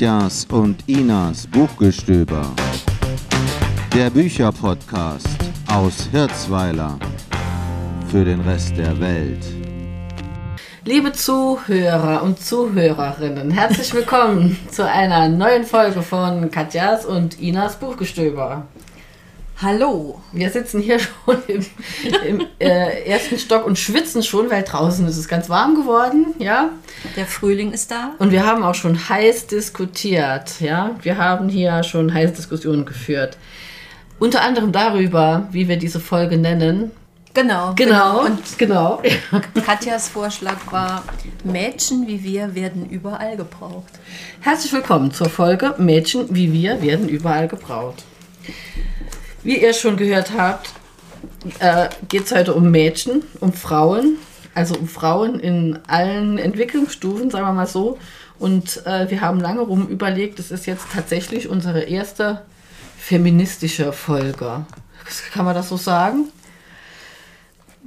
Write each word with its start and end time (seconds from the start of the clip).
Katjas 0.00 0.46
und 0.50 0.82
Inas 0.86 1.46
Buchgestöber. 1.46 2.54
Der 3.94 4.08
Bücherpodcast 4.08 5.28
aus 5.70 6.08
Hirzweiler 6.10 6.98
für 8.10 8.24
den 8.24 8.40
Rest 8.40 8.78
der 8.78 8.98
Welt. 8.98 9.44
Liebe 10.86 11.12
Zuhörer 11.12 12.22
und 12.22 12.40
Zuhörerinnen, 12.40 13.50
herzlich 13.50 13.92
willkommen 13.92 14.56
zu 14.70 14.88
einer 14.88 15.28
neuen 15.28 15.64
Folge 15.64 16.00
von 16.00 16.50
Katjas 16.50 17.04
und 17.04 17.38
Inas 17.38 17.76
Buchgestöber. 17.76 18.66
Hallo. 19.62 20.18
Wir 20.32 20.48
sitzen 20.48 20.80
hier 20.80 20.98
schon 21.24 21.36
im, 21.46 21.66
im 22.26 22.46
äh, 22.58 23.04
ersten 23.04 23.38
Stock 23.38 23.66
und 23.66 23.78
schwitzen 23.78 24.22
schon, 24.22 24.50
weil 24.50 24.62
draußen 24.62 25.06
ist 25.06 25.18
es 25.18 25.28
ganz 25.28 25.50
warm 25.50 25.74
geworden, 25.74 26.28
ja. 26.38 26.70
Der 27.14 27.26
Frühling 27.26 27.72
ist 27.72 27.90
da. 27.90 28.14
Und 28.18 28.30
wir 28.30 28.46
haben 28.46 28.62
auch 28.62 28.74
schon 28.74 29.10
heiß 29.10 29.48
diskutiert, 29.48 30.60
ja. 30.60 30.96
Wir 31.02 31.18
haben 31.18 31.50
hier 31.50 31.82
schon 31.82 32.12
heiße 32.12 32.32
Diskussionen 32.32 32.86
geführt. 32.86 33.36
Unter 34.18 34.40
anderem 34.40 34.72
darüber, 34.72 35.46
wie 35.52 35.68
wir 35.68 35.76
diese 35.76 36.00
Folge 36.00 36.38
nennen. 36.38 36.90
Genau. 37.34 37.74
Genau. 37.76 38.24
Und 38.24 38.58
genau. 38.58 39.02
Katjas 39.66 40.08
Vorschlag 40.08 40.56
war, 40.70 41.04
Mädchen 41.44 42.06
wie 42.06 42.24
wir 42.24 42.54
werden 42.54 42.88
überall 42.88 43.36
gebraucht. 43.36 43.92
Herzlich 44.40 44.72
willkommen 44.72 45.12
zur 45.12 45.28
Folge 45.28 45.74
Mädchen 45.76 46.34
wie 46.34 46.50
wir 46.50 46.80
werden 46.80 47.10
überall 47.10 47.46
gebraucht. 47.46 48.04
Wie 49.42 49.60
ihr 49.60 49.72
schon 49.72 49.96
gehört 49.96 50.32
habt, 50.36 50.70
äh, 51.60 51.88
geht 52.08 52.26
es 52.26 52.32
heute 52.32 52.54
um 52.54 52.70
Mädchen, 52.70 53.22
um 53.40 53.52
Frauen, 53.54 54.18
also 54.54 54.74
um 54.76 54.86
Frauen 54.86 55.40
in 55.40 55.78
allen 55.86 56.36
Entwicklungsstufen, 56.36 57.30
sagen 57.30 57.46
wir 57.46 57.52
mal 57.52 57.66
so. 57.66 57.98
Und 58.38 58.84
äh, 58.86 59.10
wir 59.10 59.22
haben 59.22 59.40
lange 59.40 59.60
rum 59.60 59.88
überlegt, 59.88 60.38
es 60.38 60.50
ist 60.50 60.66
jetzt 60.66 60.86
tatsächlich 60.92 61.48
unsere 61.48 61.82
erste 61.82 62.42
feministische 62.98 63.92
Folge. 63.92 64.64
Kann 65.32 65.44
man 65.44 65.54
das 65.54 65.70
so 65.70 65.76
sagen? 65.76 66.28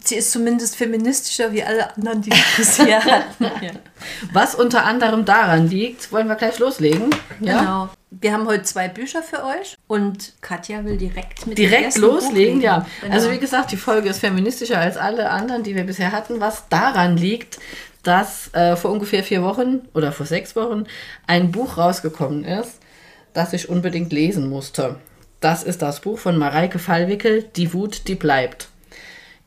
Sie 0.06 0.16
ist 0.16 0.32
zumindest 0.32 0.76
feministischer 0.76 1.54
wie 1.54 1.64
alle 1.64 1.96
anderen, 1.96 2.22
die 2.22 2.32
wir 2.32 2.44
bisher 2.58 3.04
hatten. 3.06 3.46
Ja. 3.62 3.72
Was 4.34 4.54
unter 4.54 4.84
anderem 4.86 5.24
daran 5.24 5.70
liegt, 5.70 6.12
wollen 6.12 6.28
wir 6.28 6.36
gleich 6.36 6.60
loslegen. 6.60 7.10
Ja? 7.40 7.60
Genau. 7.60 7.90
Wir 8.12 8.34
haben 8.34 8.46
heute 8.46 8.64
zwei 8.64 8.90
Bücher 8.90 9.24
für 9.24 9.44
euch 9.44 9.78
und 9.88 10.34
Katja 10.42 10.84
will 10.86 10.98
direkt 10.98 11.48
mit 11.48 11.58
Direkt 11.58 11.98
loslegen, 11.98 12.62
ja. 12.62 12.86
Genau. 13.02 13.14
Also 13.14 13.32
wie 13.32 13.40
gesagt, 13.40 13.72
die 13.72 13.78
Folge 13.78 14.10
ist 14.10 14.20
feministischer 14.20 14.78
als 14.78 14.98
alle 14.98 15.30
anderen, 15.30 15.64
die 15.64 15.76
wir 15.76 15.84
bisher 15.84 16.12
hatten, 16.12 16.40
was 16.40 16.68
daran 16.70 17.18
liegt, 17.18 17.58
dass 18.04 18.54
äh, 18.54 18.76
vor 18.76 18.92
ungefähr 18.92 19.24
vier 19.24 19.42
Wochen 19.42 19.88
oder 19.94 20.12
vor 20.12 20.26
sechs 20.26 20.56
Wochen 20.56 20.84
ein 21.26 21.52
Buch 21.52 21.78
rausgekommen 21.78 22.44
ist, 22.44 22.80
das 23.34 23.54
ich 23.54 23.70
unbedingt 23.70 24.12
lesen 24.12 24.50
musste. 24.50 24.98
Das 25.40 25.64
ist 25.64 25.82
das 25.82 26.02
Buch 26.02 26.20
von 26.20 26.38
Mareike 26.38 26.78
Fallwickel, 26.80 27.44
Die 27.56 27.74
Wut, 27.74 28.08
die 28.08 28.16
bleibt. 28.16 28.68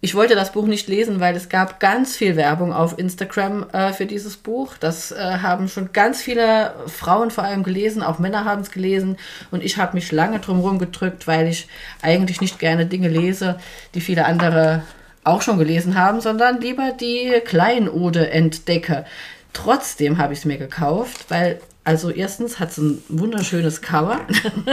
Ich 0.02 0.14
wollte 0.14 0.34
das 0.34 0.52
Buch 0.52 0.66
nicht 0.66 0.88
lesen, 0.88 1.20
weil 1.20 1.34
es 1.34 1.48
gab 1.48 1.80
ganz 1.80 2.16
viel 2.16 2.36
Werbung 2.36 2.72
auf 2.72 2.98
Instagram 2.98 3.68
äh, 3.70 3.92
für 3.92 4.04
dieses 4.04 4.36
Buch. 4.36 4.74
Das 4.78 5.10
äh, 5.10 5.38
haben 5.40 5.68
schon 5.68 5.92
ganz 5.92 6.20
viele 6.20 6.74
Frauen 6.86 7.30
vor 7.30 7.44
allem 7.44 7.62
gelesen, 7.62 8.02
auch 8.02 8.18
Männer 8.18 8.44
haben 8.44 8.60
es 8.60 8.70
gelesen. 8.70 9.16
Und 9.50 9.64
ich 9.64 9.78
habe 9.78 9.94
mich 9.94 10.12
lange 10.12 10.38
drum 10.38 10.78
gedrückt, 10.78 11.26
weil 11.26 11.48
ich 11.48 11.66
eigentlich 12.02 12.40
nicht 12.40 12.58
gerne 12.58 12.86
Dinge 12.86 13.08
lese, 13.08 13.58
die 13.94 14.00
viele 14.02 14.26
andere 14.26 14.82
auch 15.24 15.42
schon 15.42 15.58
gelesen 15.58 15.98
haben, 15.98 16.20
sondern 16.20 16.60
lieber 16.60 16.92
die 16.92 17.40
Kleinode 17.44 18.30
entdecke. 18.30 19.06
Trotzdem 19.52 20.18
habe 20.18 20.34
ich 20.34 20.40
es 20.40 20.44
mir 20.44 20.58
gekauft, 20.58 21.26
weil 21.30 21.58
also 21.84 22.10
erstens 22.10 22.58
hat 22.58 22.70
es 22.70 22.78
ein 22.78 23.02
wunderschönes 23.08 23.80
Cover, 23.80 24.20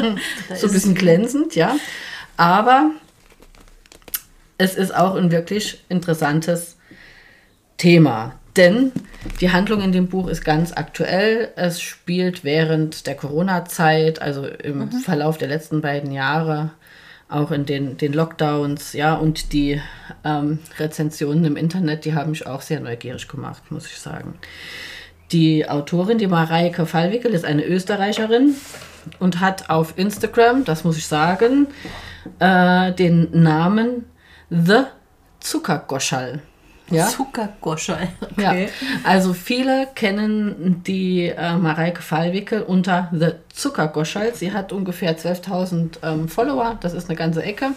so 0.56 0.68
ein 0.68 0.74
bisschen 0.74 0.96
glänzend, 0.96 1.56
ja. 1.56 1.76
Aber 2.38 2.92
es 4.58 4.75
ist 4.75 4.96
auch 4.96 5.16
ein 5.16 5.31
wirklich 5.31 5.84
interessantes 5.90 6.78
Thema. 7.78 8.34
Denn 8.56 8.91
die 9.41 9.52
Handlung 9.52 9.81
in 9.81 9.91
dem 9.91 10.08
Buch 10.08 10.28
ist 10.28 10.46
ganz 10.46 10.74
aktuell. 10.74 11.50
Es 11.56 11.81
spielt 11.81 12.44
während 12.44 13.08
der 13.08 13.16
Corona-Zeit, 13.16 14.22
also 14.22 14.46
im 14.46 14.91
Verlauf 14.91 15.38
der 15.38 15.47
letzten 15.47 15.81
beiden 15.81 16.12
Jahre, 16.12 16.72
auch 17.30 17.50
in 17.50 17.66
den, 17.66 17.97
den 17.97 18.14
Lockdowns, 18.14 18.94
ja, 18.94 19.16
und 19.16 19.53
die 19.53 19.81
ähm, 20.24 20.59
Rezensionen 20.78 21.46
im 21.46 21.56
Internet, 21.56 22.06
die 22.06 22.14
haben 22.14 22.30
mich 22.30 22.46
auch 22.46 22.62
sehr 22.62 22.80
neugierig 22.80 23.28
gemacht, 23.28 23.72
muss 23.72 23.88
ich 23.88 23.97
sagen. 23.97 24.35
Die 25.31 25.68
Autorin, 25.68 26.20
die 26.20 26.28
Mareike 26.28 26.85
Fallwickel, 26.85 27.34
ist 27.34 27.46
eine 27.46 27.66
Österreicherin 27.66 28.53
und 29.20 29.40
hat 29.40 29.72
auf 29.72 29.97
Instagram, 29.97 30.64
das 30.64 30.84
muss 30.84 30.97
ich 30.97 31.08
sagen, 31.08 31.68
äh, 32.38 32.91
den 32.91 33.30
Namen 33.31 34.06
The 34.53 34.84
Zuckergoschall. 35.40 36.41
Ja? 36.90 37.08
Zuckergoschel. 37.08 38.09
Ja, 38.38 38.52
Okay. 38.52 38.69
also 39.03 39.34
viele 39.34 39.88
kennen 39.96 40.84
die 40.86 41.28
äh, 41.30 41.56
Mareike 41.56 42.02
Fallwickel 42.02 42.62
unter 42.62 43.09
The 43.14 43.31
Zuckergoschall. 43.53 44.36
Sie 44.36 44.52
hat 44.52 44.72
ungefähr 44.72 45.18
12.000 45.18 45.97
ähm, 46.03 46.28
Follower, 46.30 46.78
das 46.81 46.94
ist 46.94 47.09
eine 47.09 47.18
ganze 47.18 47.41
Ecke. 47.41 47.69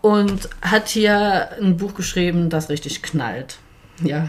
Und 0.00 0.48
hat 0.60 0.88
hier 0.88 1.50
ein 1.60 1.76
Buch 1.76 1.94
geschrieben, 1.94 2.50
das 2.50 2.68
richtig 2.68 3.02
knallt. 3.02 3.58
Ja. 4.02 4.26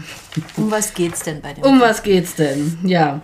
Um 0.56 0.70
was 0.70 0.94
geht's 0.94 1.24
denn 1.24 1.40
bei 1.42 1.52
dem? 1.52 1.64
Um 1.64 1.80
was 1.80 2.02
geht's 2.04 2.36
denn? 2.36 2.78
Ja. 2.84 3.22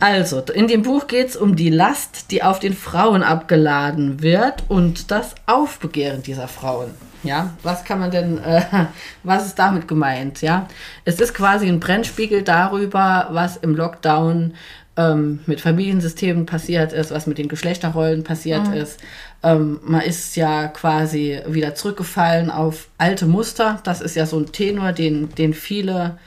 Also, 0.00 0.40
in 0.42 0.68
dem 0.68 0.82
Buch 0.82 1.06
geht 1.08 1.30
es 1.30 1.36
um 1.36 1.56
die 1.56 1.70
Last, 1.70 2.30
die 2.30 2.42
auf 2.42 2.58
den 2.60 2.74
Frauen 2.74 3.22
abgeladen 3.22 4.22
wird 4.22 4.64
und 4.68 5.10
das 5.10 5.34
Aufbegehren 5.46 6.22
dieser 6.22 6.46
Frauen. 6.46 6.90
Ja, 7.22 7.54
was 7.62 7.84
kann 7.84 7.98
man 7.98 8.10
denn, 8.10 8.38
äh, 8.38 8.62
was 9.22 9.46
ist 9.46 9.58
damit 9.58 9.88
gemeint? 9.88 10.40
Ja, 10.42 10.68
es 11.04 11.20
ist 11.20 11.34
quasi 11.34 11.68
ein 11.68 11.80
Brennspiegel 11.80 12.42
darüber, 12.42 13.28
was 13.32 13.56
im 13.56 13.74
Lockdown 13.74 14.54
ähm, 14.96 15.40
mit 15.46 15.60
Familiensystemen 15.60 16.44
passiert 16.44 16.92
ist, 16.92 17.10
was 17.12 17.26
mit 17.26 17.38
den 17.38 17.48
Geschlechterrollen 17.48 18.24
passiert 18.24 18.68
ist. 18.74 19.00
Ähm, 19.42 19.78
man 19.84 20.00
ist 20.00 20.36
ja 20.36 20.66
quasi 20.68 21.40
wieder 21.46 21.74
zurückgefallen 21.74 22.50
auf 22.50 22.88
alte 22.98 23.26
Muster. 23.26 23.80
Das 23.84 24.00
ist 24.00 24.16
ja 24.16 24.26
so 24.26 24.38
ein 24.38 24.50
Tenor, 24.50 24.92
den, 24.92 25.32
den 25.36 25.54
viele 25.54 26.18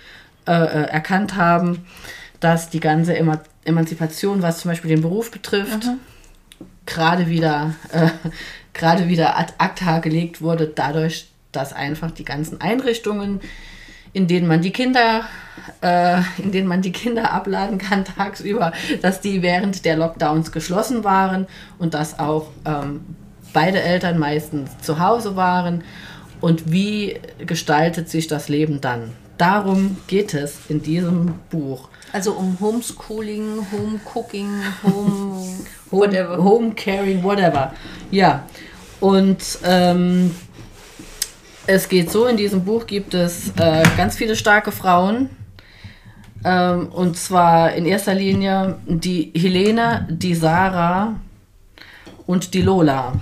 äh, 0.48 0.54
äh, 0.54 0.90
erkannt 0.90 1.36
haben, 1.36 1.86
dass 2.40 2.70
die 2.70 2.80
ganze 2.80 3.16
Eman 3.16 3.40
Emanzipation, 3.64 4.42
was 4.42 4.58
zum 4.58 4.72
Beispiel 4.72 4.90
den 4.90 5.04
Beruf 5.04 5.30
betrifft, 5.30 5.88
gerade 6.88 7.28
wieder, 7.28 7.76
äh, 7.92 8.10
gerade 8.74 9.08
wieder 9.08 9.38
ad 9.38 9.54
acta 9.58 10.00
gelegt 10.00 10.42
wurde, 10.42 10.68
dadurch, 10.68 11.28
dass 11.52 11.74
einfach 11.74 12.12
die 12.12 12.26
ganzen 12.26 12.62
Einrichtungen, 12.62 13.42
in 14.14 14.28
denen 14.28 14.48
man 14.48 14.62
die 14.62 14.72
Kinder, 14.72 15.26
äh, 15.82 16.22
in 16.38 16.52
denen 16.52 16.68
man 16.68 16.82
die 16.82 16.92
Kinder 16.92 17.32
abladen 17.32 17.78
kann 17.78 18.06
tagsüber, 18.18 18.74
dass 19.02 19.22
die 19.22 19.42
während 19.42 19.86
der 19.86 19.98
Lockdowns 19.98 20.52
geschlossen 20.52 21.04
waren 21.04 21.48
und 21.80 21.94
dass 21.94 22.20
auch 22.20 22.48
ähm, 22.66 23.02
beide 23.54 23.82
Eltern 23.82 24.18
meistens 24.18 24.78
zu 24.80 25.00
Hause 25.00 25.36
waren. 25.36 25.84
Und 26.40 26.72
wie 26.72 27.20
gestaltet 27.46 28.10
sich 28.10 28.28
das 28.28 28.50
Leben 28.50 28.82
dann? 28.82 29.12
Darum 29.42 29.98
geht 30.06 30.36
es 30.36 30.60
in 30.70 30.84
diesem 30.84 31.34
Buch. 31.50 31.90
Also 32.14 32.34
um 32.34 32.60
Homeschooling, 32.60 33.66
Homecooking, 33.72 34.48
Home... 34.84 35.48
Whatever. 35.90 36.38
Home 36.38 36.76
Caring, 36.76 37.24
whatever. 37.24 37.74
Ja. 38.12 38.48
Und 39.00 39.40
ähm, 39.64 40.36
es 41.66 41.90
geht 41.90 42.12
so, 42.12 42.28
in 42.28 42.38
diesem 42.38 42.64
Buch 42.64 42.86
gibt 42.86 43.16
es 43.16 43.50
äh, 43.58 43.84
ganz 43.98 44.16
viele 44.16 44.36
starke 44.36 44.72
Frauen. 44.72 45.32
Ähm, 46.46 46.90
und 46.90 47.18
zwar 47.18 47.74
in 47.74 47.88
erster 47.88 48.14
Linie 48.14 48.78
die 48.86 49.32
Helene, 49.36 50.08
die 50.08 50.36
Sarah 50.36 51.16
und 52.28 52.54
die 52.54 52.62
Lola. 52.62 53.14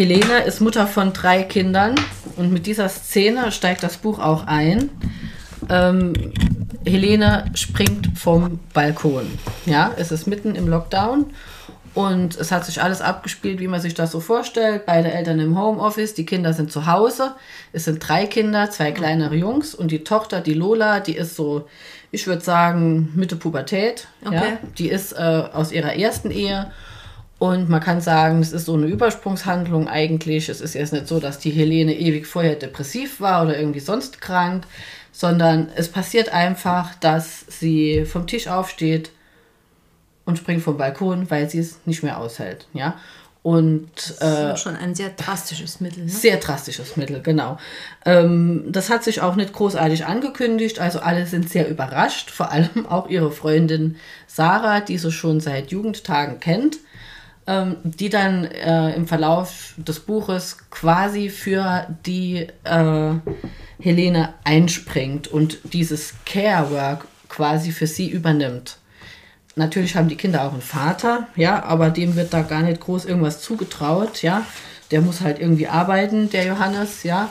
Helene 0.00 0.44
ist 0.44 0.62
Mutter 0.62 0.86
von 0.86 1.12
drei 1.12 1.42
Kindern 1.42 1.94
und 2.38 2.50
mit 2.50 2.64
dieser 2.64 2.88
Szene 2.88 3.52
steigt 3.52 3.82
das 3.82 3.98
Buch 3.98 4.18
auch 4.18 4.46
ein. 4.46 4.88
Ähm, 5.68 6.14
Helene 6.86 7.50
springt 7.52 8.08
vom 8.18 8.60
Balkon. 8.72 9.26
Ja, 9.66 9.92
es 9.98 10.10
ist 10.10 10.26
mitten 10.26 10.54
im 10.54 10.68
Lockdown 10.68 11.26
und 11.92 12.34
es 12.38 12.50
hat 12.50 12.64
sich 12.64 12.82
alles 12.82 13.02
abgespielt, 13.02 13.60
wie 13.60 13.68
man 13.68 13.82
sich 13.82 13.92
das 13.92 14.10
so 14.12 14.20
vorstellt. 14.20 14.86
Beide 14.86 15.12
Eltern 15.12 15.38
im 15.38 15.58
Homeoffice, 15.60 16.14
die 16.14 16.24
Kinder 16.24 16.54
sind 16.54 16.72
zu 16.72 16.86
Hause. 16.86 17.32
Es 17.74 17.84
sind 17.84 17.98
drei 17.98 18.24
Kinder, 18.24 18.70
zwei 18.70 18.92
kleinere 18.92 19.34
Jungs 19.34 19.74
und 19.74 19.90
die 19.90 20.02
Tochter, 20.02 20.40
die 20.40 20.54
Lola, 20.54 21.00
die 21.00 21.14
ist 21.16 21.36
so, 21.36 21.68
ich 22.10 22.26
würde 22.26 22.40
sagen, 22.42 23.12
Mitte 23.16 23.36
Pubertät. 23.36 24.08
Ja, 24.24 24.28
Okay. 24.30 24.56
die 24.78 24.88
ist 24.88 25.12
äh, 25.12 25.42
aus 25.52 25.72
ihrer 25.72 25.94
ersten 25.94 26.30
Ehe 26.30 26.70
Und 27.40 27.70
man 27.70 27.80
kann 27.80 28.02
sagen, 28.02 28.40
es 28.40 28.52
ist 28.52 28.66
so 28.66 28.74
eine 28.74 28.84
Übersprungshandlung 28.84 29.88
eigentlich. 29.88 30.50
Es 30.50 30.60
ist 30.60 30.74
jetzt 30.74 30.92
nicht 30.92 31.08
so, 31.08 31.20
dass 31.20 31.38
die 31.38 31.50
Helene 31.50 31.98
ewig 31.98 32.26
vorher 32.26 32.54
depressiv 32.54 33.18
war 33.18 33.42
oder 33.42 33.58
irgendwie 33.58 33.80
sonst 33.80 34.20
krank, 34.20 34.64
sondern 35.10 35.70
es 35.74 35.88
passiert 35.88 36.28
einfach, 36.34 36.94
dass 36.96 37.46
sie 37.48 38.04
vom 38.04 38.26
Tisch 38.26 38.46
aufsteht 38.46 39.10
und 40.26 40.36
springt 40.36 40.62
vom 40.62 40.76
Balkon, 40.76 41.30
weil 41.30 41.48
sie 41.48 41.60
es 41.60 41.78
nicht 41.86 42.02
mehr 42.02 42.18
aushält. 42.18 42.68
Ja. 42.74 42.98
Und 43.42 44.20
äh, 44.20 44.54
schon 44.58 44.76
ein 44.76 44.94
sehr 44.94 45.08
drastisches 45.08 45.80
Mittel. 45.80 46.04
Ne? 46.04 46.10
Sehr 46.10 46.36
drastisches 46.36 46.98
Mittel, 46.98 47.22
genau. 47.22 47.56
Ähm, 48.04 48.64
das 48.68 48.90
hat 48.90 49.02
sich 49.02 49.22
auch 49.22 49.36
nicht 49.36 49.54
großartig 49.54 50.04
angekündigt, 50.04 50.78
also 50.78 51.00
alle 51.00 51.24
sind 51.24 51.48
sehr 51.48 51.70
überrascht, 51.70 52.30
vor 52.30 52.50
allem 52.50 52.84
auch 52.86 53.08
ihre 53.08 53.32
Freundin 53.32 53.96
Sarah, 54.26 54.80
die 54.80 54.98
sie 54.98 55.10
schon 55.10 55.40
seit 55.40 55.70
Jugendtagen 55.70 56.38
kennt 56.38 56.80
ähm, 57.50 57.76
die 57.82 58.08
dann 58.08 58.44
äh, 58.44 58.94
im 58.94 59.08
Verlauf 59.08 59.74
des 59.76 59.98
Buches 59.98 60.58
quasi 60.70 61.28
für 61.28 61.84
die 62.06 62.46
äh, 62.62 63.12
Helene 63.80 64.34
einspringt 64.44 65.26
und 65.26 65.58
dieses 65.64 66.14
Care-Work 66.26 67.06
quasi 67.28 67.72
für 67.72 67.88
sie 67.88 68.08
übernimmt. 68.08 68.78
Natürlich 69.56 69.96
haben 69.96 70.08
die 70.08 70.16
Kinder 70.16 70.44
auch 70.44 70.52
einen 70.52 70.62
Vater, 70.62 71.26
ja, 71.34 71.64
aber 71.64 71.90
dem 71.90 72.14
wird 72.14 72.32
da 72.32 72.42
gar 72.42 72.62
nicht 72.62 72.80
groß 72.80 73.04
irgendwas 73.04 73.42
zugetraut, 73.42 74.22
ja. 74.22 74.46
Der 74.92 75.00
muss 75.00 75.20
halt 75.20 75.40
irgendwie 75.40 75.66
arbeiten, 75.66 76.30
der 76.30 76.46
Johannes, 76.46 77.02
ja. 77.02 77.30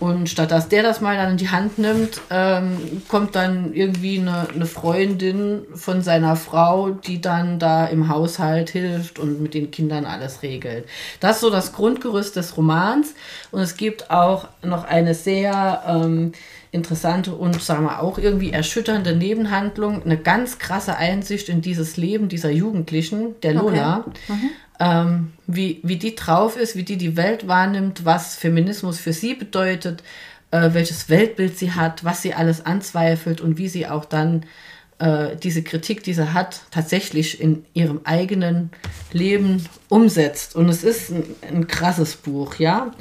Und 0.00 0.28
statt 0.28 0.50
dass 0.50 0.68
der 0.68 0.82
das 0.82 1.00
mal 1.00 1.16
dann 1.16 1.32
in 1.32 1.36
die 1.36 1.50
Hand 1.50 1.78
nimmt, 1.78 2.20
ähm, 2.30 3.02
kommt 3.08 3.34
dann 3.36 3.72
irgendwie 3.74 4.18
eine, 4.18 4.48
eine 4.52 4.66
Freundin 4.66 5.62
von 5.74 6.02
seiner 6.02 6.36
Frau, 6.36 6.90
die 6.90 7.20
dann 7.20 7.58
da 7.58 7.86
im 7.86 8.08
Haushalt 8.08 8.70
hilft 8.70 9.18
und 9.18 9.40
mit 9.40 9.54
den 9.54 9.70
Kindern 9.70 10.04
alles 10.04 10.42
regelt. 10.42 10.86
Das 11.20 11.36
ist 11.36 11.40
so 11.42 11.50
das 11.50 11.72
Grundgerüst 11.72 12.34
des 12.36 12.56
Romans. 12.56 13.14
Und 13.52 13.60
es 13.60 13.76
gibt 13.76 14.10
auch 14.10 14.48
noch 14.62 14.84
eine 14.84 15.14
sehr 15.14 15.82
ähm, 15.86 16.32
interessante 16.72 17.32
und 17.32 17.62
sagen 17.62 17.84
wir 17.84 18.02
auch 18.02 18.18
irgendwie 18.18 18.50
erschütternde 18.50 19.14
Nebenhandlung, 19.14 20.02
eine 20.02 20.16
ganz 20.16 20.58
krasse 20.58 20.96
Einsicht 20.96 21.48
in 21.48 21.62
dieses 21.62 21.96
Leben 21.96 22.28
dieser 22.28 22.50
Jugendlichen, 22.50 23.40
der 23.42 23.54
Lola. 23.54 23.98
Okay. 24.06 24.10
Mhm 24.28 24.50
ähm, 24.80 25.32
wie, 25.46 25.80
wie 25.82 25.96
die 25.96 26.14
drauf 26.14 26.56
ist, 26.56 26.76
wie 26.76 26.82
die 26.82 26.96
die 26.96 27.16
Welt 27.16 27.46
wahrnimmt, 27.46 28.04
was 28.04 28.34
Feminismus 28.34 28.98
für 28.98 29.12
sie 29.12 29.34
bedeutet, 29.34 30.02
äh, 30.50 30.70
welches 30.72 31.08
Weltbild 31.08 31.58
sie 31.58 31.72
hat, 31.72 32.04
was 32.04 32.22
sie 32.22 32.34
alles 32.34 32.64
anzweifelt 32.64 33.40
und 33.40 33.58
wie 33.58 33.68
sie 33.68 33.86
auch 33.86 34.04
dann 34.04 34.44
äh, 34.98 35.36
diese 35.36 35.62
Kritik, 35.62 36.02
die 36.02 36.14
sie 36.14 36.32
hat, 36.32 36.62
tatsächlich 36.70 37.40
in 37.40 37.64
ihrem 37.74 38.00
eigenen 38.04 38.70
Leben 39.12 39.64
umsetzt. 39.88 40.56
Und 40.56 40.68
es 40.68 40.82
ist 40.84 41.10
ein, 41.10 41.24
ein 41.48 41.66
krasses 41.66 42.16
Buch, 42.16 42.56
ja. 42.56 42.92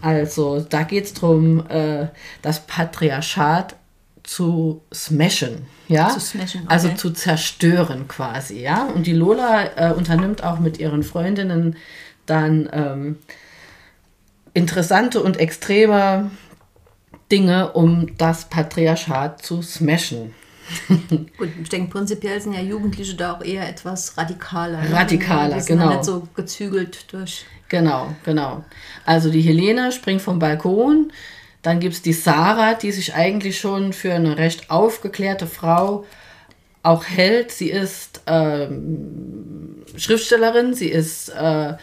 Also 0.00 0.60
da 0.60 0.84
geht 0.84 1.04
es 1.04 1.14
darum, 1.14 1.66
äh, 1.68 2.06
das 2.40 2.66
Patriarchat 2.66 3.76
zu 4.24 4.82
smashen, 4.92 5.66
ja, 5.88 6.08
zu 6.08 6.20
smashen, 6.20 6.62
also 6.68 6.88
okay. 6.88 6.94
also 6.94 7.08
zu 7.08 7.10
zerstören 7.10 8.08
quasi, 8.08 8.60
ja. 8.60 8.84
Und 8.84 9.06
die 9.06 9.12
Lola 9.12 9.64
äh, 9.76 9.92
unternimmt 9.92 10.44
auch 10.44 10.58
mit 10.60 10.78
ihren 10.78 11.02
Freundinnen 11.02 11.76
dann 12.26 12.68
ähm, 12.72 13.18
interessante 14.54 15.22
und 15.22 15.38
extreme 15.38 16.30
Dinge, 17.30 17.72
um 17.72 18.16
das 18.18 18.48
Patriarchat 18.48 19.42
zu 19.42 19.62
smashen. 19.62 20.34
Gut, 21.38 21.48
ich 21.60 21.68
denke, 21.68 21.90
prinzipiell 21.90 22.40
sind 22.40 22.52
ja 22.52 22.60
Jugendliche 22.60 23.14
da 23.14 23.34
auch 23.34 23.42
eher 23.42 23.68
etwas 23.68 24.16
radikaler. 24.16 24.82
Ne? 24.82 24.92
Radikaler, 24.92 25.56
ne? 25.56 25.64
genau. 25.66 25.88
Nicht 25.90 26.04
so 26.04 26.28
gezügelt 26.34 27.12
durch. 27.12 27.44
Genau, 27.68 28.14
genau. 28.24 28.64
Also 29.04 29.30
die 29.30 29.40
Helene 29.40 29.92
springt 29.92 30.20
vom 30.20 30.38
Balkon, 30.38 31.10
dann 31.62 31.78
gibt 31.78 31.94
es 31.94 32.02
die 32.02 32.12
Sarah, 32.12 32.74
die 32.74 32.92
sich 32.92 33.14
eigentlich 33.14 33.58
schon 33.58 33.92
für 33.92 34.12
eine 34.12 34.36
recht 34.36 34.70
aufgeklärte 34.70 35.46
Frau 35.46 36.04
auch 36.82 37.04
hält. 37.04 37.52
Sie 37.52 37.70
ist 37.70 38.22
ähm, 38.26 39.84
Schriftstellerin, 39.96 40.74
sie 40.74 40.88
ist 40.88 41.28
äh, 41.28 41.74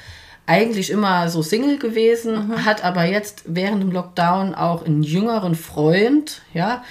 eigentlich 0.45 0.89
immer 0.89 1.29
so 1.29 1.41
Single 1.41 1.79
gewesen, 1.79 2.49
mhm. 2.49 2.65
hat 2.65 2.83
aber 2.83 3.05
jetzt 3.05 3.43
während 3.45 3.81
dem 3.81 3.91
Lockdown 3.91 4.55
auch 4.55 4.85
einen 4.85 5.03
jüngeren 5.03 5.55
Freund, 5.55 6.41
ja, 6.53 6.83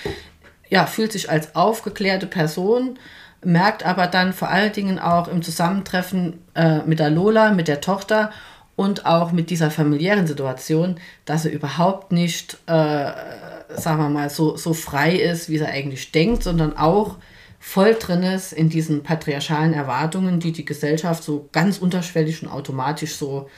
ja, 0.71 0.87
fühlt 0.87 1.13
sich 1.13 1.29
als 1.29 1.55
aufgeklärte 1.57 2.27
Person, 2.27 2.99
merkt 3.45 3.85
aber 3.85 4.07
dann 4.07 4.33
vor 4.33 4.49
allen 4.49 4.73
Dingen 4.73 4.99
auch 4.99 5.29
im 5.29 5.43
Zusammentreffen 5.43 6.43
äh, 6.55 6.79
mit 6.85 6.99
der 6.99 7.11
Lola, 7.11 7.53
mit 7.53 7.69
der 7.69 7.81
Tochter 7.81 8.31
und 8.79 9.07
auch 9.07 9.33
mit 9.33 9.51
dieser 9.51 9.73
familiären 9.73 10.29
Situation, 10.29 11.01
dass 11.25 11.45
er 11.45 11.51
überhaupt 11.51 12.13
nicht, 12.13 12.59
äh, 12.67 13.11
sagen 13.71 13.99
wir 13.99 14.09
mal, 14.09 14.31
so, 14.31 14.57
so 14.57 14.73
frei 14.73 15.17
ist, 15.17 15.49
wie 15.49 15.59
er 15.59 15.67
eigentlich 15.67 16.13
denkt, 16.13 16.45
sondern 16.45 16.77
auch 16.77 17.17
voll 17.59 17.95
drin 17.95 18.23
ist 18.23 18.53
in 18.53 18.69
diesen 18.69 19.03
patriarchalen 19.03 19.75
Erwartungen, 19.75 20.39
die 20.39 20.53
die 20.53 20.65
Gesellschaft 20.65 21.25
so 21.25 21.49
ganz 21.51 21.79
unterschwellig 21.79 22.41
und 22.45 22.51
automatisch 22.51 23.17
so 23.17 23.49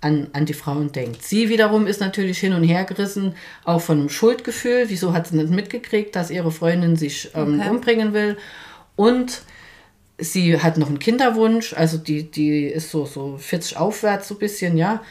an, 0.00 0.28
an 0.32 0.46
die 0.46 0.54
Frauen 0.54 0.92
denkt. 0.92 1.24
Sie 1.24 1.50
wiederum 1.50 1.86
ist 1.86 2.00
natürlich 2.00 2.38
hin 2.38 2.54
und 2.54 2.64
her 2.64 2.84
gerissen, 2.84 3.34
auch 3.66 3.82
von 3.82 3.98
einem 3.98 4.08
Schuldgefühl. 4.08 4.84
Wieso 4.88 5.12
hat 5.12 5.26
sie 5.26 5.36
nicht 5.36 5.50
mitgekriegt, 5.50 6.16
dass 6.16 6.30
ihre 6.30 6.50
Freundin 6.50 6.96
sich 6.96 7.32
ähm, 7.34 7.60
okay. 7.60 7.68
umbringen 7.68 8.14
will? 8.14 8.38
Und 8.96 9.42
sie 10.20 10.60
hat 10.60 10.78
noch 10.78 10.88
einen 10.88 10.98
Kinderwunsch, 10.98 11.74
also 11.74 11.98
die, 11.98 12.30
die 12.30 12.64
ist 12.64 12.90
so, 12.90 13.06
so 13.06 13.36
40 13.38 13.76
aufwärts 13.76 14.28
so 14.28 14.34
ein 14.34 14.38
bisschen, 14.38 14.76
ja. 14.76 15.02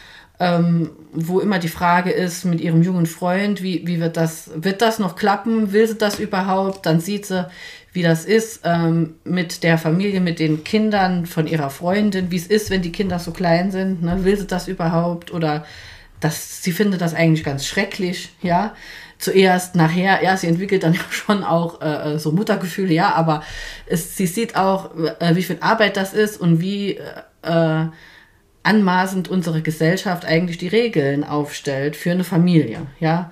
Ähm, 0.41 0.91
wo 1.11 1.41
immer 1.41 1.59
die 1.59 1.67
Frage 1.67 2.11
ist 2.11 2.45
mit 2.45 2.61
ihrem 2.61 2.81
jungen 2.81 3.07
Freund, 3.07 3.61
wie, 3.61 3.85
wie 3.85 3.99
wird 3.99 4.15
das, 4.15 4.49
wird 4.55 4.81
das 4.81 4.97
noch 4.97 5.17
klappen, 5.17 5.73
will 5.73 5.85
sie 5.85 5.97
das 5.97 6.17
überhaupt? 6.17 6.85
Dann 6.85 7.01
sieht 7.01 7.25
sie, 7.25 7.45
wie 7.91 8.03
das 8.03 8.23
ist 8.23 8.61
ähm, 8.63 9.15
mit 9.25 9.63
der 9.63 9.77
Familie, 9.77 10.21
mit 10.21 10.39
den 10.39 10.63
Kindern 10.63 11.25
von 11.25 11.45
ihrer 11.45 11.69
Freundin, 11.69 12.31
wie 12.31 12.37
es 12.37 12.47
ist, 12.47 12.69
wenn 12.69 12.81
die 12.81 12.93
Kinder 12.93 13.19
so 13.19 13.31
klein 13.31 13.71
sind, 13.71 14.01
ne? 14.01 14.23
will 14.23 14.37
sie 14.37 14.47
das 14.47 14.69
überhaupt? 14.69 15.33
Oder 15.33 15.65
das, 16.21 16.63
sie 16.63 16.71
findet 16.71 17.01
das 17.01 17.13
eigentlich 17.13 17.43
ganz 17.43 17.65
schrecklich, 17.65 18.29
ja 18.41 18.73
zuerst, 19.19 19.75
nachher, 19.75 20.23
ja, 20.23 20.35
sie 20.35 20.47
entwickelt 20.47 20.83
dann 20.83 20.95
schon 21.11 21.43
auch 21.43 21.81
äh, 21.81 22.17
so 22.17 22.31
Muttergefühle, 22.31 22.93
ja, 22.93 23.13
aber 23.13 23.43
es, 23.85 24.17
sie 24.17 24.25
sieht 24.25 24.55
auch, 24.55 24.95
äh, 25.19 25.35
wie 25.35 25.43
viel 25.43 25.57
Arbeit 25.59 25.97
das 25.97 26.13
ist 26.13 26.39
und 26.39 26.61
wie 26.61 26.97
äh, 27.43 27.85
anmaßend 28.63 29.27
unsere 29.27 29.61
Gesellschaft 29.61 30.25
eigentlich 30.25 30.57
die 30.57 30.67
Regeln 30.67 31.23
aufstellt 31.23 31.95
für 31.95 32.11
eine 32.11 32.23
Familie, 32.23 32.87
ja. 32.99 33.31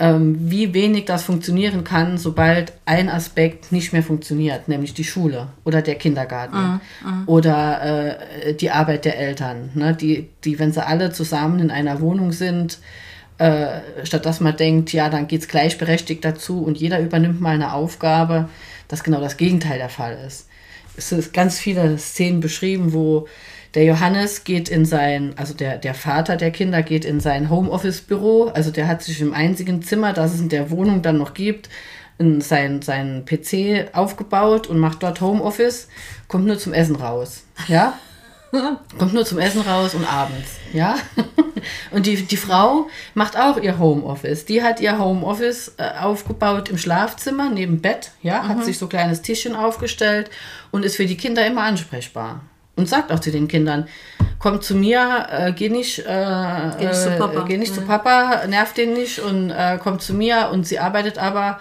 Ähm, 0.00 0.50
wie 0.50 0.74
wenig 0.74 1.04
das 1.04 1.22
funktionieren 1.22 1.84
kann, 1.84 2.18
sobald 2.18 2.72
ein 2.84 3.08
Aspekt 3.08 3.70
nicht 3.70 3.92
mehr 3.92 4.02
funktioniert, 4.02 4.66
nämlich 4.66 4.92
die 4.92 5.04
Schule 5.04 5.50
oder 5.62 5.82
der 5.82 5.94
Kindergarten 5.94 6.80
mm, 7.04 7.08
mm. 7.08 7.28
oder 7.28 8.18
äh, 8.42 8.54
die 8.54 8.72
Arbeit 8.72 9.04
der 9.04 9.16
Eltern, 9.16 9.70
ne? 9.74 9.94
die, 9.94 10.30
die, 10.42 10.58
wenn 10.58 10.72
sie 10.72 10.84
alle 10.84 11.12
zusammen 11.12 11.60
in 11.60 11.70
einer 11.70 12.00
Wohnung 12.00 12.32
sind, 12.32 12.80
äh, 13.38 13.80
statt 14.04 14.26
dass 14.26 14.40
man 14.40 14.56
denkt, 14.56 14.92
ja, 14.92 15.08
dann 15.08 15.26
geht 15.26 15.42
es 15.42 15.48
gleichberechtigt 15.48 16.24
dazu 16.24 16.62
und 16.62 16.78
jeder 16.78 17.00
übernimmt 17.00 17.40
mal 17.40 17.54
eine 17.54 17.72
Aufgabe, 17.72 18.48
dass 18.88 19.02
genau 19.02 19.20
das 19.20 19.36
Gegenteil 19.36 19.78
der 19.78 19.88
Fall 19.88 20.18
ist. 20.26 20.48
Es 20.96 21.08
sind 21.08 21.32
ganz 21.32 21.58
viele 21.58 21.98
Szenen 21.98 22.40
beschrieben, 22.40 22.92
wo 22.92 23.26
der 23.74 23.84
Johannes 23.84 24.44
geht 24.44 24.68
in 24.68 24.84
sein, 24.84 25.32
also 25.36 25.52
der, 25.52 25.78
der 25.78 25.94
Vater 25.94 26.36
der 26.36 26.52
Kinder 26.52 26.82
geht 26.82 27.04
in 27.04 27.18
sein 27.18 27.50
Homeoffice-Büro, 27.50 28.44
also 28.54 28.70
der 28.70 28.86
hat 28.86 29.02
sich 29.02 29.20
im 29.20 29.34
einzigen 29.34 29.82
Zimmer, 29.82 30.12
das 30.12 30.34
es 30.34 30.40
in 30.40 30.48
der 30.48 30.70
Wohnung 30.70 31.02
dann 31.02 31.18
noch 31.18 31.34
gibt, 31.34 31.68
in 32.18 32.40
sein, 32.40 32.82
sein 32.82 33.24
PC 33.24 33.88
aufgebaut 33.92 34.68
und 34.68 34.78
macht 34.78 35.02
dort 35.02 35.20
Homeoffice, 35.20 35.88
kommt 36.28 36.46
nur 36.46 36.58
zum 36.58 36.72
Essen 36.72 36.94
raus. 36.94 37.42
Ja? 37.66 37.98
kommt 38.98 39.14
nur 39.14 39.24
zum 39.24 39.38
Essen 39.38 39.60
raus 39.62 39.94
und 39.94 40.04
abends. 40.10 40.58
Ja? 40.72 40.96
Und 41.90 42.04
die, 42.04 42.16
die 42.16 42.36
Frau 42.36 42.88
macht 43.14 43.38
auch 43.38 43.56
ihr 43.56 43.78
Homeoffice. 43.78 44.44
Die 44.44 44.62
hat 44.62 44.80
ihr 44.80 44.98
Homeoffice 44.98 45.72
äh, 45.78 45.98
aufgebaut 45.98 46.68
im 46.68 46.76
Schlafzimmer 46.76 47.48
neben 47.48 47.80
Bett, 47.80 48.10
ja, 48.22 48.42
mhm. 48.42 48.48
hat 48.48 48.64
sich 48.64 48.76
so 48.76 48.86
ein 48.86 48.90
kleines 48.90 49.22
Tischchen 49.22 49.54
aufgestellt 49.54 50.30
und 50.70 50.84
ist 50.84 50.96
für 50.96 51.06
die 51.06 51.16
Kinder 51.16 51.46
immer 51.46 51.62
ansprechbar. 51.62 52.42
Und 52.76 52.88
sagt 52.88 53.12
auch 53.12 53.20
zu 53.20 53.30
den 53.30 53.46
Kindern, 53.46 53.86
komm 54.40 54.60
zu 54.60 54.74
mir, 54.74 55.26
äh, 55.30 55.52
geh 55.52 55.68
nicht, 55.68 56.00
äh, 56.00 56.70
geh 56.78 56.86
nicht, 56.86 56.96
zu, 56.96 57.10
Papa. 57.16 57.44
Geh 57.46 57.56
nicht 57.56 57.70
mhm. 57.72 57.76
zu 57.76 57.82
Papa, 57.82 58.46
nerv 58.48 58.74
den 58.74 58.92
nicht 58.92 59.20
und 59.20 59.50
äh, 59.50 59.78
komm 59.82 60.00
zu 60.00 60.12
mir. 60.12 60.50
Und 60.52 60.66
sie 60.66 60.80
arbeitet 60.80 61.16
aber 61.16 61.60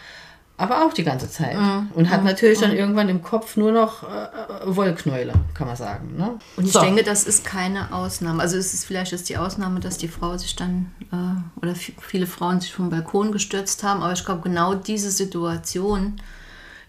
aber 0.55 0.85
auch 0.85 0.93
die 0.93 1.03
ganze 1.03 1.29
Zeit. 1.29 1.57
Mhm. 1.57 1.89
Und 1.95 2.09
hat 2.09 2.21
mhm. 2.21 2.27
natürlich 2.27 2.59
dann 2.59 2.71
mhm. 2.71 2.77
irgendwann 2.77 3.09
im 3.09 3.21
Kopf 3.21 3.57
nur 3.57 3.71
noch 3.71 4.03
äh, 4.03 4.27
Wollknäule, 4.65 5.33
kann 5.53 5.67
man 5.67 5.75
sagen. 5.75 6.15
Ne? 6.15 6.37
Und 6.57 6.65
ich 6.65 6.73
so. 6.73 6.81
denke, 6.81 7.03
das 7.03 7.23
ist 7.23 7.43
keine 7.43 7.93
Ausnahme. 7.93 8.41
Also 8.41 8.57
es 8.57 8.73
ist 8.73 8.85
vielleicht 8.85 9.13
ist 9.13 9.29
die 9.29 9.37
Ausnahme, 9.37 9.79
dass 9.79 9.97
die 9.97 10.07
Frau 10.07 10.37
sich 10.37 10.55
dann 10.55 10.91
äh, 11.11 11.59
oder 11.59 11.73
viele 11.75 12.27
Frauen 12.27 12.61
sich 12.61 12.73
vom 12.73 12.89
Balkon 12.89 13.31
gestürzt 13.31 13.83
haben. 13.83 14.03
Aber 14.03 14.13
ich 14.13 14.23
glaube, 14.23 14.41
genau 14.41 14.75
diese 14.75 15.09
Situation 15.09 16.21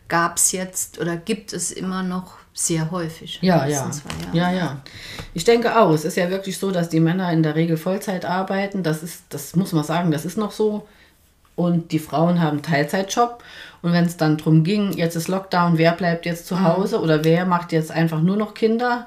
gab 0.08 0.36
es 0.36 0.52
jetzt 0.52 1.00
oder 1.00 1.16
gibt 1.16 1.52
es 1.54 1.72
immer 1.72 2.02
noch 2.02 2.34
sehr 2.52 2.90
häufig. 2.90 3.40
Ja, 3.42 3.66
ja. 3.66 3.90
Ja, 4.32 4.52
ja. 4.52 4.82
Ich 5.32 5.44
denke 5.44 5.76
auch, 5.76 5.90
es 5.92 6.04
ist 6.04 6.16
ja 6.16 6.30
wirklich 6.30 6.58
so, 6.58 6.70
dass 6.70 6.88
die 6.88 7.00
Männer 7.00 7.32
in 7.32 7.42
der 7.42 7.56
Regel 7.56 7.76
Vollzeit 7.76 8.24
arbeiten. 8.24 8.82
Das 8.82 9.02
ist, 9.02 9.24
das 9.30 9.56
muss 9.56 9.72
man 9.72 9.82
sagen, 9.82 10.10
das 10.10 10.24
ist 10.24 10.38
noch 10.38 10.52
so. 10.52 10.86
Und 11.56 11.92
die 11.92 11.98
Frauen 11.98 12.40
haben 12.40 12.62
Teilzeitjob. 12.62 13.42
Und 13.82 13.92
wenn 13.92 14.04
es 14.04 14.16
dann 14.16 14.38
darum 14.38 14.64
ging, 14.64 14.92
jetzt 14.92 15.14
ist 15.14 15.28
Lockdown, 15.28 15.78
wer 15.78 15.92
bleibt 15.92 16.26
jetzt 16.26 16.46
zu 16.46 16.62
Hause 16.62 17.00
oder 17.00 17.22
wer 17.22 17.44
macht 17.44 17.70
jetzt 17.70 17.90
einfach 17.90 18.22
nur 18.22 18.36
noch 18.36 18.54
Kinder, 18.54 19.06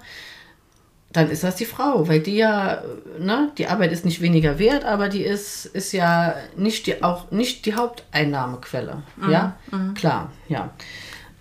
dann 1.11 1.31
ist 1.31 1.43
das 1.43 1.55
die 1.55 1.65
Frau, 1.65 2.07
weil 2.07 2.19
die 2.19 2.35
ja, 2.35 2.83
ne, 3.17 3.51
die 3.57 3.67
Arbeit 3.67 3.91
ist 3.91 4.05
nicht 4.05 4.21
weniger 4.21 4.59
wert, 4.59 4.85
aber 4.85 5.09
die 5.09 5.23
ist, 5.23 5.65
ist 5.65 5.93
ja 5.93 6.35
nicht 6.55 6.85
die, 6.85 7.01
auch 7.01 7.31
nicht 7.31 7.65
die 7.65 7.75
Haupteinnahmequelle. 7.75 9.01
Mhm. 9.15 9.29
Ja, 9.31 9.55
mhm. 9.71 9.93
klar, 9.93 10.31
ja. 10.47 10.69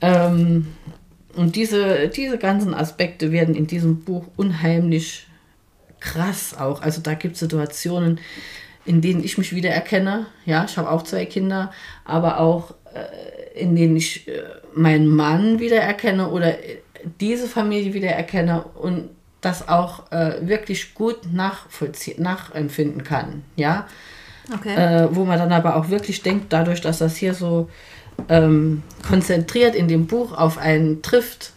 Ähm, 0.00 0.68
und 1.34 1.56
diese, 1.56 2.08
diese 2.08 2.38
ganzen 2.38 2.72
Aspekte 2.72 3.32
werden 3.32 3.54
in 3.54 3.66
diesem 3.66 4.02
Buch 4.02 4.24
unheimlich 4.36 5.26
krass 6.00 6.56
auch. 6.58 6.80
Also 6.80 7.02
da 7.02 7.14
gibt 7.14 7.34
es 7.34 7.40
Situationen, 7.40 8.20
in 8.86 9.00
denen 9.00 9.22
ich 9.22 9.36
mich 9.36 9.54
wiedererkenne. 9.54 10.26
Ja, 10.44 10.64
ich 10.64 10.76
habe 10.78 10.90
auch 10.90 11.02
zwei 11.02 11.26
Kinder, 11.26 11.72
aber 12.04 12.40
auch 12.40 12.74
äh, 12.94 13.60
in 13.60 13.74
denen 13.74 13.96
ich 13.96 14.28
äh, 14.28 14.42
meinen 14.74 15.08
Mann 15.08 15.58
wiedererkenne 15.58 16.30
oder 16.30 16.54
diese 17.20 17.46
Familie 17.46 17.94
wiedererkenne 17.94 18.64
und 18.74 19.10
das 19.40 19.68
auch 19.68 20.10
äh, 20.10 20.46
wirklich 20.46 20.94
gut 20.94 21.32
nachvollziehen, 21.32 22.22
nachempfinden 22.22 23.04
kann. 23.04 23.42
Ja. 23.56 23.86
Okay. 24.52 24.74
Äh, 24.74 25.08
wo 25.14 25.24
man 25.24 25.38
dann 25.38 25.52
aber 25.52 25.76
auch 25.76 25.88
wirklich 25.88 26.22
denkt, 26.22 26.52
dadurch, 26.52 26.80
dass 26.80 26.98
das 26.98 27.16
hier 27.16 27.34
so 27.34 27.68
ähm, 28.28 28.82
konzentriert 29.06 29.74
in 29.74 29.88
dem 29.88 30.06
Buch 30.06 30.32
auf 30.32 30.58
einen 30.58 31.02
trifft, 31.02 31.52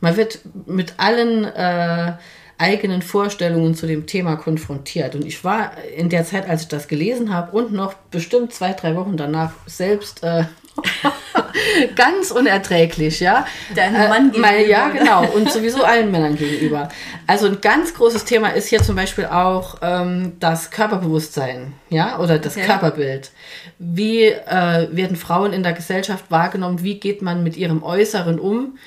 man 0.00 0.16
wird 0.16 0.40
mit 0.66 0.94
allen 0.98 1.44
äh, 1.44 2.12
eigenen 2.58 3.02
Vorstellungen 3.02 3.74
zu 3.74 3.86
dem 3.86 4.06
Thema 4.06 4.36
konfrontiert. 4.36 5.14
Und 5.14 5.26
ich 5.26 5.44
war 5.44 5.72
in 5.96 6.08
der 6.08 6.24
Zeit, 6.24 6.48
als 6.48 6.62
ich 6.62 6.68
das 6.68 6.88
gelesen 6.88 7.32
habe 7.32 7.52
und 7.56 7.72
noch 7.72 7.94
bestimmt 8.10 8.52
zwei, 8.52 8.72
drei 8.72 8.96
Wochen 8.96 9.16
danach 9.16 9.52
selbst 9.66 10.22
äh, 10.22 10.44
ganz 11.96 12.30
unerträglich, 12.30 13.20
ja. 13.20 13.46
Deinem 13.74 13.96
äh, 13.96 14.08
Mann 14.08 14.32
gegenüber. 14.32 14.52
Äh, 14.52 14.70
ja, 14.70 14.88
genau. 14.88 15.26
Und 15.26 15.50
sowieso 15.52 15.84
allen 15.84 16.10
Männern 16.10 16.36
gegenüber. 16.36 16.88
Also 17.26 17.46
ein 17.46 17.60
ganz 17.60 17.94
großes 17.94 18.24
Thema 18.24 18.48
ist 18.48 18.68
hier 18.68 18.82
zum 18.82 18.96
Beispiel 18.96 19.26
auch 19.26 19.76
ähm, 19.82 20.34
das 20.40 20.70
Körperbewusstsein, 20.70 21.74
ja, 21.90 22.18
oder 22.18 22.38
das 22.38 22.56
okay. 22.56 22.66
Körperbild. 22.66 23.30
Wie 23.78 24.24
äh, 24.24 24.88
werden 24.90 25.16
Frauen 25.16 25.52
in 25.52 25.62
der 25.62 25.72
Gesellschaft 25.72 26.30
wahrgenommen? 26.30 26.82
Wie 26.82 27.00
geht 27.00 27.22
man 27.22 27.42
mit 27.42 27.56
ihrem 27.56 27.82
Äußeren 27.82 28.38
um? 28.38 28.78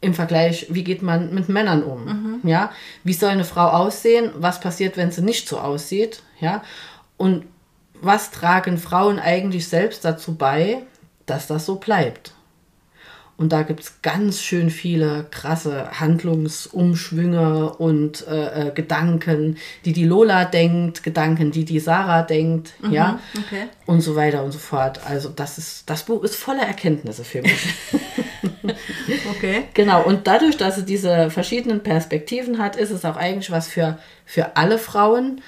Im 0.00 0.14
Vergleich, 0.14 0.66
wie 0.70 0.84
geht 0.84 1.02
man 1.02 1.34
mit 1.34 1.48
Männern 1.48 1.82
um? 1.82 2.04
Mhm. 2.04 2.40
Ja, 2.48 2.70
wie 3.04 3.12
soll 3.12 3.30
eine 3.30 3.44
Frau 3.44 3.68
aussehen? 3.68 4.30
Was 4.36 4.60
passiert, 4.60 4.96
wenn 4.96 5.10
sie 5.10 5.22
nicht 5.22 5.48
so 5.48 5.58
aussieht? 5.58 6.22
Ja, 6.40 6.62
und 7.16 7.44
was 8.00 8.30
tragen 8.30 8.78
Frauen 8.78 9.18
eigentlich 9.18 9.66
selbst 9.68 10.04
dazu 10.04 10.36
bei, 10.36 10.82
dass 11.26 11.48
das 11.48 11.66
so 11.66 11.76
bleibt. 11.76 12.32
Und 13.38 13.52
da 13.52 13.62
gibt 13.62 13.80
es 13.80 14.02
ganz 14.02 14.40
schön 14.40 14.68
viele 14.68 15.24
krasse 15.30 16.00
Handlungsumschwünge 16.00 17.72
und 17.74 18.26
äh, 18.26 18.68
äh, 18.68 18.72
Gedanken, 18.72 19.58
die 19.84 19.92
die 19.92 20.04
Lola 20.04 20.44
denkt, 20.44 21.04
Gedanken, 21.04 21.52
die 21.52 21.64
die 21.64 21.78
Sarah 21.78 22.22
denkt, 22.22 22.72
mhm, 22.82 22.90
ja, 22.90 23.20
okay. 23.36 23.68
und 23.86 24.00
so 24.00 24.16
weiter 24.16 24.42
und 24.42 24.50
so 24.50 24.58
fort. 24.58 25.00
Also 25.06 25.28
das 25.28 25.56
ist, 25.56 25.88
das 25.88 26.02
Buch 26.02 26.24
ist 26.24 26.34
voller 26.34 26.64
Erkenntnisse 26.64 27.22
für 27.22 27.42
mich. 27.42 27.74
okay. 29.30 29.64
Genau. 29.74 30.02
Und 30.02 30.26
dadurch, 30.26 30.56
dass 30.56 30.78
es 30.78 30.84
diese 30.84 31.30
verschiedenen 31.30 31.82
Perspektiven 31.82 32.58
hat, 32.58 32.76
ist 32.76 32.90
es 32.90 33.04
auch 33.04 33.16
eigentlich 33.16 33.50
was 33.50 33.68
für, 33.68 33.98
für 34.24 34.56
alle 34.56 34.78
Frauen. 34.78 35.40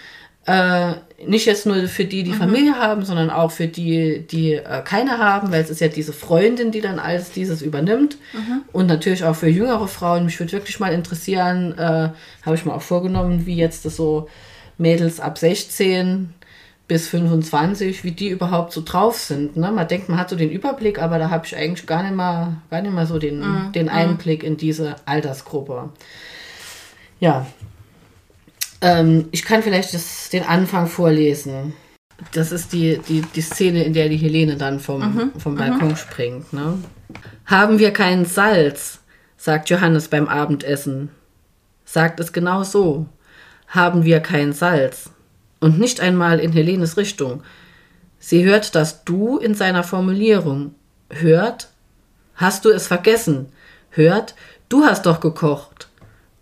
Äh, 0.47 0.95
nicht 1.27 1.45
jetzt 1.45 1.67
nur 1.67 1.87
für 1.87 2.07
die, 2.07 2.23
die 2.23 2.33
mhm. 2.33 2.39
Familie 2.39 2.75
haben, 2.77 3.05
sondern 3.05 3.31
auch 3.31 3.51
für 3.51 3.67
die, 3.67 4.27
die 4.27 4.55
äh, 4.55 4.83
keine 4.85 5.19
haben, 5.19 5.53
weil 5.53 5.63
es 5.63 5.71
ist 5.71 5.81
ja 5.81 5.89
diese 5.89 6.15
Freundin, 6.15 6.73
die 6.73 6.81
dann 6.81 6.99
alles 6.99 7.31
dieses 7.31 7.63
übernimmt. 7.63 8.17
Mhm. 8.33 8.63
Und 8.73 8.87
natürlich 8.87 9.25
auch 9.25 9.37
für 9.37 9.49
jüngere 9.49 9.87
Frauen. 9.87 10.25
Mich 10.25 10.41
würde 10.41 10.53
wirklich 10.53 10.81
mal 10.81 10.93
interessieren, 10.93 11.77
äh, 11.79 12.09
habe 12.43 12.55
ich 12.55 12.65
mir 12.65 12.75
auch 12.75 12.83
vorgenommen, 12.83 13.47
wie 13.47 13.57
jetzt 13.57 13.85
das 13.85 13.97
so 13.97 14.29
Mädels 14.79 15.21
ab 15.21 15.37
16 15.37 16.33
bis 16.91 17.07
25, 17.07 18.03
wie 18.03 18.11
die 18.11 18.31
überhaupt 18.31 18.73
so 18.73 18.83
drauf 18.85 19.17
sind. 19.17 19.57
Ne? 19.57 19.71
Man 19.71 19.87
denkt, 19.87 20.09
man 20.09 20.19
hat 20.19 20.29
so 20.29 20.35
den 20.35 20.51
Überblick, 20.51 21.01
aber 21.01 21.21
da 21.21 21.31
habe 21.31 21.47
ich 21.47 21.57
eigentlich 21.57 21.87
gar 21.87 22.03
nicht 22.03 22.17
mal, 22.17 22.57
gar 22.69 22.83
nicht 22.83 22.93
mal 22.93 23.07
so 23.07 23.21
den, 23.21 23.39
mhm. 23.39 23.71
den 23.71 23.87
mhm. 23.87 23.93
Einblick 23.93 24.43
in 24.43 24.57
diese 24.57 24.97
Altersgruppe. 25.07 25.91
Ja, 27.21 27.47
ähm, 28.81 29.29
ich 29.31 29.45
kann 29.45 29.63
vielleicht 29.63 29.95
das, 29.95 30.31
den 30.31 30.43
Anfang 30.43 30.89
vorlesen. 30.89 31.75
Das 32.33 32.51
ist 32.51 32.73
die, 32.73 32.99
die, 33.09 33.23
die 33.23 33.41
Szene, 33.41 33.85
in 33.85 33.93
der 33.93 34.09
die 34.09 34.17
Helene 34.17 34.57
dann 34.57 34.81
vom, 34.81 35.15
mhm. 35.15 35.33
vom 35.39 35.55
Balkon 35.55 35.91
mhm. 35.91 35.97
springt. 35.97 36.53
Ne? 36.53 36.77
Haben 37.47 37.79
wir 37.79 37.93
keinen 37.93 38.25
Salz, 38.25 38.99
sagt 39.37 39.71
Johannes 39.71 40.09
beim 40.09 40.27
Abendessen. 40.27 41.11
Sagt 41.85 42.19
es 42.19 42.33
genau 42.33 42.65
so. 42.65 43.07
Haben 43.69 44.05
wir 44.05 44.19
kein 44.19 44.53
Salz. 44.53 45.11
Und 45.61 45.79
nicht 45.79 46.01
einmal 46.01 46.41
in 46.41 46.53
Helenes 46.53 46.97
Richtung. 46.97 47.43
Sie 48.19 48.45
hört 48.45 48.75
das 48.75 49.05
Du 49.05 49.39
in 49.39 49.55
seiner 49.55 49.85
Formulierung. 49.85 50.75
Hört, 51.11 51.69
hast 52.35 52.65
du 52.65 52.71
es 52.71 52.87
vergessen? 52.87 53.47
Hört, 53.91 54.35
du 54.69 54.85
hast 54.85 55.07
doch 55.07 55.21
gekocht 55.21 55.91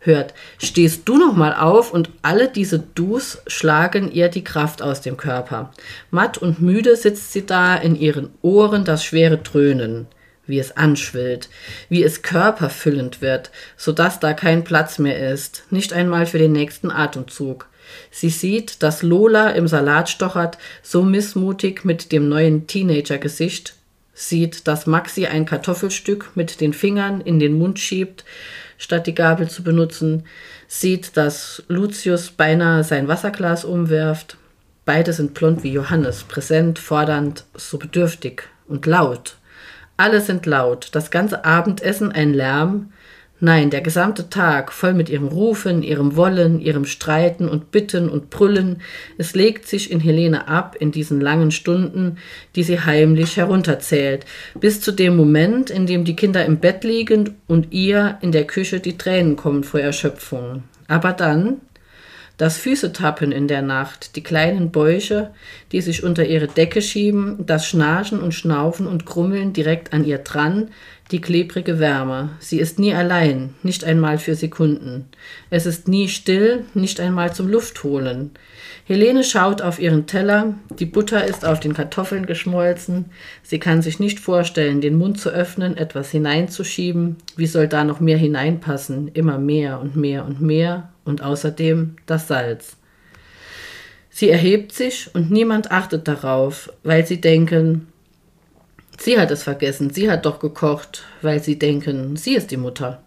hört, 0.00 0.34
stehst 0.58 1.08
du 1.08 1.16
noch 1.16 1.36
mal 1.36 1.54
auf 1.54 1.92
und 1.92 2.10
alle 2.22 2.48
diese 2.48 2.78
Dus 2.78 3.38
schlagen 3.46 4.10
ihr 4.10 4.28
die 4.28 4.44
Kraft 4.44 4.82
aus 4.82 5.00
dem 5.00 5.16
Körper. 5.16 5.72
Matt 6.10 6.38
und 6.38 6.60
müde 6.60 6.96
sitzt 6.96 7.32
sie 7.32 7.46
da, 7.46 7.76
in 7.76 7.94
ihren 7.94 8.30
Ohren 8.42 8.84
das 8.84 9.04
schwere 9.04 9.38
Dröhnen, 9.38 10.06
wie 10.46 10.58
es 10.58 10.76
anschwillt, 10.76 11.48
wie 11.88 12.02
es 12.02 12.22
körperfüllend 12.22 13.20
wird, 13.20 13.50
so 13.76 13.92
dass 13.92 14.18
da 14.18 14.32
kein 14.32 14.64
Platz 14.64 14.98
mehr 14.98 15.32
ist, 15.32 15.64
nicht 15.70 15.92
einmal 15.92 16.26
für 16.26 16.38
den 16.38 16.52
nächsten 16.52 16.90
Atemzug. 16.90 17.67
Sie 18.10 18.30
sieht, 18.30 18.82
dass 18.82 19.02
Lola 19.02 19.50
im 19.50 19.68
Salat 19.68 20.08
stochert, 20.08 20.58
so 20.82 21.02
missmutig 21.02 21.84
mit 21.84 22.12
dem 22.12 22.28
neuen 22.28 22.66
Teenager-Gesicht, 22.66 23.74
sieht, 24.14 24.66
dass 24.66 24.86
Maxi 24.86 25.26
ein 25.26 25.46
Kartoffelstück 25.46 26.32
mit 26.34 26.60
den 26.60 26.72
Fingern 26.72 27.20
in 27.20 27.38
den 27.38 27.58
Mund 27.58 27.78
schiebt, 27.78 28.24
statt 28.76 29.06
die 29.06 29.14
Gabel 29.14 29.48
zu 29.48 29.62
benutzen, 29.62 30.24
sieht, 30.66 31.16
dass 31.16 31.62
Lucius 31.68 32.30
beinahe 32.30 32.84
sein 32.84 33.08
Wasserglas 33.08 33.64
umwirft. 33.64 34.36
Beide 34.84 35.12
sind 35.12 35.34
blond 35.34 35.62
wie 35.62 35.72
Johannes, 35.72 36.24
präsent, 36.24 36.78
fordernd, 36.78 37.44
so 37.54 37.78
bedürftig 37.78 38.44
und 38.66 38.86
laut. 38.86 39.36
Alle 39.96 40.20
sind 40.20 40.46
laut, 40.46 40.88
das 40.92 41.10
ganze 41.10 41.44
Abendessen 41.44 42.12
ein 42.12 42.32
Lärm, 42.32 42.92
Nein, 43.40 43.70
der 43.70 43.82
gesamte 43.82 44.30
Tag, 44.30 44.72
voll 44.72 44.94
mit 44.94 45.08
ihrem 45.08 45.28
Rufen, 45.28 45.84
ihrem 45.84 46.16
Wollen, 46.16 46.60
ihrem 46.60 46.84
Streiten 46.84 47.48
und 47.48 47.70
Bitten 47.70 48.08
und 48.08 48.30
Brüllen, 48.30 48.82
es 49.16 49.36
legt 49.36 49.68
sich 49.68 49.92
in 49.92 50.00
Helene 50.00 50.48
ab 50.48 50.74
in 50.80 50.90
diesen 50.90 51.20
langen 51.20 51.52
Stunden, 51.52 52.16
die 52.56 52.64
sie 52.64 52.80
heimlich 52.80 53.36
herunterzählt, 53.36 54.26
bis 54.58 54.80
zu 54.80 54.90
dem 54.90 55.16
Moment, 55.16 55.70
in 55.70 55.86
dem 55.86 56.04
die 56.04 56.16
Kinder 56.16 56.44
im 56.44 56.58
Bett 56.58 56.82
liegen 56.82 57.36
und 57.46 57.72
ihr 57.72 58.18
in 58.22 58.32
der 58.32 58.44
Küche 58.44 58.80
die 58.80 58.98
Tränen 58.98 59.36
kommen 59.36 59.62
vor 59.62 59.78
Erschöpfung. 59.78 60.64
Aber 60.88 61.12
dann, 61.12 61.58
das 62.38 62.56
Füßetappen 62.56 63.32
in 63.32 63.48
der 63.48 63.62
Nacht, 63.62 64.14
die 64.16 64.22
kleinen 64.22 64.70
Bäuche, 64.70 65.34
die 65.72 65.80
sich 65.80 66.04
unter 66.04 66.24
ihre 66.24 66.46
Decke 66.46 66.80
schieben, 66.80 67.44
das 67.44 67.66
Schnarchen 67.66 68.20
und 68.20 68.32
Schnaufen 68.32 68.86
und 68.86 69.04
Grummeln 69.04 69.52
direkt 69.52 69.92
an 69.92 70.04
ihr 70.04 70.18
dran, 70.18 70.70
die 71.10 71.20
klebrige 71.20 71.80
Wärme. 71.80 72.30
Sie 72.38 72.60
ist 72.60 72.78
nie 72.78 72.94
allein, 72.94 73.54
nicht 73.62 73.84
einmal 73.84 74.18
für 74.18 74.36
Sekunden. 74.36 75.06
Es 75.50 75.66
ist 75.66 75.88
nie 75.88 76.08
still, 76.08 76.64
nicht 76.74 77.00
einmal 77.00 77.34
zum 77.34 77.48
Luftholen. 77.48 78.30
Helene 78.88 79.22
schaut 79.22 79.60
auf 79.60 79.78
ihren 79.78 80.06
Teller, 80.06 80.54
die 80.78 80.86
Butter 80.86 81.26
ist 81.26 81.44
auf 81.44 81.60
den 81.60 81.74
Kartoffeln 81.74 82.24
geschmolzen, 82.24 83.10
sie 83.42 83.58
kann 83.58 83.82
sich 83.82 84.00
nicht 84.00 84.18
vorstellen, 84.18 84.80
den 84.80 84.96
Mund 84.96 85.20
zu 85.20 85.28
öffnen, 85.28 85.76
etwas 85.76 86.10
hineinzuschieben, 86.10 87.16
wie 87.36 87.46
soll 87.46 87.68
da 87.68 87.84
noch 87.84 88.00
mehr 88.00 88.16
hineinpassen, 88.16 89.08
immer 89.08 89.36
mehr 89.36 89.78
und 89.78 89.94
mehr 89.94 90.24
und 90.24 90.40
mehr, 90.40 90.88
und 91.04 91.22
außerdem 91.22 91.96
das 92.06 92.28
Salz. 92.28 92.78
Sie 94.08 94.30
erhebt 94.30 94.72
sich 94.72 95.14
und 95.14 95.30
niemand 95.30 95.70
achtet 95.70 96.08
darauf, 96.08 96.72
weil 96.82 97.06
sie 97.06 97.20
denken, 97.20 97.88
sie 98.98 99.20
hat 99.20 99.30
es 99.30 99.42
vergessen, 99.42 99.90
sie 99.90 100.10
hat 100.10 100.24
doch 100.24 100.38
gekocht, 100.38 101.04
weil 101.20 101.42
sie 101.42 101.58
denken, 101.58 102.16
sie 102.16 102.36
ist 102.36 102.50
die 102.50 102.56
Mutter. 102.56 103.02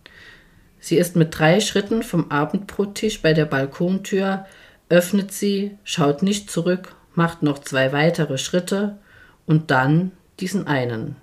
Sie 0.80 0.98
ist 0.98 1.16
mit 1.16 1.36
drei 1.38 1.60
Schritten 1.60 2.04
vom 2.04 2.30
Abendbrottisch 2.30 3.24
bei 3.24 3.34
der 3.34 3.46
Balkontür 3.46 4.46
öffnet 4.92 5.32
sie, 5.32 5.78
schaut 5.84 6.22
nicht 6.22 6.52
zurück, 6.52 6.96
macht 7.16 7.44
noch 7.44 7.60
zwei 7.60 7.92
weitere 7.92 8.38
Schritte 8.38 8.98
und 9.46 9.72
dann 9.72 10.12
diesen 10.40 10.68
einen. 10.68 11.16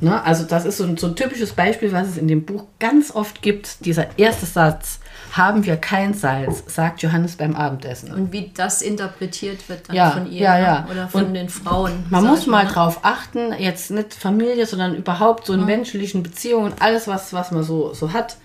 Ne? 0.00 0.22
Also 0.22 0.44
das 0.44 0.64
ist 0.64 0.78
so 0.78 0.84
ein, 0.84 0.96
so 0.96 1.08
ein 1.08 1.16
typisches 1.16 1.52
Beispiel, 1.52 1.92
was 1.92 2.08
es 2.08 2.16
in 2.16 2.28
dem 2.28 2.44
Buch 2.44 2.64
ganz 2.78 3.14
oft 3.14 3.42
gibt. 3.42 3.84
Dieser 3.84 4.18
erste 4.18 4.46
Satz, 4.46 5.00
haben 5.32 5.64
wir 5.64 5.76
kein 5.76 6.14
Salz, 6.14 6.64
sagt 6.66 7.02
Johannes 7.02 7.36
beim 7.36 7.54
Abendessen. 7.54 8.12
Und 8.12 8.32
wie 8.32 8.50
das 8.54 8.82
interpretiert 8.82 9.68
wird 9.68 9.88
dann 9.88 9.96
Ja, 9.96 10.10
von 10.12 10.30
ihr 10.30 10.40
ja, 10.40 10.54
ne? 10.54 10.62
ja. 10.62 10.88
oder 10.90 11.08
von 11.08 11.26
Und 11.26 11.34
den 11.34 11.48
Frauen. 11.48 12.06
Man 12.10 12.24
muss 12.24 12.46
mal 12.46 12.64
ne? 12.64 12.70
drauf 12.70 13.00
achten, 13.02 13.52
jetzt 13.58 13.90
nicht 13.90 14.14
Familie, 14.14 14.66
sondern 14.66 14.94
überhaupt 14.94 15.46
so 15.46 15.52
in 15.52 15.64
menschlichen 15.64 16.22
Beziehungen, 16.22 16.72
alles, 16.80 17.08
was, 17.08 17.32
was 17.32 17.50
man 17.50 17.62
so, 17.62 17.92
so 17.92 18.12
hat. 18.12 18.36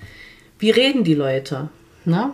Wie 0.60 0.72
reden 0.72 1.04
die 1.04 1.16
Leute? 1.16 1.70
Ne? 2.06 2.32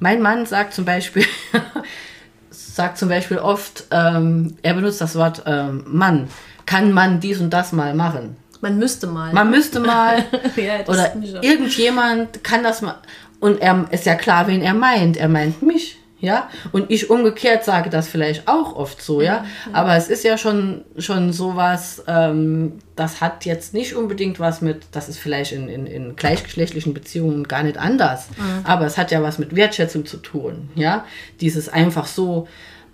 Mein 0.00 0.22
Mann 0.22 0.46
sagt 0.46 0.74
zum 0.74 0.84
Beispiel, 0.84 1.24
sagt 2.50 2.98
zum 2.98 3.08
Beispiel 3.08 3.38
oft, 3.38 3.84
ähm, 3.90 4.56
er 4.62 4.74
benutzt 4.74 5.00
das 5.00 5.16
Wort 5.16 5.42
ähm, 5.46 5.84
Mann. 5.86 6.28
Kann 6.66 6.92
man 6.92 7.20
dies 7.20 7.40
und 7.40 7.50
das 7.50 7.72
mal 7.72 7.94
machen? 7.94 8.36
Man 8.60 8.78
müsste 8.78 9.06
mal. 9.06 9.32
Man 9.32 9.50
müsste 9.50 9.80
mal 9.80 10.24
Ja, 10.56 10.80
oder 10.86 11.14
irgendjemand 11.42 12.42
kann 12.42 12.62
das 12.62 12.82
mal 12.82 12.96
und 13.40 13.60
er 13.60 13.86
ist 13.90 14.06
ja 14.06 14.14
klar, 14.14 14.46
wen 14.48 14.62
er 14.62 14.74
meint. 14.74 15.16
Er 15.16 15.28
meint 15.28 15.62
mich, 15.62 15.98
ja? 16.20 16.48
Und 16.72 16.90
ich 16.90 17.10
umgekehrt 17.10 17.64
sage 17.64 17.90
das 17.90 18.08
vielleicht 18.08 18.48
auch 18.48 18.74
oft 18.74 19.00
so, 19.02 19.20
ja? 19.20 19.44
Aber 19.72 19.96
es 19.96 20.08
ist 20.08 20.24
ja 20.24 20.38
schon 20.38 20.82
schon 20.98 21.32
sowas, 21.32 22.02
ähm, 22.06 22.74
das 22.96 23.20
hat 23.20 23.44
jetzt 23.44 23.74
nicht 23.74 23.94
unbedingt 23.94 24.40
was 24.40 24.60
mit, 24.60 24.86
das 24.92 25.08
ist 25.08 25.18
vielleicht 25.18 25.52
in, 25.52 25.68
in, 25.68 25.86
in 25.86 26.16
gleichgeschlechtlichen 26.16 26.94
Beziehungen 26.94 27.44
gar 27.44 27.62
nicht 27.62 27.78
anders, 27.78 28.28
aber 28.64 28.86
es 28.86 28.98
hat 28.98 29.10
ja 29.10 29.22
was 29.22 29.38
mit 29.38 29.54
Wertschätzung 29.54 30.06
zu 30.06 30.16
tun, 30.18 30.70
ja? 30.74 31.04
Dieses 31.40 31.68
einfach 31.68 32.06
so 32.06 32.48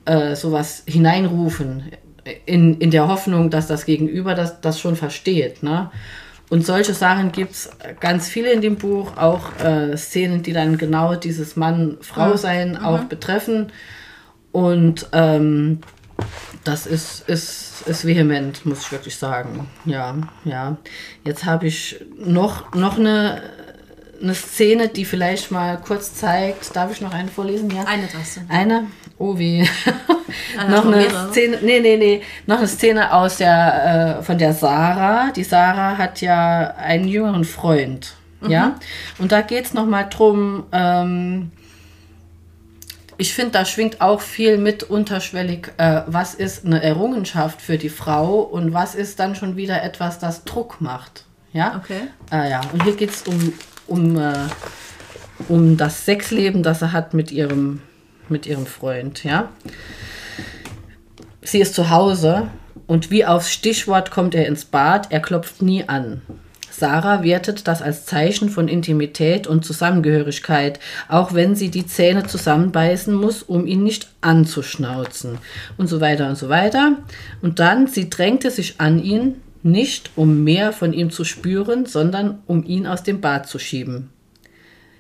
äh, 0.04 0.36
sowas 0.36 0.82
hineinrufen 0.86 1.90
in, 2.46 2.78
in 2.78 2.90
der 2.90 3.08
Hoffnung, 3.08 3.50
dass 3.50 3.66
das 3.66 3.84
Gegenüber 3.84 4.34
das, 4.34 4.60
das 4.60 4.80
schon 4.80 4.96
versteht. 4.96 5.62
Ne? 5.62 5.90
Und 6.54 6.64
solche 6.64 6.94
Sachen 6.94 7.32
gibt 7.32 7.50
es 7.50 7.70
ganz 7.98 8.28
viele 8.28 8.52
in 8.52 8.60
dem 8.60 8.76
Buch, 8.76 9.16
auch 9.16 9.58
äh, 9.58 9.96
Szenen, 9.96 10.44
die 10.44 10.52
dann 10.52 10.78
genau 10.78 11.16
dieses 11.16 11.56
Mann-Frau-Sein 11.56 12.76
auch 12.76 13.00
betreffen. 13.06 13.72
Und 14.52 15.08
ähm, 15.10 15.80
das 16.62 16.86
ist, 16.86 17.28
ist, 17.28 17.82
ist 17.86 18.06
vehement, 18.06 18.64
muss 18.64 18.82
ich 18.82 18.92
wirklich 18.92 19.16
sagen. 19.16 19.68
Ja, 19.84 20.14
ja. 20.44 20.76
Jetzt 21.24 21.44
habe 21.44 21.66
ich 21.66 22.00
noch, 22.24 22.72
noch 22.72 23.00
eine, 23.00 23.42
eine 24.22 24.34
Szene, 24.36 24.86
die 24.86 25.06
vielleicht 25.06 25.50
mal 25.50 25.76
kurz 25.78 26.14
zeigt. 26.14 26.76
Darf 26.76 26.92
ich 26.92 27.00
noch 27.00 27.12
eine 27.12 27.30
vorlesen? 27.30 27.68
Ja. 27.72 27.82
Eine 27.82 28.06
Tasse. 28.06 28.42
Eine? 28.48 28.86
Oh 29.18 29.38
wie. 29.38 29.68
Noch 30.68 30.86
eine? 30.86 31.08
Szene, 31.30 31.58
nee, 31.62 31.80
nee, 31.80 31.96
nee, 31.96 32.22
noch 32.46 32.58
eine 32.58 32.66
Szene 32.66 33.12
aus 33.12 33.36
der, 33.36 34.18
äh, 34.18 34.22
von 34.22 34.38
der 34.38 34.52
Sarah. 34.52 35.30
Die 35.30 35.44
Sarah 35.44 35.96
hat 35.98 36.20
ja 36.20 36.74
einen 36.76 37.06
jüngeren 37.08 37.44
Freund, 37.44 38.14
Mhm. 38.40 38.50
ja. 38.50 38.74
Und 39.18 39.32
da 39.32 39.40
geht 39.42 39.66
es 39.66 39.74
nochmal 39.74 40.08
drum, 40.10 40.64
ähm, 40.72 41.50
ich 43.16 43.32
finde, 43.34 43.52
da 43.52 43.64
schwingt 43.64 44.00
auch 44.00 44.20
viel 44.20 44.58
mit 44.58 44.82
unterschwellig, 44.82 45.72
äh, 45.76 46.02
was 46.06 46.34
ist 46.34 46.64
eine 46.66 46.82
Errungenschaft 46.82 47.60
für 47.62 47.78
die 47.78 47.88
Frau 47.88 48.40
und 48.40 48.72
was 48.74 48.94
ist 48.94 49.20
dann 49.20 49.36
schon 49.36 49.56
wieder 49.56 49.82
etwas, 49.82 50.18
das 50.18 50.44
Druck 50.44 50.80
macht, 50.80 51.24
ja. 51.52 51.80
Okay. 51.82 52.08
Ah, 52.30 52.46
ja, 52.46 52.60
und 52.72 52.82
hier 52.82 52.96
geht 52.96 53.10
es 53.10 53.22
um, 53.22 53.52
um, 53.86 54.18
äh, 54.18 54.32
um 55.48 55.76
das 55.76 56.04
Sexleben, 56.04 56.62
das 56.62 56.82
er 56.82 56.92
hat 56.92 57.14
mit 57.14 57.30
ihrem, 57.30 57.82
mit 58.28 58.46
ihrem 58.46 58.66
Freund, 58.66 59.24
ja. 59.24 59.50
Sie 61.42 61.60
ist 61.60 61.74
zu 61.74 61.90
Hause 61.90 62.48
und 62.86 63.10
wie 63.10 63.24
aufs 63.24 63.52
Stichwort 63.52 64.10
kommt 64.10 64.34
er 64.34 64.46
ins 64.46 64.64
Bad, 64.64 65.10
er 65.10 65.20
klopft 65.20 65.62
nie 65.62 65.88
an. 65.88 66.22
Sarah 66.76 67.22
wertet 67.22 67.68
das 67.68 67.82
als 67.82 68.04
Zeichen 68.04 68.48
von 68.48 68.66
Intimität 68.66 69.46
und 69.46 69.64
Zusammengehörigkeit, 69.64 70.80
auch 71.08 71.32
wenn 71.32 71.54
sie 71.54 71.70
die 71.70 71.86
Zähne 71.86 72.26
zusammenbeißen 72.26 73.14
muss, 73.14 73.44
um 73.44 73.66
ihn 73.66 73.84
nicht 73.84 74.08
anzuschnauzen. 74.22 75.38
Und 75.76 75.86
so 75.86 76.00
weiter 76.00 76.28
und 76.28 76.36
so 76.36 76.48
weiter. 76.48 76.98
Und 77.42 77.60
dann, 77.60 77.86
sie 77.86 78.10
drängte 78.10 78.50
sich 78.50 78.80
an 78.80 79.00
ihn, 79.00 79.36
nicht 79.62 80.10
um 80.16 80.42
mehr 80.42 80.72
von 80.72 80.92
ihm 80.92 81.10
zu 81.10 81.24
spüren, 81.24 81.86
sondern 81.86 82.42
um 82.46 82.64
ihn 82.64 82.88
aus 82.88 83.04
dem 83.04 83.20
Bad 83.20 83.48
zu 83.48 83.60
schieben. 83.60 84.10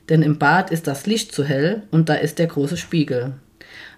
Denn 0.08 0.22
im 0.22 0.38
Bad 0.38 0.70
ist 0.70 0.86
das 0.86 1.06
Licht 1.06 1.32
zu 1.32 1.44
hell 1.44 1.82
und 1.90 2.08
da 2.08 2.14
ist 2.14 2.38
der 2.38 2.46
große 2.46 2.76
Spiegel. 2.76 3.34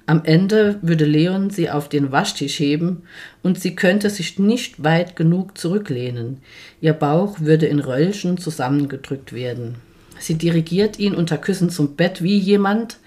Am 0.09 0.23
Ende 0.25 0.79
würde 0.83 1.05
Leon 1.05 1.51
sie 1.51 1.69
auf 1.69 1.89
den 1.89 2.13
Waschtisch 2.13 2.61
heben 2.61 3.03
und 3.43 3.61
sie 3.61 3.75
könnte 3.75 4.09
sich 4.09 4.39
nicht 4.39 4.85
weit 4.85 5.17
genug 5.17 5.59
zurücklehnen. 5.59 6.39
Ihr 6.81 6.93
Bauch 6.93 7.41
würde 7.41 7.67
in 7.67 7.81
Röllchen 7.81 8.39
zusammengedrückt 8.39 9.33
werden. 9.33 9.77
Sie 10.19 10.35
dirigiert 10.35 10.99
ihn 10.99 11.15
unter 11.15 11.39
Küssen 11.39 11.71
zum 11.71 11.97
Bett 11.97 12.23
wie 12.23 12.39
jemand, 12.39 12.99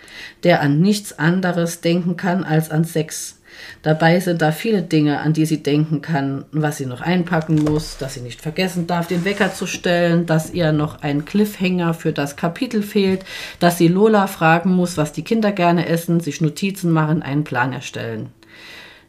der 0.44 0.62
an 0.62 0.82
nichts 0.82 1.18
anderes 1.18 1.80
denken 1.80 2.18
kann 2.18 2.44
als 2.44 2.70
an 2.70 2.84
Sex. 2.84 3.38
Dabei 3.82 4.19
sind 4.19 4.41
da 4.41 4.52
viele 4.52 4.82
Dinge, 4.82 5.19
an 5.19 5.34
die 5.34 5.45
sie 5.45 5.63
denken 5.63 6.02
kann, 6.02 6.45
was 6.52 6.78
sie 6.78 6.86
noch 6.86 7.02
einpacken 7.02 7.63
muss, 7.63 7.98
dass 7.98 8.15
sie 8.15 8.22
nicht 8.22 8.41
vergessen 8.41 8.88
darf, 8.88 9.08
den 9.08 9.26
Wecker 9.26 9.54
zu 9.54 9.67
stellen, 9.67 10.26
dass 10.26 10.52
ihr 10.52 10.72
noch 10.72 11.02
ein 11.02 11.26
Cliffhanger 11.26 11.93
für 11.93 12.12
das 12.12 12.36
Kapitel 12.36 12.84
fehlt, 12.84 13.24
dass 13.60 13.78
sie 13.78 13.88
Lola 13.88 14.28
fragen 14.28 14.72
muss, 14.72 14.98
was 14.98 15.13
die 15.13 15.24
Kinder 15.24 15.52
gerne 15.52 15.88
essen, 15.88 16.19
sich 16.19 16.41
Notizen 16.41 16.91
machen, 16.91 17.22
einen 17.22 17.43
Plan 17.43 17.74
erstellen. 17.74 18.30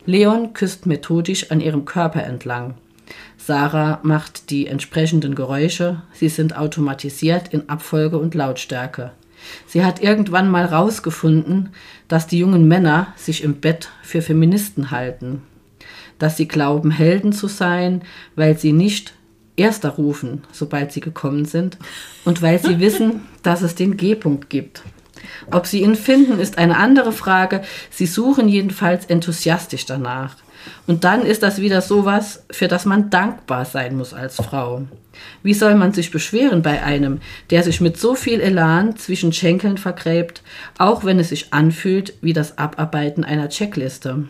Leon 0.06 0.54
küsst 0.54 0.86
methodisch 0.86 1.50
an 1.50 1.60
ihrem 1.60 1.84
Körper 1.84 2.22
entlang. 2.24 2.74
Sarah 3.36 4.00
macht 4.02 4.50
die 4.50 4.66
entsprechenden 4.66 5.34
Geräusche, 5.34 6.02
sie 6.12 6.28
sind 6.28 6.56
automatisiert 6.56 7.52
in 7.52 7.68
Abfolge 7.68 8.18
und 8.18 8.34
Lautstärke. 8.34 9.12
Sie 9.66 9.85
hat 9.85 10.03
irgendwann 10.03 10.50
mal 10.50 10.64
rausgefunden, 10.64 11.70
dass 12.09 12.26
die 12.26 12.38
jungen 12.38 12.68
Männer 12.68 13.09
sich 13.16 13.42
im 13.42 13.61
Bett 13.61 13.90
für 14.03 14.22
Feministen 14.22 14.90
halten, 14.90 15.42
dass 16.18 16.37
sie 16.37 16.48
glauben, 16.48 16.90
Helden 16.90 17.33
zu 17.33 17.48
sein, 17.48 18.03
weil 18.37 18.59
sie 18.59 18.72
nicht 18.72 19.14
Erster 19.57 19.90
rufen, 19.90 20.44
sobald 20.53 20.90
sie 20.90 21.00
gekommen 21.00 21.44
sind, 21.44 21.76
und 22.24 22.40
weil 22.40 22.59
sie 22.59 22.81
wissen, 22.81 23.22
dass 23.42 23.62
es 23.62 23.74
den 23.74 23.96
G-Punkt 23.96 24.48
gibt. 24.48 24.83
Ob 25.50 25.66
sie 25.66 25.83
ihn 25.83 25.96
finden, 25.96 26.38
ist 26.38 26.59
eine 26.59 26.76
andere 26.76 27.12
Frage. 27.12 27.62
Sie 27.90 28.07
suchen 28.07 28.48
jedenfalls 28.48 29.07
enthusiastisch 29.07 29.87
danach. 29.87 30.37
Und 30.87 31.05
dann 31.05 31.22
ist 31.22 31.42
das 31.42 31.61
wieder 31.61 31.81
sowas, 31.81 32.44
für 32.50 32.68
das 32.68 32.85
man 32.85 33.11
dankbar 33.11 33.64
sein 33.64 33.96
muss 33.96 34.12
als 34.12 34.37
Frau. 34.37 34.83
Wie 35.42 35.54
soll 35.54 35.74
man 35.74 35.92
sich 35.92 36.11
beschweren 36.11 36.62
bei 36.62 36.83
einem, 36.83 37.20
der 37.50 37.62
sich 37.62 37.80
mit 37.80 37.98
so 37.98 38.14
viel 38.14 38.40
Elan 38.40 38.96
zwischen 38.96 39.33
Schenkeln 39.33 39.78
vergräbt, 39.78 40.42
auch 40.78 41.04
wenn 41.04 41.18
es 41.18 41.30
sich 41.30 41.52
anfühlt 41.52 42.14
wie 42.20 42.33
das 42.33 42.59
Abarbeiten 42.59 43.24
einer 43.24 43.48
Checkliste? 43.48 44.24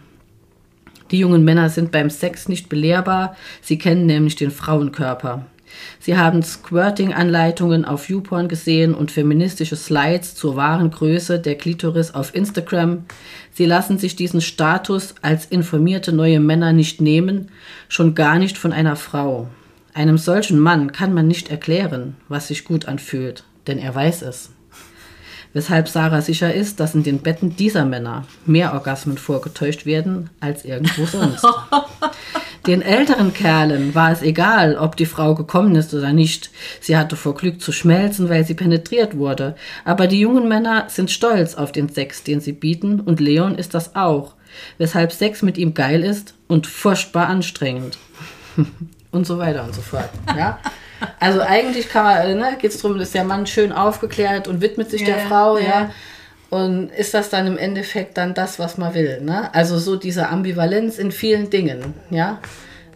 Die 1.10 1.18
jungen 1.18 1.44
Männer 1.44 1.68
sind 1.68 1.90
beim 1.90 2.08
Sex 2.08 2.48
nicht 2.48 2.68
belehrbar, 2.68 3.36
sie 3.62 3.78
kennen 3.78 4.06
nämlich 4.06 4.36
den 4.36 4.50
Frauenkörper. 4.50 5.44
Sie 5.98 6.16
haben 6.16 6.42
Squirting-Anleitungen 6.42 7.84
auf 7.84 8.08
YouPorn 8.08 8.48
gesehen 8.48 8.94
und 8.94 9.10
feministische 9.10 9.76
Slides 9.76 10.34
zur 10.34 10.56
wahren 10.56 10.90
Größe 10.90 11.38
der 11.38 11.56
Klitoris 11.56 12.12
auf 12.12 12.34
Instagram. 12.34 13.04
Sie 13.52 13.66
lassen 13.66 13.98
sich 13.98 14.16
diesen 14.16 14.40
Status 14.40 15.14
als 15.22 15.46
informierte 15.46 16.12
neue 16.12 16.40
Männer 16.40 16.72
nicht 16.72 17.00
nehmen, 17.00 17.50
schon 17.88 18.14
gar 18.14 18.38
nicht 18.38 18.58
von 18.58 18.72
einer 18.72 18.96
Frau. 18.96 19.48
Einem 19.92 20.18
solchen 20.18 20.58
Mann 20.58 20.92
kann 20.92 21.12
man 21.12 21.26
nicht 21.26 21.50
erklären, 21.50 22.16
was 22.28 22.48
sich 22.48 22.64
gut 22.64 22.86
anfühlt, 22.86 23.44
denn 23.66 23.78
er 23.78 23.94
weiß 23.94 24.22
es. 24.22 24.50
Weshalb 25.52 25.88
Sarah 25.88 26.20
sicher 26.20 26.54
ist, 26.54 26.78
dass 26.78 26.94
in 26.94 27.02
den 27.02 27.18
Betten 27.18 27.56
dieser 27.56 27.84
Männer 27.84 28.24
mehr 28.46 28.72
Orgasmen 28.72 29.18
vorgetäuscht 29.18 29.84
werden 29.84 30.30
als 30.38 30.64
irgendwo 30.64 31.06
sonst. 31.06 31.44
Den 32.66 32.82
älteren 32.82 33.32
Kerlen 33.32 33.94
war 33.94 34.12
es 34.12 34.20
egal, 34.20 34.76
ob 34.76 34.94
die 34.94 35.06
Frau 35.06 35.34
gekommen 35.34 35.74
ist 35.76 35.94
oder 35.94 36.12
nicht. 36.12 36.50
Sie 36.80 36.96
hatte 36.96 37.16
vor 37.16 37.34
Glück 37.34 37.60
zu 37.60 37.72
schmelzen, 37.72 38.28
weil 38.28 38.44
sie 38.44 38.54
penetriert 38.54 39.16
wurde. 39.16 39.56
Aber 39.84 40.06
die 40.06 40.20
jungen 40.20 40.46
Männer 40.46 40.84
sind 40.88 41.10
stolz 41.10 41.54
auf 41.54 41.72
den 41.72 41.88
Sex, 41.88 42.22
den 42.22 42.40
sie 42.40 42.52
bieten, 42.52 43.00
und 43.00 43.18
Leon 43.18 43.56
ist 43.56 43.72
das 43.72 43.96
auch. 43.96 44.34
Weshalb 44.76 45.10
Sex 45.10 45.40
mit 45.40 45.56
ihm 45.56 45.72
geil 45.72 46.04
ist 46.04 46.34
und 46.48 46.66
furchtbar 46.66 47.28
anstrengend. 47.28 47.98
und 49.12 49.26
so 49.26 49.38
weiter 49.38 49.64
und 49.64 49.74
so 49.74 49.80
fort. 49.82 50.08
Ja? 50.36 50.58
Also 51.18 51.40
eigentlich 51.40 51.88
kann 51.88 52.04
man, 52.04 52.38
ne, 52.38 52.56
geht 52.60 52.72
es 52.72 52.80
darum, 52.82 52.98
dass 52.98 53.12
der 53.12 53.24
Mann 53.24 53.46
schön 53.46 53.72
aufgeklärt 53.72 54.48
und 54.48 54.60
widmet 54.60 54.90
sich 54.90 55.04
der 55.04 55.18
Ja, 55.18 55.24
Frau, 55.28 55.58
ja. 55.58 55.64
ja. 55.64 55.90
Und 56.50 56.90
ist 56.90 57.14
das 57.14 57.30
dann 57.30 57.46
im 57.46 57.56
Endeffekt 57.56 58.16
dann 58.18 58.34
das, 58.34 58.58
was 58.58 58.76
man 58.76 58.92
will? 58.94 59.20
Ne? 59.22 59.54
Also 59.54 59.78
so 59.78 59.96
diese 59.96 60.28
Ambivalenz 60.28 60.98
in 60.98 61.12
vielen 61.12 61.48
Dingen, 61.48 61.94
ja. 62.10 62.38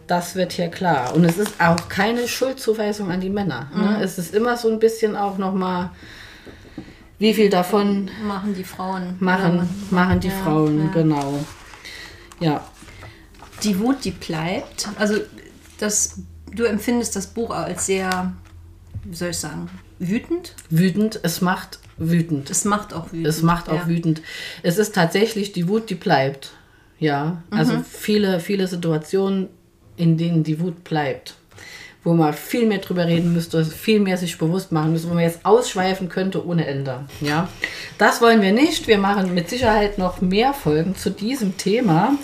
Das 0.07 0.35
wird 0.35 0.53
hier 0.53 0.69
klar. 0.69 1.15
Und 1.15 1.25
es 1.25 1.39
ist 1.39 1.55
auch 1.59 1.89
keine 1.89 2.29
Schuldzuweisung 2.29 3.11
an 3.11 3.21
die 3.21 3.31
Männer. 3.31 3.69
Ne? 3.75 4.01
Es 4.03 4.19
ist 4.19 4.35
immer 4.35 4.59
so 4.59 4.69
ein 4.71 4.79
bisschen 4.79 5.17
auch 5.17 5.39
nochmal, 5.39 5.91
wie 7.19 7.33
viel 7.33 7.49
davon 7.49 8.11
Machen 8.23 8.55
die 8.55 8.65
Frauen. 8.65 9.17
machen, 9.21 9.67
machen 9.91 10.21
die 10.21 10.29
ja, 10.29 10.35
Frauen, 10.45 10.91
genau. 10.93 11.39
Ja, 12.41 12.61
Die 13.63 13.79
Wut, 13.79 14.05
die 14.05 14.11
bleibt. 14.11 14.89
Also 14.99 15.15
das 15.79 16.19
du 16.55 16.65
empfindest 16.65 17.17
das 17.17 17.27
Buch 17.27 17.51
als 17.51 17.87
sehr, 17.87 18.33
wie 19.05 19.17
soll 19.17 19.31
ich 19.31 19.39
sagen, 19.39 19.69
wütend? 19.99 20.55
Wütend, 20.71 21.21
es 21.23 21.41
macht 21.41 21.79
wütend. 21.97 22.51
Es 22.51 22.65
macht 22.65 22.93
auch 22.95 23.07
wütend. 23.13 23.27
Es 23.27 23.43
macht 23.43 23.69
auch 23.69 23.75
ja. 23.83 23.89
wütend. 23.89 24.23
Es 24.63 24.79
ist 24.79 24.95
tatsächlich 24.95 25.53
die 25.53 25.69
Wut, 25.69 25.91
die 25.91 25.95
bleibt. 25.95 26.53
Ja, 26.99 27.43
also 27.51 27.75
Mhm. 27.75 27.85
viele, 27.85 28.41
viele 28.41 28.67
Situationen, 28.69 29.49
in 29.97 30.17
denen 30.17 30.45
die 30.45 30.61
Wut 30.61 30.85
bleibt. 30.85 31.35
Wo 32.03 32.13
man 32.13 32.35
viel 32.35 32.67
mehr 32.67 32.79
drüber 32.79 33.07
reden 33.07 33.33
müsste, 33.33 33.65
viel 33.65 33.99
mehr 33.99 34.19
sich 34.19 34.37
bewusst 34.37 34.73
machen 34.73 34.93
müsste, 34.93 35.09
wo 35.09 35.15
man 35.15 35.23
jetzt 35.23 35.45
ausschweifen 35.45 36.09
könnte 36.09 36.47
ohne 36.47 36.67
Ende. 36.67 37.07
Ja, 37.21 37.49
das 37.97 38.21
wollen 38.21 38.43
wir 38.43 38.53
nicht. 38.53 38.87
Wir 38.87 38.99
machen 38.99 39.33
mit 39.33 39.49
Sicherheit 39.49 39.97
noch 39.97 40.21
mehr 40.21 40.53
Folgen 40.53 40.95
zu 40.97 41.11
diesem 41.11 41.57
Thema. 41.57 42.17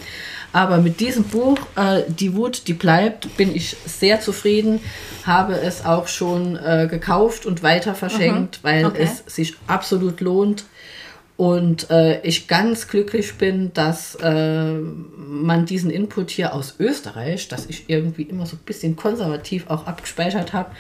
Aber 0.53 0.79
mit 0.79 1.01
diesem 1.01 1.25
Buch, 1.25 1.59
äh, 1.77 2.03
Die 2.09 2.35
Wut, 2.35 2.67
die 2.67 2.73
bleibt, 2.75 3.37
bin 3.37 3.55
ich 3.55 3.77
sehr 3.87 4.21
zufrieden. 4.21 4.81
Habe 5.25 5.55
es 5.55 5.85
auch 5.85 6.09
schon 6.09 6.57
äh, 6.57 6.89
gekauft 6.91 7.47
und 7.47 7.63
weiter 7.63 7.95
verschenkt, 7.95 8.61
weil 8.63 8.87
Okay. 8.87 9.03
es 9.27 9.35
sich 9.35 9.55
absolut 9.67 10.21
lohnt. 10.21 10.65
Und 11.37 11.89
äh, 11.91 12.21
ich 12.21 12.49
ganz 12.49 12.87
glücklich 12.89 13.35
bin, 13.37 13.73
dass 13.73 14.15
äh, 14.17 14.75
man 14.75 15.65
diesen 15.65 15.91
Input 15.91 16.31
hier 16.31 16.53
aus 16.53 16.75
Österreich, 16.79 17.49
das 17.49 17.65
ich 17.67 17.85
irgendwie 17.89 18.25
immer 18.25 18.45
so 18.45 18.57
ein 18.57 18.65
bisschen 18.67 18.95
konservativ 18.95 19.65
auch 19.71 19.87
abgespeichert 19.87 20.53
habe, 20.53 20.71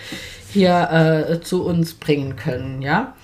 hier 0.52 1.26
äh, 1.30 1.40
zu 1.40 1.64
uns 1.64 1.94
bringen 1.94 2.36
können. 2.36 2.82
Ja? 2.82 3.14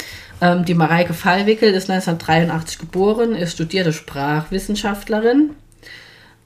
Ähm, 0.41 0.65
die 0.65 0.73
Mareike 0.73 1.13
Fallwickel 1.13 1.75
ist 1.75 1.91
1983 1.91 2.79
geboren, 2.79 3.35
ist 3.35 3.53
studierte 3.53 3.93
Sprachwissenschaftlerin. 3.93 5.51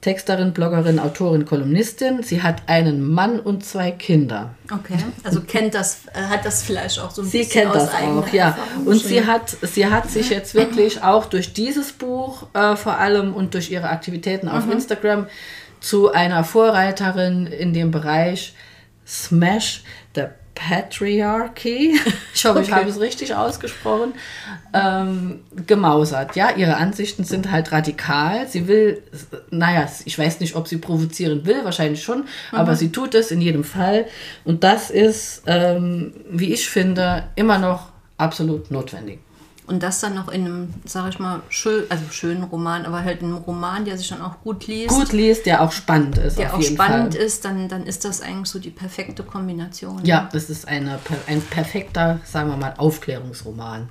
Texterin, 0.01 0.51
Bloggerin, 0.53 0.97
Autorin, 0.99 1.45
Kolumnistin. 1.45 2.23
Sie 2.23 2.41
hat 2.41 2.63
einen 2.67 3.07
Mann 3.07 3.39
und 3.39 3.63
zwei 3.63 3.91
Kinder. 3.91 4.55
Okay, 4.71 4.97
also 5.23 5.41
kennt 5.41 5.75
das, 5.75 5.99
äh, 6.13 6.21
hat 6.23 6.43
das 6.43 6.63
vielleicht 6.63 6.99
auch 6.99 7.11
so 7.11 7.21
ein 7.21 7.27
Sie 7.27 7.39
bisschen 7.39 7.63
kennt 7.63 7.75
das 7.75 7.89
auch, 7.93 8.27
ja. 8.33 8.47
Erfahrung 8.47 8.87
Und 8.87 8.99
schon. 8.99 9.09
sie 9.09 9.25
hat, 9.27 9.55
sie 9.61 9.85
hat 9.85 10.09
sich 10.09 10.29
jetzt 10.31 10.55
wirklich 10.55 11.03
auch 11.03 11.25
durch 11.27 11.53
dieses 11.53 11.91
Buch 11.91 12.47
äh, 12.53 12.75
vor 12.75 12.97
allem 12.97 13.33
und 13.33 13.53
durch 13.53 13.71
ihre 13.71 13.89
Aktivitäten 13.89 14.49
auf 14.49 14.65
Mhm. 14.65 14.71
Instagram 14.73 15.27
zu 15.79 16.11
einer 16.11 16.43
Vorreiterin 16.43 17.45
in 17.47 17.73
dem 17.73 17.91
Bereich 17.91 18.53
Smash 19.07 19.83
Patriarchy. 20.67 21.99
Ich 22.33 22.45
hoffe, 22.45 22.61
ich 22.61 22.67
Okay. 22.69 22.79
habe 22.79 22.89
es 22.89 22.99
richtig 22.99 23.35
ausgesprochen. 23.35 24.13
Ähm, 24.73 25.41
gemausert. 25.67 26.35
Ja, 26.35 26.51
ihre 26.55 26.77
Ansichten 26.77 27.23
sind 27.23 27.51
halt 27.51 27.71
radikal. 27.71 28.47
Sie 28.47 28.67
will, 28.67 29.03
naja, 29.51 29.87
ich 30.05 30.17
weiß 30.17 30.39
nicht, 30.39 30.55
ob 30.55 30.67
sie 30.67 30.77
provozieren 30.77 31.45
will, 31.45 31.63
wahrscheinlich 31.65 32.01
schon, 32.03 32.19
Mhm. 32.21 32.25
aber 32.57 32.75
sie 32.75 32.91
tut 32.91 33.13
es 33.15 33.31
in 33.31 33.41
jedem 33.41 33.63
Fall. 33.63 34.05
Und 34.45 34.63
das 34.63 34.89
ist, 34.89 35.43
ähm, 35.45 36.13
wie 36.29 36.53
ich 36.53 36.69
finde, 36.69 37.23
immer 37.35 37.57
noch 37.57 37.89
absolut 38.17 38.71
notwendig. 38.71 39.19
Und 39.71 39.81
das 39.81 40.01
dann 40.01 40.15
noch 40.15 40.27
in 40.27 40.45
einem, 40.45 40.73
sag 40.83 41.07
ich 41.07 41.17
mal, 41.17 41.41
schön, 41.47 41.85
also 41.87 42.03
schönen 42.11 42.43
Roman, 42.43 42.85
aber 42.85 43.05
halt 43.05 43.23
einem 43.23 43.37
Roman, 43.37 43.85
der 43.85 43.97
sich 43.97 44.09
dann 44.09 44.21
auch 44.21 44.41
gut 44.43 44.67
liest. 44.67 44.89
Gut 44.89 45.13
liest, 45.13 45.45
der 45.45 45.61
auch 45.61 45.71
spannend 45.71 46.17
ist. 46.17 46.37
der 46.37 46.53
auch 46.53 46.61
spannend 46.61 47.13
Fall. 47.13 47.23
ist, 47.23 47.45
dann, 47.45 47.69
dann 47.69 47.85
ist 47.85 48.03
das 48.03 48.19
eigentlich 48.19 48.49
so 48.49 48.59
die 48.59 48.69
perfekte 48.69 49.23
Kombination. 49.23 50.03
Ja, 50.03 50.27
das 50.33 50.49
ist 50.49 50.67
eine, 50.67 50.99
ein 51.25 51.41
perfekter, 51.41 52.19
sagen 52.25 52.49
wir 52.49 52.57
mal, 52.57 52.73
Aufklärungsroman 52.75 53.87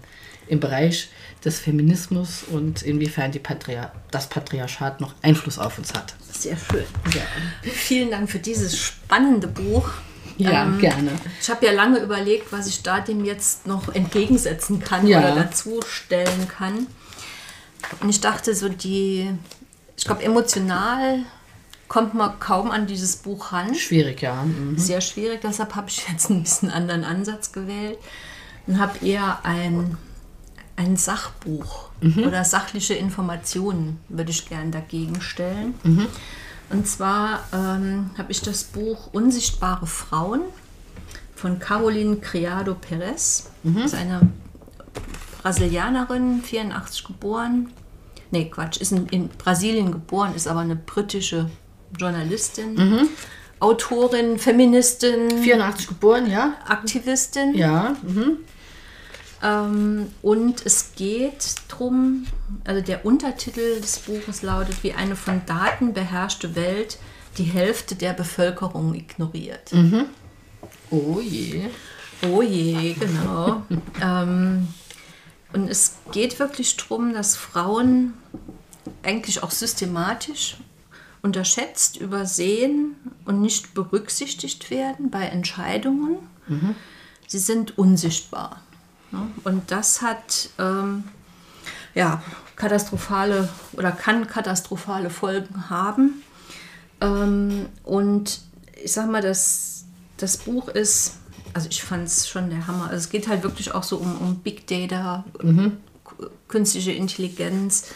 im 0.48 0.60
Bereich 0.60 1.08
des 1.46 1.58
Feminismus 1.60 2.42
und 2.42 2.82
inwiefern 2.82 3.32
die 3.32 3.38
Patria 3.38 3.90
das 4.10 4.28
Patriarchat 4.28 5.00
noch 5.00 5.14
Einfluss 5.22 5.58
auf 5.58 5.78
uns 5.78 5.94
hat. 5.94 6.14
Sehr 6.30 6.58
schön. 6.58 6.84
Vielen 7.62 8.10
Dank 8.10 8.30
für 8.30 8.38
dieses 8.38 8.76
spannende 8.76 9.48
Buch. 9.48 9.88
Ja, 10.40 10.64
Ähm, 10.64 10.78
gerne. 10.78 11.12
Ich 11.40 11.48
habe 11.50 11.64
ja 11.66 11.72
lange 11.72 11.98
überlegt, 12.00 12.52
was 12.52 12.66
ich 12.66 12.82
da 12.82 13.00
dem 13.00 13.24
jetzt 13.24 13.66
noch 13.66 13.88
entgegensetzen 13.94 14.80
kann 14.80 15.06
Ja. 15.06 15.18
oder 15.20 15.34
dazu 15.34 15.80
stellen 15.86 16.48
kann. 16.48 16.86
Und 18.00 18.08
ich 18.10 18.20
dachte 18.20 18.54
so, 18.54 18.68
die, 18.68 19.30
ich 19.96 20.04
glaube, 20.04 20.22
emotional 20.22 21.20
kommt 21.88 22.14
man 22.14 22.38
kaum 22.38 22.70
an 22.70 22.86
dieses 22.86 23.16
Buch 23.16 23.52
ran. 23.52 23.74
Schwierig, 23.74 24.22
ja. 24.22 24.44
Mhm. 24.44 24.78
Sehr 24.78 25.00
schwierig, 25.00 25.40
deshalb 25.42 25.74
habe 25.74 25.88
ich 25.88 26.06
jetzt 26.08 26.30
ein 26.30 26.42
bisschen 26.42 26.70
anderen 26.70 27.04
Ansatz 27.04 27.52
gewählt 27.52 27.98
und 28.66 28.78
habe 28.78 29.04
eher 29.04 29.40
ein, 29.44 29.96
ein 30.76 30.96
Sachbuch 30.96 31.90
oder 32.26 32.44
sachliche 32.44 32.94
Informationen 32.94 33.98
würde 34.08 34.30
ich 34.30 34.48
gern 34.48 34.70
dagegen 34.70 35.20
stellen. 35.20 35.74
Und 36.70 36.86
zwar 36.86 37.44
ähm, 37.52 38.10
habe 38.16 38.30
ich 38.30 38.42
das 38.42 38.64
Buch 38.64 39.08
Unsichtbare 39.12 39.86
Frauen 39.86 40.42
von 41.34 41.58
Caroline 41.58 42.16
Criado 42.16 42.74
Perez. 42.74 43.50
Das 43.62 43.86
ist 43.86 43.94
eine 43.94 44.20
Brasilianerin, 45.42 46.42
84 46.42 47.04
geboren. 47.04 47.72
Nee, 48.30 48.48
Quatsch, 48.50 48.80
ist 48.80 48.92
in, 48.92 49.06
in 49.08 49.28
Brasilien 49.28 49.90
geboren, 49.90 50.34
ist 50.36 50.46
aber 50.46 50.60
eine 50.60 50.76
britische 50.76 51.50
Journalistin, 51.98 53.08
Autorin, 53.58 54.38
Feministin, 54.38 55.42
84 55.42 55.88
geboren, 55.88 56.30
ja? 56.30 56.54
Aktivistin. 56.66 57.54
Ja. 57.54 57.96
Mhm. 58.02 58.38
Ähm, 59.42 60.08
und 60.22 60.64
es 60.66 60.92
geht 60.96 61.54
drum, 61.68 62.26
also 62.64 62.82
der 62.82 63.04
Untertitel 63.06 63.80
des 63.80 64.00
Buches 64.00 64.42
lautet, 64.42 64.82
wie 64.82 64.92
eine 64.92 65.16
von 65.16 65.42
Daten 65.46 65.92
beherrschte 65.92 66.54
Welt 66.54 66.98
die 67.38 67.44
Hälfte 67.44 67.94
der 67.94 68.12
Bevölkerung 68.12 68.94
ignoriert. 68.94 69.72
Oh 70.90 71.20
je. 71.20 71.62
Oh 72.22 72.42
je, 72.42 72.94
genau. 72.94 73.62
ähm, 74.02 74.68
und 75.52 75.68
es 75.68 75.96
geht 76.12 76.38
wirklich 76.38 76.76
darum, 76.76 77.14
dass 77.14 77.36
Frauen 77.36 78.14
eigentlich 79.02 79.42
auch 79.42 79.50
systematisch 79.50 80.58
unterschätzt, 81.22 81.96
übersehen 81.96 82.96
und 83.24 83.40
nicht 83.40 83.74
berücksichtigt 83.74 84.70
werden 84.70 85.10
bei 85.10 85.22
Entscheidungen. 85.22 86.18
Sie 87.26 87.38
sind 87.38 87.78
unsichtbar. 87.78 88.62
Ne? 89.12 89.26
Und 89.44 89.70
das 89.70 90.02
hat 90.02 90.50
ähm, 90.58 91.04
ja, 91.94 92.22
katastrophale 92.56 93.48
oder 93.72 93.92
kann 93.92 94.26
katastrophale 94.26 95.10
Folgen 95.10 95.70
haben. 95.70 96.22
Ähm, 97.00 97.66
und 97.84 98.40
ich 98.82 98.92
sag 98.92 99.10
mal, 99.10 99.22
das, 99.22 99.84
das 100.16 100.36
Buch 100.38 100.68
ist, 100.68 101.18
also 101.54 101.68
ich 101.68 101.82
fand 101.82 102.06
es 102.06 102.28
schon 102.28 102.50
der 102.50 102.66
Hammer. 102.66 102.84
Also 102.84 102.96
es 102.96 103.08
geht 103.10 103.28
halt 103.28 103.42
wirklich 103.42 103.74
auch 103.74 103.82
so 103.82 103.96
um, 103.96 104.16
um 104.18 104.36
Big 104.36 104.66
Data, 104.66 105.24
k- 106.04 106.30
künstliche 106.48 106.92
Intelligenz. 106.92 107.86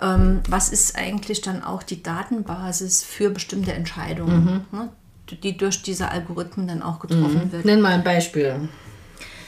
Ähm, 0.00 0.40
was 0.48 0.68
ist 0.68 0.96
eigentlich 0.96 1.40
dann 1.40 1.64
auch 1.64 1.82
die 1.82 2.02
Datenbasis 2.02 3.02
für 3.02 3.30
bestimmte 3.30 3.72
Entscheidungen, 3.72 4.66
ne, 4.70 4.90
die 5.30 5.56
durch 5.56 5.82
diese 5.82 6.10
Algorithmen 6.10 6.68
dann 6.68 6.82
auch 6.82 7.00
getroffen 7.00 7.50
wird? 7.50 7.64
Nenn 7.64 7.80
mal 7.80 7.94
ein 7.94 8.04
Beispiel. 8.04 8.68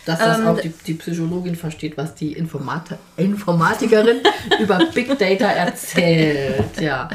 Dass 0.08 0.20
das 0.20 0.38
Ähm, 0.38 0.46
auch 0.46 0.58
die, 0.58 0.70
die 0.86 0.94
Psychologin 0.94 1.54
versteht, 1.54 1.98
was 1.98 2.14
die 2.14 2.32
Informati 2.32 2.94
Informatikerin 3.18 4.20
über 4.58 4.78
Big 4.94 5.18
Data 5.18 5.44
erzählt. 5.44 6.80
Ja. 6.80 7.10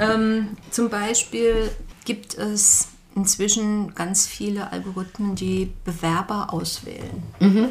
Ähm, 0.00 0.50
zum 0.70 0.88
Beispiel 0.88 1.68
gibt 2.04 2.38
es 2.38 2.86
inzwischen 3.16 3.92
ganz 3.96 4.28
viele 4.28 4.70
Algorithmen, 4.70 5.34
die 5.34 5.72
Bewerber 5.84 6.52
auswählen. 6.52 7.24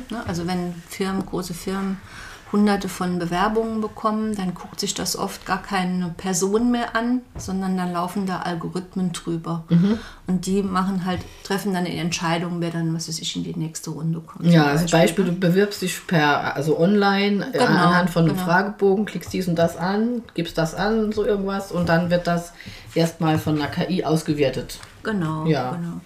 Ne? 0.09 0.27
Also 0.27 0.45
wenn 0.45 0.73
Firmen, 0.89 1.25
große 1.25 1.53
Firmen 1.53 1.97
hunderte 2.51 2.87
von 2.89 3.17
Bewerbungen 3.19 3.81
bekommen, 3.81 4.35
dann 4.35 4.53
guckt 4.53 4.79
sich 4.79 4.93
das 4.93 5.17
oft 5.17 5.45
gar 5.45 5.61
keine 5.61 6.13
Person 6.15 6.71
mehr 6.71 6.95
an, 6.95 7.21
sondern 7.37 7.75
dann 7.75 7.91
laufen 7.91 8.27
da 8.27 8.39
Algorithmen 8.41 9.11
drüber. 9.11 9.63
Und 10.27 10.45
die 10.45 10.61
machen 10.61 11.05
halt, 11.05 11.21
treffen 11.43 11.73
dann 11.73 11.85
die 11.85 11.97
Entscheidung, 11.97 12.61
wer 12.61 12.69
dann, 12.69 12.93
was 12.93 13.09
weiß 13.09 13.19
ich, 13.19 13.35
in 13.35 13.43
die 13.43 13.55
nächste 13.57 13.89
Runde 13.89 14.19
kommt. 14.21 14.45
Ja, 14.45 14.63
zum 14.63 14.71
also 14.71 14.97
Beispiel, 14.97 15.25
du 15.25 15.31
bewirbst 15.33 15.81
dich 15.81 16.05
per, 16.07 16.55
also 16.55 16.79
online 16.79 17.47
äh, 17.47 17.51
Genau, 17.57 17.65
anhand 17.65 18.09
von 18.11 18.23
einem 18.25 18.35
genau. 18.35 18.45
Fragebogen, 18.45 19.05
klickst 19.05 19.33
dies 19.33 19.47
und 19.47 19.55
das 19.55 19.75
an, 19.75 20.21
gibst 20.35 20.57
das 20.57 20.75
an, 20.75 21.11
so 21.11 21.25
irgendwas 21.25 21.71
und 21.71 21.89
dann 21.89 22.09
wird 22.09 22.27
das 22.27 22.53
erstmal 22.93 23.39
von 23.39 23.55
einer 23.59 23.67
KI 23.71 24.05
ausgewertet. 24.05 24.79
Genau, 25.03 25.45
Ja. 25.47 25.71
genau. 25.71 25.99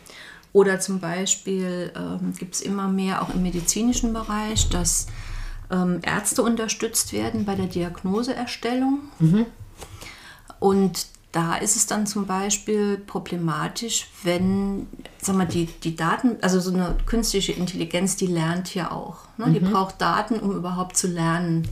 Oder 0.51 0.79
zum 0.79 0.99
Beispiel 0.99 1.91
ähm, 1.95 2.33
gibt 2.39 2.55
es 2.55 2.61
immer 2.61 2.87
mehr 2.87 3.21
auch 3.21 3.33
im 3.35 3.43
medizinischen 3.43 4.13
Bereich, 4.13 4.67
dass 4.69 5.05
ähm, 5.71 5.99
Ärzte 6.01 6.43
unterstützt 6.43 7.13
werden 7.13 7.45
bei 7.45 7.55
der 7.55 7.67
Diagnoseerstellung. 7.67 8.99
Und 10.59 11.07
da 11.31 11.55
ist 11.55 11.75
es 11.75 11.85
dann 11.85 12.07
zum 12.07 12.25
Beispiel 12.25 12.97
problematisch, 12.97 14.07
wenn, 14.23 14.87
sag 15.21 15.35
mal, 15.35 15.45
die, 15.45 15.67
die 15.67 15.95
Daten, 15.95 16.37
also 16.41 16.59
so 16.59 16.73
eine 16.73 16.95
künstliche 17.05 17.51
Intelligenz, 17.51 18.15
die 18.15 18.27
lernt 18.27 18.73
ja 18.73 18.91
auch. 18.91 19.17
Ne? 19.37 19.51
Die 19.51 19.59
braucht 19.59 20.01
Daten, 20.01 20.39
um 20.39 20.55
überhaupt 20.55 20.97
zu 20.97 21.07
lernen. 21.07 21.67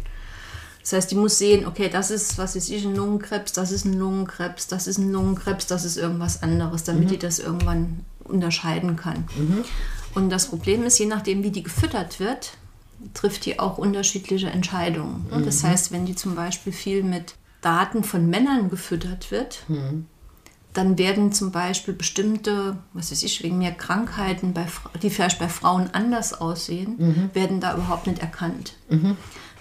Das 0.81 0.93
heißt, 0.93 1.11
die 1.11 1.15
muss 1.15 1.37
sehen, 1.37 1.65
okay, 1.65 1.89
das 1.89 2.11
ist, 2.11 2.37
was 2.37 2.55
ist 2.55 2.69
ich, 2.69 2.85
ein 2.85 2.95
Lungenkrebs, 2.95 3.51
das 3.51 3.71
ist 3.71 3.83
ein 3.83 3.99
Lungenkrebs, 3.99 4.67
das 4.67 4.87
ist 4.87 4.99
ein 4.99 5.11
Lungenkrebs, 5.11 5.65
das 5.67 5.83
ist 5.83 5.97
irgendwas 5.97 6.43
anderes, 6.43 6.83
damit 6.83 7.09
die 7.11 7.17
das 7.17 7.39
irgendwann 7.39 8.05
unterscheiden 8.23 8.95
kann. 8.95 9.25
Und 10.13 10.29
das 10.29 10.47
Problem 10.47 10.83
ist, 10.83 10.97
je 10.99 11.07
nachdem, 11.07 11.43
wie 11.43 11.51
die 11.51 11.63
gefüttert 11.63 12.19
wird, 12.19 12.51
trifft 13.13 13.45
die 13.45 13.59
auch 13.59 13.77
unterschiedliche 13.77 14.47
Entscheidungen. 14.49 15.25
ne? 15.39 15.45
Das 15.45 15.63
heißt, 15.63 15.91
wenn 15.91 16.05
die 16.05 16.15
zum 16.15 16.35
Beispiel 16.35 16.73
viel 16.73 17.03
mit 17.03 17.35
Daten 17.61 18.03
von 18.03 18.29
Männern 18.29 18.69
gefüttert 18.69 19.31
wird, 19.31 19.63
dann 20.73 20.97
werden 20.99 21.31
zum 21.31 21.51
Beispiel 21.51 21.93
bestimmte, 21.95 22.77
was 22.93 23.11
weiß 23.11 23.23
ich, 23.23 23.41
wegen 23.43 23.57
mehr 23.57 23.71
Krankheiten, 23.73 24.53
bei, 24.53 24.67
die 25.01 25.09
vielleicht 25.09 25.39
bei 25.39 25.47
Frauen 25.49 25.89
anders 25.93 26.33
aussehen, 26.39 26.97
werden 27.33 27.59
da 27.59 27.73
überhaupt 27.75 28.05
nicht 28.07 28.19
erkannt. 28.21 28.75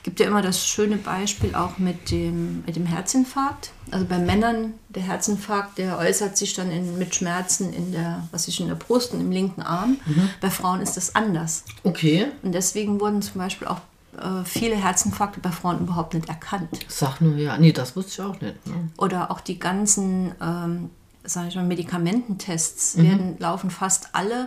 Gibt 0.06 0.20
ja 0.20 0.26
immer 0.28 0.40
das 0.40 0.64
schöne 0.64 0.98
Beispiel 0.98 1.56
auch 1.56 1.78
mit 1.78 2.12
dem, 2.12 2.62
mit 2.64 2.76
dem 2.76 2.86
Herzinfarkt. 2.86 3.72
Also 3.90 4.06
bei 4.06 4.18
Männern, 4.18 4.74
der 4.88 5.02
Herzinfarkt, 5.02 5.78
der 5.78 5.98
äußert 5.98 6.36
sich 6.36 6.54
dann 6.54 6.70
in, 6.70 6.96
mit 6.96 7.12
Schmerzen 7.16 7.72
in 7.72 7.90
der, 7.90 8.22
was 8.30 8.46
ich, 8.46 8.60
in 8.60 8.68
der 8.68 8.76
Brust 8.76 9.12
und 9.14 9.20
im 9.20 9.32
linken 9.32 9.62
Arm. 9.62 9.96
Bei 10.40 10.48
Frauen 10.48 10.80
ist 10.80 10.96
das 10.96 11.16
anders. 11.16 11.64
Okay. 11.82 12.28
Und 12.44 12.52
deswegen 12.52 13.00
wurden 13.00 13.20
zum 13.20 13.40
Beispiel 13.40 13.66
auch 13.66 13.80
äh, 14.16 14.44
viele 14.44 14.76
Herzinfarkte 14.76 15.40
bei 15.40 15.50
Frauen 15.50 15.80
überhaupt 15.80 16.14
nicht 16.14 16.28
erkannt. 16.28 16.86
Sag 16.86 17.20
nur 17.20 17.34
ja. 17.36 17.58
Nee, 17.58 17.72
das 17.72 17.96
wusste 17.96 18.12
ich 18.12 18.20
auch 18.28 18.40
nicht. 18.40 18.64
Ne? 18.64 18.74
Oder 18.98 19.32
auch 19.32 19.40
die 19.40 19.58
ganzen, 19.58 20.32
ähm, 20.40 20.90
sag 21.24 21.48
ich 21.48 21.56
mal, 21.56 21.64
Medikamententests 21.64 22.96
Mhm. 22.96 23.02
werden, 23.02 23.36
laufen 23.40 23.70
fast 23.70 24.10
alle 24.12 24.46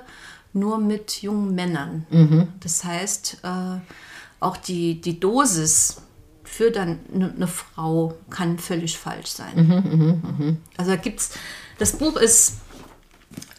nur 0.53 0.77
mit 0.77 1.21
jungen 1.21 1.53
Männern. 1.53 2.05
Mhm. 2.09 2.47
Das 2.61 2.85
heißt, 2.85 3.39
äh, 3.43 3.79
auch 4.39 4.57
die, 4.57 5.01
die 5.01 5.19
Dosis 5.19 6.01
für 6.43 6.71
dann 6.71 6.99
eine 7.13 7.27
ne 7.37 7.47
Frau 7.47 8.15
kann 8.29 8.57
völlig 8.57 8.97
falsch 8.97 9.29
sein. 9.29 9.55
Mhm, 9.55 10.57
Also 10.77 10.91
da 10.91 10.97
gibt's, 10.97 11.31
das 11.77 11.93
Buch 11.97 12.15
ist, 12.17 12.53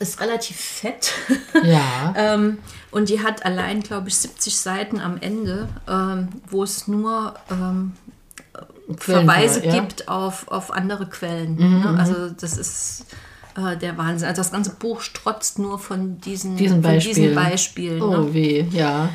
ist 0.01 0.21
relativ 0.21 0.57
fett. 0.57 1.12
Ja. 1.64 2.14
Ähm, 2.16 2.59
und 2.90 3.09
die 3.09 3.23
hat 3.23 3.45
allein, 3.47 3.81
glaube 3.83 4.09
ich, 4.09 4.16
70 4.16 4.57
Seiten 4.57 5.01
am 5.01 5.16
Ende, 5.19 5.69
ähm, 5.88 6.29
wo 6.51 6.64
es 6.64 6.88
nur 6.88 7.35
ähm, 7.51 7.93
Verweise 8.99 9.64
ja. 9.64 9.73
Mhm, 9.73 9.77
gibt 9.87 10.09
auf, 10.09 10.49
auf 10.49 10.73
andere 10.73 11.07
Quellen. 11.09 11.55
ne? 11.57 11.97
Also 11.99 12.31
das 12.31 12.57
ist 12.59 13.07
äh, 13.57 13.77
der 13.77 13.97
Wahnsinn. 13.97 14.29
Also 14.29 14.40
das 14.40 14.51
ganze 14.51 14.71
Buch 14.75 15.01
strotzt 15.01 15.59
nur 15.61 15.79
von 15.79 16.21
diesen, 16.21 16.57
Diesen 16.57 16.83
von 16.83 16.99
diesen 16.99 17.35
Beispielen. 17.35 17.35
Beispielen. 17.35 18.03
Oh 18.03 18.16
ne? 18.25 18.35
weh, 18.35 18.64
ja. 18.73 19.11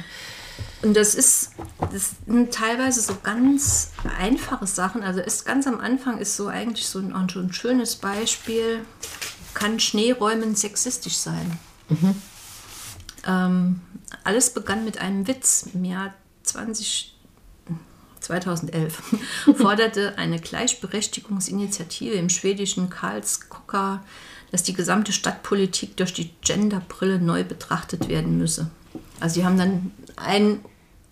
Und 0.86 0.96
das 0.96 1.16
ist, 1.16 1.50
das 1.92 2.12
sind 2.28 2.54
teilweise 2.54 3.02
so 3.02 3.18
ganz 3.24 3.90
einfache 4.20 4.68
Sachen. 4.68 5.02
Also 5.02 5.20
ist 5.20 5.44
ganz 5.44 5.66
am 5.66 5.80
Anfang 5.80 6.20
ist 6.20 6.38
so 6.38 6.48
eigentlich 6.48 6.86
so 6.86 7.00
ein, 7.00 7.12
so 7.28 7.40
ein 7.40 7.52
schönes 7.52 7.96
Beispiel. 7.96 8.86
Kann 9.56 9.80
Schneeräumen 9.80 10.56
sexistisch 10.56 11.18
sein? 11.18 11.58
Ähm, 13.26 13.82
alles 14.24 14.54
begann 14.54 14.86
mit 14.86 15.00
einem 15.00 15.28
Witz 15.28 15.68
im 15.74 15.86
Jahr 15.86 16.14
20, 16.44 17.16
2011. 18.20 19.02
forderte 19.58 20.20
eine 20.20 20.40
Gleichberechtigungsinitiative 20.40 22.14
im 22.14 22.30
schwedischen 22.30 22.92
Karlskoka, 22.92 24.04
dass 24.52 24.62
die 24.62 24.74
gesamte 24.74 25.14
Stadtpolitik 25.14 25.98
durch 25.98 26.14
die 26.14 26.30
Genderbrille 26.42 27.18
neu 27.18 27.44
betrachtet 27.44 28.08
werden 28.08 28.38
müsse. 28.38 28.70
Also 29.20 29.36
sie 29.36 29.46
haben 29.46 29.58
dann 29.58 29.92
einen, 30.16 30.64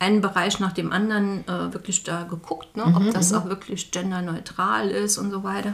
einen 0.03 0.21
Bereich 0.21 0.59
nach 0.59 0.73
dem 0.73 0.91
anderen 0.91 1.47
äh, 1.47 1.73
wirklich 1.73 2.03
da 2.03 2.23
geguckt, 2.23 2.75
ne, 2.75 2.85
ob 2.95 3.13
das 3.13 3.33
auch 3.33 3.45
wirklich 3.45 3.91
genderneutral 3.91 4.89
ist 4.89 5.17
und 5.17 5.31
so 5.31 5.43
weiter. 5.43 5.73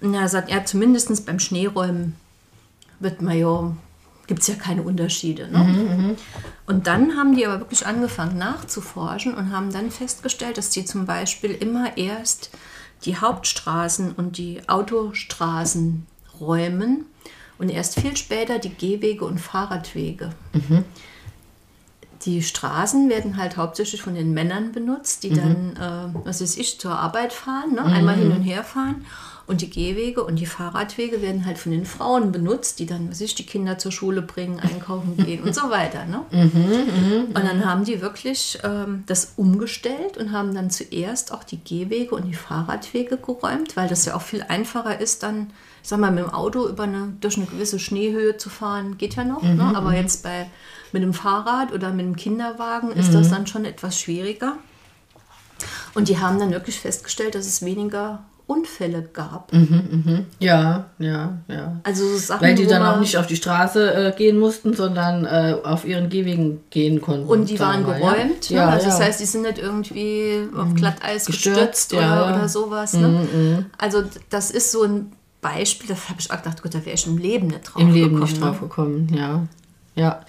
Und 0.00 0.14
er 0.14 0.28
sagt, 0.28 0.50
ja, 0.50 0.64
zumindest 0.64 1.26
beim 1.26 1.38
Schneeräumen 1.38 2.14
wird 3.00 3.22
man 3.22 3.36
ja, 3.36 3.72
gibt 4.26 4.40
es 4.40 4.48
ja 4.48 4.54
keine 4.54 4.82
Unterschiede. 4.82 5.48
Ne? 5.48 6.16
Und 6.66 6.86
dann 6.86 7.16
haben 7.16 7.34
die 7.34 7.46
aber 7.46 7.60
wirklich 7.60 7.86
angefangen 7.86 8.38
nachzuforschen 8.38 9.34
und 9.34 9.52
haben 9.52 9.72
dann 9.72 9.90
festgestellt, 9.90 10.58
dass 10.58 10.70
die 10.70 10.84
zum 10.84 11.06
Beispiel 11.06 11.52
immer 11.52 11.96
erst 11.96 12.50
die 13.04 13.16
Hauptstraßen 13.16 14.12
und 14.12 14.38
die 14.38 14.60
Autostraßen 14.68 16.06
räumen 16.40 17.06
und 17.58 17.68
erst 17.70 18.00
viel 18.00 18.16
später 18.16 18.58
die 18.58 18.74
Gehwege 18.74 19.24
und 19.24 19.40
Fahrradwege. 19.40 20.30
Die 22.22 22.42
Straßen 22.42 23.08
werden 23.08 23.36
halt 23.36 23.56
hauptsächlich 23.56 24.02
von 24.02 24.14
den 24.14 24.32
Männern 24.32 24.72
benutzt, 24.72 25.22
die 25.22 25.30
dann, 25.30 25.76
äh, 25.76 26.26
was 26.26 26.40
weiß 26.40 26.56
ich, 26.56 26.80
zur 26.80 26.98
Arbeit 26.98 27.32
fahren, 27.32 27.74
ne? 27.74 27.84
einmal 27.84 28.16
hin 28.16 28.32
und 28.32 28.42
her 28.42 28.64
fahren. 28.64 29.04
Und 29.48 29.62
die 29.62 29.70
Gehwege 29.70 30.22
und 30.22 30.36
die 30.36 30.44
Fahrradwege 30.44 31.22
werden 31.22 31.46
halt 31.46 31.56
von 31.56 31.72
den 31.72 31.86
Frauen 31.86 32.32
benutzt, 32.32 32.80
die 32.80 32.84
dann, 32.84 33.08
was 33.10 33.18
die 33.18 33.46
Kinder 33.46 33.78
zur 33.78 33.90
Schule 33.92 34.20
bringen, 34.20 34.60
einkaufen 34.62 35.16
gehen 35.16 35.42
und 35.42 35.54
so 35.54 35.70
weiter. 35.70 36.04
Ne? 36.04 36.20
und 37.28 37.34
dann 37.34 37.64
haben 37.64 37.84
die 37.84 38.02
wirklich 38.02 38.58
ähm, 38.62 39.04
das 39.06 39.32
umgestellt 39.36 40.18
und 40.18 40.32
haben 40.32 40.54
dann 40.54 40.68
zuerst 40.68 41.32
auch 41.32 41.44
die 41.44 41.64
Gehwege 41.64 42.14
und 42.14 42.26
die 42.26 42.34
Fahrradwege 42.34 43.16
geräumt, 43.16 43.74
weil 43.74 43.88
das 43.88 44.04
ja 44.04 44.14
auch 44.14 44.20
viel 44.20 44.42
einfacher 44.42 45.00
ist, 45.00 45.22
dann, 45.22 45.50
ich 45.82 45.88
sag 45.88 45.98
mal, 45.98 46.10
mit 46.10 46.24
dem 46.24 46.30
Auto 46.30 46.68
über 46.68 46.82
eine, 46.82 47.14
durch 47.18 47.38
eine 47.38 47.46
gewisse 47.46 47.78
Schneehöhe 47.78 48.36
zu 48.36 48.50
fahren, 48.50 48.98
geht 48.98 49.16
ja 49.16 49.24
noch. 49.24 49.42
Ne? 49.42 49.72
Aber 49.74 49.94
jetzt 49.94 50.22
bei, 50.22 50.50
mit 50.92 51.02
dem 51.02 51.14
Fahrrad 51.14 51.72
oder 51.72 51.90
mit 51.90 52.04
dem 52.04 52.16
Kinderwagen 52.16 52.92
ist 52.92 53.14
das 53.14 53.30
dann 53.30 53.46
schon 53.46 53.64
etwas 53.64 53.98
schwieriger. 53.98 54.58
Und 55.94 56.08
die 56.08 56.18
haben 56.18 56.38
dann 56.38 56.50
wirklich 56.50 56.78
festgestellt, 56.80 57.34
dass 57.34 57.46
es 57.46 57.64
weniger 57.64 58.24
Unfälle 58.48 59.02
gab. 59.12 59.52
Ja, 60.40 60.86
ja, 60.98 61.38
ja. 61.48 61.80
Also 61.84 62.08
so 62.08 62.16
Sachen, 62.16 62.40
Weil 62.40 62.54
die 62.54 62.66
dann 62.66 62.82
auch 62.82 62.98
nicht 62.98 63.18
auf 63.18 63.26
die 63.26 63.36
Straße 63.36 63.94
äh, 63.94 64.16
gehen 64.16 64.38
mussten, 64.38 64.72
sondern 64.74 65.26
äh, 65.26 65.54
auf 65.62 65.84
ihren 65.84 66.08
Gehwegen 66.08 66.62
gehen 66.70 67.02
konnten. 67.02 67.28
Und 67.28 67.50
die 67.50 67.60
waren 67.60 67.84
geräumt. 67.84 68.48
Ja, 68.48 68.64
ne? 68.64 68.66
ja. 68.66 68.68
Also 68.70 68.86
das 68.86 68.98
ja. 68.98 69.04
heißt, 69.04 69.20
die 69.20 69.26
sind 69.26 69.42
nicht 69.42 69.58
irgendwie 69.58 70.48
auf 70.56 70.74
Glatteis 70.74 71.26
Gestürzt, 71.26 71.90
gestürzt, 71.90 71.92
ja, 71.92 71.98
oder. 71.98 72.28
Mhm, 72.28 72.34
oder 72.38 72.48
sowas. 72.48 72.92
Ne? 72.94 73.66
Also 73.76 74.02
das 74.30 74.50
ist 74.50 74.72
so 74.72 74.82
ein 74.82 75.12
Beispiel, 75.42 75.88
da 75.88 75.94
habe 76.08 76.18
ich 76.18 76.30
auch 76.30 76.38
gedacht, 76.38 76.62
Gott, 76.62 76.74
da 76.74 76.84
wäre 76.84 76.94
ich 76.94 77.06
im 77.06 77.18
Leben 77.18 77.48
nicht 77.48 77.64
drauf 77.64 77.82
Im 77.82 77.92
Leben 77.92 78.14
gekommen, 78.14 78.22
nicht 78.22 78.40
ne? 78.40 78.46
drauf 78.46 78.60
gekommen, 78.60 79.08
ja. 79.14 79.46
Ja, 79.94 80.20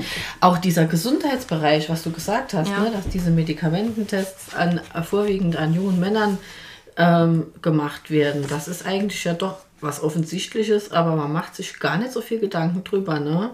auch 0.42 0.58
dieser 0.58 0.86
Gesundheitsbereich, 0.86 1.90
was 1.90 2.02
du 2.02 2.12
gesagt 2.12 2.54
hast, 2.54 2.70
Ja. 2.70 2.80
ne, 2.80 2.92
dass 2.92 3.08
diese 3.08 3.30
Medikamententests 3.30 4.56
an, 4.56 4.82
vorwiegend 5.04 5.58
an 5.58 5.76
jungen 5.76 6.00
Männern 6.00 6.40
ähm, 7.00 7.48
gemacht 7.64 8.12
werden, 8.12 8.46
das 8.50 8.68
ist 8.68 8.86
eigentlich 8.86 9.24
ja 9.24 9.34
doch 9.34 9.58
was 9.82 10.04
Offensichtliches, 10.04 10.92
aber 10.92 11.16
man 11.16 11.32
macht 11.32 11.56
sich 11.56 11.80
gar 11.80 11.98
nicht 11.98 12.12
so 12.12 12.22
viel 12.22 12.40
Gedanken 12.40 12.84
drüber. 12.84 13.20
Ne? 13.20 13.52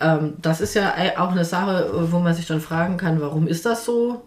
Ähm, 0.00 0.34
das 0.40 0.60
ist 0.60 0.74
ja 0.74 0.94
auch 1.18 1.32
eine 1.32 1.44
Sache, 1.44 1.90
wo 2.10 2.18
man 2.20 2.32
sich 2.34 2.46
dann 2.46 2.60
fragen 2.60 2.96
kann, 2.96 3.20
warum 3.20 3.48
ist 3.48 3.66
das 3.66 3.84
so? 3.84 4.22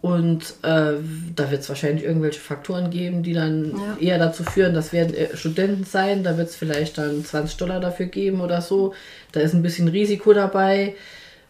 Und 0.00 0.54
äh, 0.62 0.92
da 1.34 1.50
wird 1.50 1.62
es 1.62 1.68
wahrscheinlich 1.68 2.04
irgendwelche 2.04 2.38
Faktoren 2.38 2.90
geben, 2.90 3.24
die 3.24 3.32
dann 3.32 3.72
Ja. 3.72 3.96
eher 3.98 4.18
dazu 4.20 4.44
führen, 4.44 4.72
das 4.72 4.92
werden 4.92 5.12
äh, 5.12 5.36
Studenten 5.36 5.82
sein, 5.82 6.22
da 6.22 6.36
wird 6.38 6.50
es 6.50 6.54
vielleicht 6.54 6.98
dann 6.98 7.24
20 7.24 7.56
Dollar 7.56 7.80
dafür 7.80 8.06
geben 8.06 8.40
oder 8.40 8.60
so. 8.62 8.94
Da 9.32 9.40
ist 9.40 9.54
ein 9.54 9.62
bisschen 9.62 9.88
Risiko 9.88 10.32
dabei. 10.32 10.94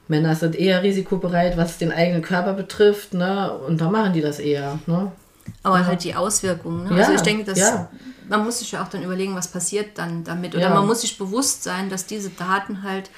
Männer 0.09 0.35
sind 0.35 0.57
eher 0.57 0.83
risikobereit, 0.83 1.59
was 1.59 1.77
den 1.77 1.93
eigenen 1.93 2.23
Körper 2.23 2.55
betrifft, 2.55 3.13
ne? 3.13 3.53
Und 3.53 3.83
da 3.83 3.91
machen 3.91 4.15
die 4.15 4.23
das 4.23 4.39
eher, 4.39 4.79
ne? 4.87 5.13
Aber 5.63 5.87
halt 5.87 6.05
die 6.05 6.15
Auswirkungen. 6.15 6.85
Ne? 6.89 6.97
Ja, 6.97 7.05
also 7.05 7.15
ich 7.15 7.21
denke, 7.23 7.45
dass 7.45 7.59
ja. 7.59 7.89
man 8.29 8.45
muss 8.45 8.59
sich 8.61 8.73
ja 8.73 8.83
auch 8.83 8.89
dann 8.89 9.03
überlegen, 9.03 9.35
was 9.35 9.49
passiert 9.49 9.99
dann 9.99 10.25
damit. 10.25 10.55
Oder 10.55 10.69
Ja. 10.69 10.75
man 10.75 10.87
muss 10.87 11.01
sich 11.03 11.17
bewusst 11.19 11.63
sein, 11.63 11.89
dass 11.91 12.07
diese 12.07 12.31
Daten 12.31 12.83
halt, 12.83 13.11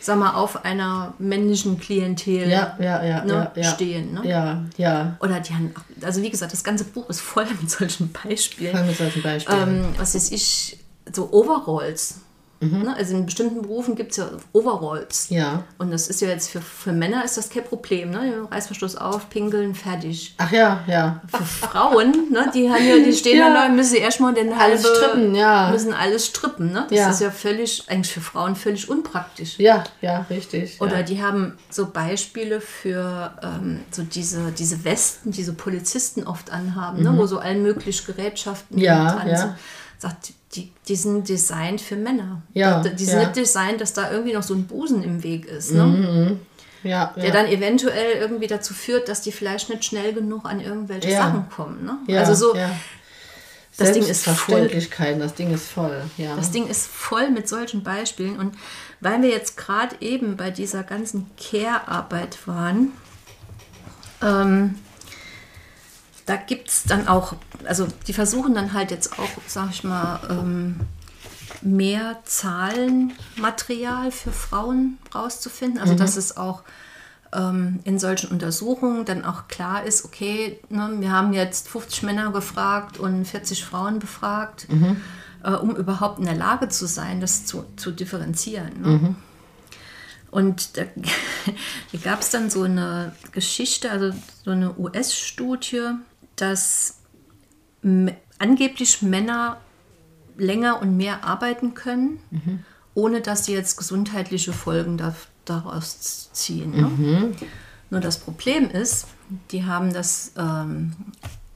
sag 0.00 0.18
mal, 0.18 0.32
auf 0.34 0.64
einer 0.64 1.14
männlichen 1.18 1.78
Klientel 1.78 2.48
Ja, 2.48 2.76
ja, 2.80 3.02
ja, 3.04 3.24
ne, 3.24 3.50
stehen. 3.62 4.14
Ne? 4.14 4.22
Ja, 4.28 4.64
ja. 4.76 5.16
Oder 5.20 5.40
die 5.40 5.52
haben, 5.54 5.74
also 6.02 6.22
wie 6.22 6.30
gesagt, 6.30 6.52
das 6.52 6.64
ganze 6.64 6.84
Buch 6.84 7.08
ist 7.08 7.20
voll 7.20 7.46
mit 7.60 7.70
solchen 7.70 8.10
Beispielen. 8.12 8.72
Fangen 8.72 8.86
wir 8.86 8.92
jetzt 8.92 9.00
als 9.02 9.16
ein 9.16 9.22
Beispiel. 9.22 9.54
an. 9.54 9.68
ähm, 9.68 9.84
was 9.96 10.14
weiß 10.14 10.30
ich, 10.32 10.78
so 11.12 11.30
Overalls. 11.32 12.16
Mhm. 12.60 12.82
Ne? 12.82 12.94
Also 12.96 13.16
in 13.16 13.24
bestimmten 13.24 13.62
Berufen 13.62 13.94
gibt 13.96 14.10
es 14.12 14.18
ja 14.18 14.28
Overalls. 14.52 15.28
Ja. 15.30 15.64
Und 15.78 15.90
das 15.90 16.08
ist 16.08 16.20
ja 16.20 16.28
jetzt 16.28 16.50
für, 16.50 16.60
für 16.60 16.92
Männer 16.92 17.24
ist 17.24 17.36
das 17.38 17.48
kein 17.48 17.64
Problem. 17.64 18.10
Ne? 18.10 18.46
Reißverschluss 18.50 18.96
auf, 18.96 19.30
pinkeln, 19.30 19.74
fertig. 19.74 20.34
Ach 20.38 20.52
ja, 20.52 20.84
ja. 20.86 21.22
Für 21.26 21.42
Frauen, 21.44 22.30
ne? 22.30 22.50
die, 22.54 22.70
haben 22.70 22.86
ja, 22.86 22.96
die 22.96 23.12
stehen 23.14 23.38
Ja. 23.40 23.52
da, 23.54 23.68
müssen 23.70 23.96
erstmal 23.96 24.34
den 24.34 24.52
Alles 24.52 24.84
halbe, 24.84 24.96
strippen, 24.96 25.34
ja. 25.34 25.70
müssen 25.70 25.94
alles 25.94 26.26
strippen. 26.26 26.72
Ne? 26.72 26.86
Das 26.90 26.98
Ja. 26.98 27.10
ist 27.10 27.20
ja 27.22 27.30
völlig, 27.30 27.84
eigentlich 27.88 28.12
für 28.12 28.20
Frauen 28.20 28.54
völlig 28.56 28.90
unpraktisch. 28.90 29.58
Ja, 29.58 29.84
ja, 30.02 30.26
richtig. 30.28 30.80
Oder 30.82 30.98
ja. 30.98 31.02
die 31.02 31.22
haben 31.22 31.56
so 31.70 31.86
Beispiele 31.86 32.60
für 32.60 33.32
ähm, 33.42 33.80
so 33.90 34.02
diese, 34.02 34.52
diese 34.52 34.84
Westen, 34.84 35.30
die 35.30 35.44
so 35.44 35.54
Polizisten 35.54 36.26
oft 36.26 36.50
anhaben, 36.52 37.02
ne? 37.02 37.16
wo 37.16 37.24
so 37.26 37.38
allen 37.38 37.62
möglichen 37.62 38.04
Gerätschaften 38.06 38.76
Mhm. 38.76 38.82
Ja, 38.82 39.12
dran 39.14 39.28
ja. 39.28 39.36
sind. 39.38 39.54
Sagt, 39.98 40.32
die, 40.54 40.72
die 40.88 40.96
sind 40.96 41.28
designt 41.28 41.80
für 41.80 41.96
Männer. 41.96 42.42
Ja, 42.54 42.82
Da- 42.82 42.90
die 42.90 43.04
sind 43.04 43.18
ja. 43.20 43.24
nicht 43.26 43.36
designt, 43.36 43.80
dass 43.80 43.92
da 43.92 44.10
irgendwie 44.10 44.32
noch 44.32 44.42
so 44.42 44.54
ein 44.54 44.64
Busen 44.66 45.02
im 45.04 45.22
Weg 45.22 45.46
ist. 45.46 45.72
Ne? 45.72 45.84
Mhm. 45.84 46.40
Ja, 46.82 47.12
der 47.14 47.26
ja. 47.26 47.30
dann 47.30 47.46
eventuell 47.46 48.14
irgendwie 48.18 48.46
dazu 48.46 48.72
führt, 48.74 49.08
dass 49.08 49.20
die 49.20 49.32
vielleicht 49.32 49.68
nicht 49.68 49.84
schnell 49.84 50.12
genug 50.12 50.46
an 50.46 50.60
irgendwelche 50.60 51.10
Ja. 51.10 51.24
Sachen 51.26 51.48
kommen. 51.50 51.84
Ne? 51.84 51.98
Ja, 52.08 52.20
also 52.20 52.34
so, 52.34 52.56
ja. 52.56 52.70
das 53.76 53.92
Ding 53.92 54.02
ist 54.02 54.24
voll. 54.26 54.68
Das 55.18 55.34
Ding 55.34 55.52
ist 55.54 55.68
voll. 55.68 56.02
Ja. 56.16 56.34
Das 56.36 56.50
Ding 56.50 56.66
ist 56.66 56.86
voll 56.88 57.30
mit 57.30 57.48
solchen 57.48 57.82
Beispielen. 57.82 58.38
Und 58.38 58.54
weil 59.00 59.20
wir 59.22 59.28
jetzt 59.28 59.56
gerade 59.56 59.94
eben 60.00 60.36
bei 60.36 60.50
dieser 60.50 60.82
ganzen 60.82 61.30
Care-Arbeit 61.38 62.38
waren, 62.46 62.92
ähm, 64.22 64.74
da 66.30 66.36
gibt 66.36 66.68
es 66.68 66.84
dann 66.84 67.08
auch, 67.08 67.34
also 67.64 67.88
die 68.06 68.12
versuchen 68.12 68.54
dann 68.54 68.72
halt 68.72 68.92
jetzt 68.92 69.18
auch, 69.18 69.28
sag 69.48 69.70
ich 69.70 69.82
mal, 69.82 70.20
ähm, 70.30 70.78
mehr 71.60 72.18
Zahlenmaterial 72.24 74.12
für 74.12 74.30
Frauen 74.30 74.98
rauszufinden. 75.12 75.80
Also 75.80 75.96
dass 75.96 76.16
es 76.16 76.36
auch 76.36 76.62
ähm, 77.32 77.80
in 77.82 77.98
solchen 77.98 78.30
Untersuchungen 78.30 79.04
dann 79.04 79.24
auch 79.24 79.48
klar 79.48 79.82
ist, 79.82 80.04
okay, 80.04 80.60
ne, 80.68 80.88
wir 81.00 81.10
haben 81.10 81.32
jetzt 81.32 81.68
50 81.68 82.04
Männer 82.04 82.30
gefragt 82.30 82.96
und 82.96 83.24
40 83.24 83.64
Frauen 83.64 83.98
befragt, 83.98 84.68
äh, 85.42 85.50
um 85.50 85.74
überhaupt 85.74 86.20
in 86.20 86.26
der 86.26 86.36
Lage 86.36 86.68
zu 86.68 86.86
sein, 86.86 87.20
das 87.20 87.44
zu, 87.44 87.64
zu 87.74 87.90
differenzieren. 87.90 88.82
Ne? 88.82 89.14
Und 90.30 90.76
da, 90.76 90.82
da 91.92 91.98
gab 92.04 92.20
es 92.20 92.30
dann 92.30 92.50
so 92.50 92.62
eine 92.62 93.16
Geschichte, 93.32 93.90
also 93.90 94.16
so 94.44 94.52
eine 94.52 94.78
US-Studie, 94.78 95.96
dass 96.40 97.00
angeblich 98.38 99.02
Männer 99.02 99.60
länger 100.36 100.80
und 100.80 100.96
mehr 100.96 101.24
arbeiten 101.24 101.74
können, 101.74 102.18
ohne 102.94 103.20
dass 103.20 103.44
sie 103.44 103.52
jetzt 103.52 103.76
gesundheitliche 103.76 104.52
Folgen 104.52 104.96
da, 104.96 105.14
daraus 105.44 106.30
ziehen. 106.32 106.70
Ne? 106.70 107.32
Nur 107.90 108.00
das 108.00 108.18
Problem 108.18 108.70
ist, 108.70 109.06
die 109.50 109.64
haben 109.64 109.92
das, 109.92 110.32
ähm, 110.36 110.92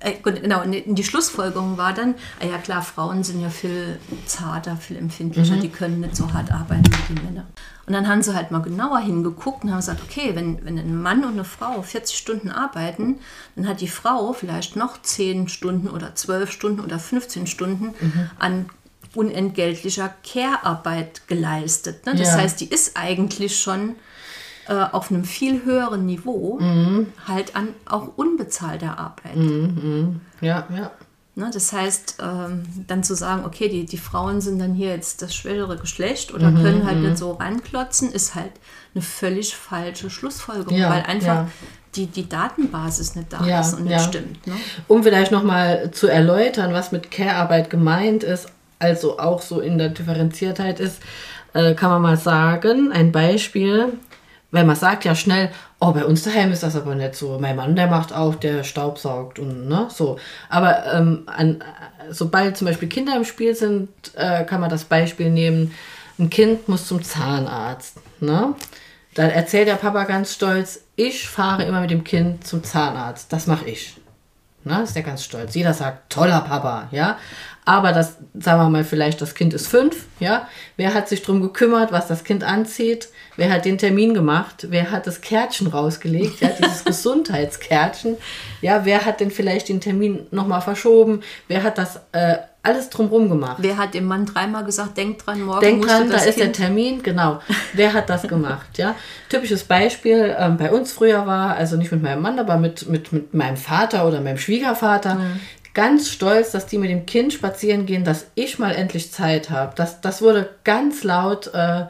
äh, 0.05 0.15
genau, 0.23 0.63
und 0.63 0.73
die 0.87 1.05
Schlussfolgerung 1.05 1.77
war 1.79 1.93
dann, 1.95 2.15
ah 2.41 2.47
ja 2.47 2.59
klar, 2.59 2.83
Frauen 2.83 3.25
sind 3.25 3.41
ja 3.41 3.49
viel 3.51 3.99
zarter, 4.27 4.77
viel 4.77 4.97
empfindlicher, 4.97 5.57
die 5.57 5.69
können 5.71 6.01
nicht 6.01 6.17
so 6.17 6.33
hart 6.33 6.53
arbeiten 6.53 6.85
wie 7.09 7.15
die 7.15 7.23
Männer. 7.23 7.47
Und 7.87 7.93
dann 7.93 8.09
haben 8.09 8.23
sie 8.23 8.35
halt 8.35 8.51
mal 8.51 8.63
genauer 8.63 8.99
hingeguckt 9.01 9.65
und 9.65 9.71
haben 9.71 9.79
gesagt, 9.79 10.01
okay, 10.03 10.31
wenn, 10.35 10.65
wenn 10.65 10.79
ein 10.79 11.01
Mann 11.03 11.25
und 11.25 11.33
eine 11.35 11.45
Frau 11.45 11.83
40 11.83 12.17
Stunden 12.17 12.51
arbeiten, 12.51 13.17
dann 13.57 13.69
hat 13.69 13.81
die 13.81 13.89
Frau 13.89 14.33
vielleicht 14.33 14.75
noch 14.77 15.01
10 15.03 15.49
Stunden 15.49 15.89
oder 15.89 16.15
12 16.15 16.51
Stunden 16.51 16.81
oder 16.81 16.99
15 16.99 17.47
Stunden 17.47 17.95
an 18.39 18.67
unentgeltlicher 19.15 20.13
Care-Arbeit 20.25 21.27
geleistet. 21.29 22.07
Ne? 22.07 22.15
Das 22.17 22.29
Ja. 22.29 22.37
heißt, 22.39 22.61
die 22.61 22.69
ist 22.69 22.97
eigentlich 22.97 23.61
schon 23.61 23.97
äh, 24.69 24.75
auf 24.93 25.11
einem 25.11 25.25
viel 25.25 25.65
höheren 25.65 26.07
Niveau 26.07 26.59
halt 27.27 27.55
an 27.57 27.69
auch 27.87 28.09
unbezahlter 28.17 28.99
Arbeit. 28.99 29.37
ja, 30.41 30.67
ja. 30.75 30.91
Ne? 31.37 31.51
Das 31.53 31.73
heißt, 31.73 32.19
ähm, 32.23 32.63
dann 32.87 33.03
zu 33.03 33.15
sagen, 33.17 33.45
okay, 33.45 33.69
die, 33.69 33.87
die 33.87 33.99
Frauen 33.99 34.41
sind 34.41 34.61
dann 34.61 34.73
hier 34.73 34.91
jetzt 34.91 35.21
das 35.21 35.35
schwächere 35.35 35.77
Geschlecht 35.77 36.33
oder 36.33 36.51
Mhm, 36.53 36.63
können 36.63 36.87
halt 36.87 36.99
nicht 36.99 37.19
so 37.19 37.33
ranklotzen, 37.33 38.13
ist 38.13 38.37
halt 38.37 38.53
eine 38.95 39.03
völlig 39.03 39.57
falsche 39.57 40.11
Schlussfolgerung, 40.11 40.77
Ja, 40.79 40.91
weil 40.91 41.03
einfach 41.03 41.27
ja. 41.27 41.49
die, 41.97 42.07
die 42.07 42.29
Datenbasis 42.29 43.17
nicht 43.17 43.33
da 43.33 43.45
Ja, 43.45 43.61
ist 43.61 43.75
und 43.75 43.85
nicht 43.87 44.01
stimmt. 44.01 44.47
Ne? 44.47 44.53
Um 44.87 45.03
vielleicht 45.03 45.33
nochmal 45.33 45.91
zu 45.91 46.07
erläutern, 46.07 46.73
was 46.73 46.93
mit 46.93 47.11
Care-Arbeit 47.11 47.69
gemeint 47.69 48.23
ist, 48.23 48.47
also 48.79 49.19
auch 49.19 49.43
so 49.43 49.59
in 49.59 49.77
der 49.77 49.89
Differenziertheit 49.89 50.79
ist, 50.79 51.01
äh, 51.53 51.75
kann 51.75 51.91
man 51.91 52.03
mal 52.03 52.17
sagen, 52.17 52.93
ein 52.93 53.11
Beispiel, 53.11 53.95
weil 54.55 54.65
man 54.65 54.77
sagt 54.77 55.05
ja 55.05 55.17
schnell, 55.17 55.51
oh, 55.81 55.91
bei 55.91 56.05
uns 56.05 56.23
daheim 56.23 56.53
ist 56.53 56.63
das 56.63 56.77
aber 56.77 56.95
nicht 56.95 57.17
so. 57.17 57.39
Mein 57.41 57.57
Mann, 57.57 57.75
der 57.75 57.89
macht 57.89 58.13
auch, 58.13 58.37
der 58.37 58.63
staubsaugt 58.63 59.41
und 59.41 59.69
ne, 59.69 59.89
so. 59.91 60.17
Aber 60.49 60.87
ähm, 60.93 61.25
an, 61.27 61.63
sobald 62.09 62.57
zum 62.57 62.69
Beispiel 62.69 62.89
Kinder 62.89 63.17
im 63.17 63.25
Spiel 63.25 63.57
sind, 63.57 63.89
äh, 64.15 64.45
kann 64.45 64.61
man 64.61 64.71
das 64.71 64.85
Beispiel 64.85 65.29
nehmen, 65.29 65.75
ein 66.21 66.31
Kind 66.31 66.69
muss 66.69 66.87
zum 66.87 67.03
Zahnarzt, 67.03 67.97
ne? 68.21 68.55
Dann 69.15 69.31
erzählt 69.31 69.67
der 69.67 69.75
Papa 69.75 70.05
ganz 70.05 70.35
stolz, 70.35 70.83
ich 70.95 71.29
fahre 71.29 71.65
immer 71.65 71.81
mit 71.81 71.91
dem 71.91 72.05
Kind 72.05 72.47
zum 72.47 72.63
Zahnarzt. 72.63 73.33
Das 73.33 73.49
mache 73.49 73.69
ich. 73.69 73.97
Ne, 74.63 74.83
ist 74.83 74.95
der 74.95 75.03
ganz 75.03 75.25
stolz. 75.25 75.55
Jeder 75.55 75.75
sagt, 75.75 76.11
toller 76.11 76.41
Papa, 76.43 76.89
ja. 76.93 77.19
Aber 77.65 77.93
das, 77.93 78.19
sagen 78.35 78.63
wir 78.63 78.71
mal, 78.71 78.85
vielleicht 78.85 79.21
das 79.21 79.35
Kind 79.35 79.53
ist 79.53 79.67
fünf, 79.67 80.07
ja. 80.21 80.49
Wer 80.77 80.95
hat 80.95 81.09
sich 81.09 81.23
drum 81.23 81.43
gekümmert, 81.43 81.91
was 81.91 82.07
das 82.07 82.23
Kind 82.23 82.45
anzieht? 82.45 83.09
Wer 83.37 83.51
hat 83.51 83.65
den 83.65 83.79
Termin 83.79 84.15
gemacht? 84.15 84.67
Wer 84.71 84.91
hat 84.91 85.07
das 85.07 85.21
Kärtchen 85.21 85.67
rausgelegt? 85.67 86.41
Ja, 86.41 86.49
dieses 86.49 86.85
Gesundheitskärtchen. 86.85 88.17
Ja, 88.61 88.85
wer 88.85 89.05
hat 89.05 89.21
denn 89.21 89.31
vielleicht 89.31 89.69
den 89.69 89.81
Termin 89.81 90.27
nochmal 90.31 90.61
verschoben? 90.61 91.23
Wer 91.49 91.63
hat 91.63 91.79
das 91.79 92.01
äh, 92.13 92.37
alles 92.63 92.89
drumherum 92.91 93.29
gemacht? 93.29 93.57
Wer 93.59 93.77
hat 93.77 93.95
dem 93.95 94.07
Mann 94.07 94.25
dreimal 94.25 94.65
gesagt, 94.65 94.97
denk 94.97 95.19
dran, 95.19 95.43
morgen 95.43 95.61
Denk 95.61 95.79
musst 95.79 95.91
dran, 95.91 96.05
du 96.05 96.09
da 96.11 96.15
das 96.15 96.27
ist 96.27 96.39
der 96.39 96.47
Kind 96.47 96.57
Termin, 96.57 97.03
genau. 97.03 97.41
Wer 97.75 97.93
hat 97.93 98.09
das 98.09 98.23
gemacht, 98.23 98.79
ja? 98.79 98.95
Typisches 99.29 99.65
Beispiel 99.65 100.35
ähm, 100.39 100.57
bei 100.57 100.71
uns 100.71 100.93
früher 100.93 101.27
war, 101.27 101.57
also 101.57 101.77
nicht 101.77 101.93
mit 101.93 102.03
meinem 102.03 102.23
Mann, 102.23 102.39
aber 102.39 102.57
mit, 102.57 102.89
mit, 102.89 103.13
mit 103.13 103.35
meinem 103.35 103.57
Vater 103.57 104.07
oder 104.09 104.21
meinem 104.21 104.39
Schwiegervater, 104.39 105.21
ganz 105.75 106.09
stolz, 106.09 106.53
dass 106.53 106.67
die 106.67 106.79
mit 106.79 106.91
dem 106.91 107.05
Kind 107.05 107.33
spazieren 107.33 107.85
gehen, 107.85 108.05
dass 108.05 108.27
ich 108.35 108.59
mal 108.59 108.75
endlich 108.75 109.13
Zeit 109.13 109.51
habe. 109.51 109.75
Das, 109.77 110.01
das 110.01 110.23
wurde 110.23 110.49
ganz 110.63 111.03
laut 111.05 111.49
äh, 111.49 111.87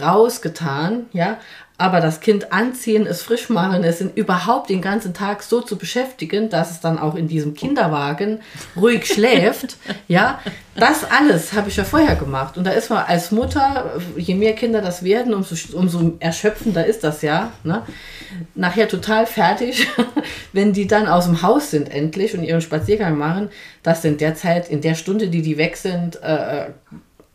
rausgetan, 0.00 1.06
ja. 1.12 1.38
Aber 1.80 2.00
das 2.00 2.20
Kind 2.20 2.52
anziehen, 2.52 3.06
es 3.06 3.22
frisch 3.22 3.48
machen, 3.50 3.84
es 3.84 3.98
sind 3.98 4.16
überhaupt 4.16 4.68
den 4.68 4.82
ganzen 4.82 5.14
Tag 5.14 5.44
so 5.44 5.60
zu 5.60 5.78
beschäftigen, 5.78 6.50
dass 6.50 6.72
es 6.72 6.80
dann 6.80 6.98
auch 6.98 7.14
in 7.14 7.28
diesem 7.28 7.54
Kinderwagen 7.54 8.40
ruhig 8.74 9.06
schläft. 9.14 9.76
Ja, 10.08 10.40
das 10.74 11.08
alles 11.08 11.52
habe 11.52 11.68
ich 11.68 11.76
ja 11.76 11.84
vorher 11.84 12.16
gemacht. 12.16 12.56
Und 12.58 12.66
da 12.66 12.72
ist 12.72 12.90
man 12.90 13.04
als 13.06 13.30
Mutter, 13.30 14.00
je 14.16 14.34
mehr 14.34 14.56
Kinder 14.56 14.82
das 14.82 15.04
werden, 15.04 15.32
umso, 15.32 15.54
umso 15.76 16.16
erschöpfender 16.18 16.84
ist 16.84 17.04
das 17.04 17.22
ja. 17.22 17.52
Ne? 17.62 17.82
Nachher 18.56 18.88
total 18.88 19.26
fertig, 19.26 19.86
wenn 20.52 20.72
die 20.72 20.88
dann 20.88 21.06
aus 21.06 21.26
dem 21.26 21.42
Haus 21.42 21.70
sind 21.70 21.92
endlich 21.92 22.36
und 22.36 22.42
ihren 22.42 22.60
Spaziergang 22.60 23.16
machen, 23.16 23.50
dass 23.84 24.04
in 24.04 24.18
der 24.18 24.34
Zeit, 24.34 24.68
in 24.68 24.80
der 24.80 24.96
Stunde, 24.96 25.28
die 25.28 25.42
die 25.42 25.58
weg 25.58 25.76
sind, 25.76 26.20
äh, 26.22 26.70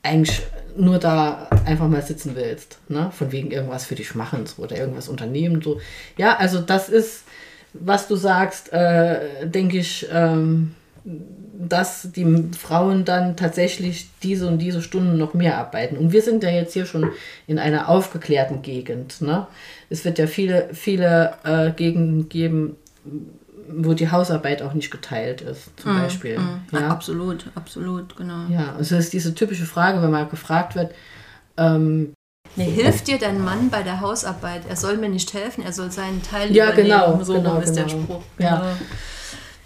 eigentlich 0.04 0.42
nur 0.76 1.00
da 1.00 1.48
einfach 1.66 1.88
mal 1.88 2.02
sitzen 2.02 2.36
willst, 2.36 2.80
ne? 2.90 3.12
Von 3.12 3.32
wegen 3.32 3.52
irgendwas 3.52 3.86
für 3.86 3.96
dich 3.96 4.16
machen 4.16 4.46
so, 4.46 4.62
oder 4.62 4.78
irgendwas 4.78 5.08
unternehmen 5.08 5.62
so. 5.62 5.80
Ja, 6.18 6.38
also 6.38 6.60
das 6.60 6.90
ist, 6.90 7.24
was 7.74 8.08
du 8.08 8.16
sagst, 8.16 8.72
äh, 8.74 9.48
denke 9.48 9.78
ich, 9.78 10.08
ähm, 10.12 10.76
dass 11.06 12.10
die 12.12 12.50
Frauen 12.58 13.06
dann 13.06 13.36
tatsächlich 13.36 14.08
diese 14.22 14.48
und 14.48 14.60
diese 14.60 14.82
Stunden 14.82 15.18
noch 15.18 15.34
mehr 15.34 15.58
arbeiten. 15.58 15.98
Und 15.98 16.12
wir 16.12 16.22
sind 16.22 16.44
ja 16.44 16.50
jetzt 16.50 16.74
hier 16.74 16.86
schon 16.86 17.12
in 17.48 17.60
einer 17.60 17.90
aufgeklärten 17.90 18.62
Gegend. 18.62 19.22
Ne? 19.22 19.48
Es 19.90 20.06
wird 20.06 20.18
ja 20.18 20.28
viele, 20.28 20.70
viele 20.74 21.34
äh, 21.44 21.72
Gegenden 21.72 22.30
geben, 22.30 22.78
wo 23.70 23.94
die 23.94 24.12
Hausarbeit 24.12 24.62
auch 24.62 24.74
nicht 24.74 24.92
geteilt 24.92 25.42
ist, 25.42 25.70
zum 25.80 25.98
Beispiel. 25.98 26.40
Ja. 26.72 26.80
Ja? 26.80 26.88
Absolut, 26.90 27.46
absolut, 27.56 28.16
genau. 28.16 28.46
Ja, 28.50 28.74
also 28.78 28.96
es 28.96 29.06
ist 29.06 29.14
diese 29.14 29.34
typische 29.36 29.66
Frage, 29.66 30.02
wenn 30.02 30.12
mal 30.12 30.28
gefragt 30.28 30.76
wird, 30.76 30.94
ähm, 31.58 32.14
Nee, 32.56 32.70
hilft 32.70 33.08
dir 33.08 33.18
dein 33.18 33.44
Mann 33.44 33.70
bei 33.72 33.82
der 33.82 34.00
Hausarbeit? 34.02 34.62
Er 34.70 34.76
soll 34.76 34.98
mir 34.98 35.10
nicht 35.10 35.34
helfen, 35.34 35.64
er 35.64 35.74
soll 35.74 35.92
seinen 35.92 36.22
Teil 36.22 36.56
Ja, 36.56 36.66
übernehmen. 36.68 36.88
genau, 36.90 37.24
So 37.24 37.34
genau, 37.34 37.58
ist 37.60 37.74
der 37.74 37.86
genau. 37.86 38.04
Spruch. 38.04 38.22
Ja. 38.38 38.76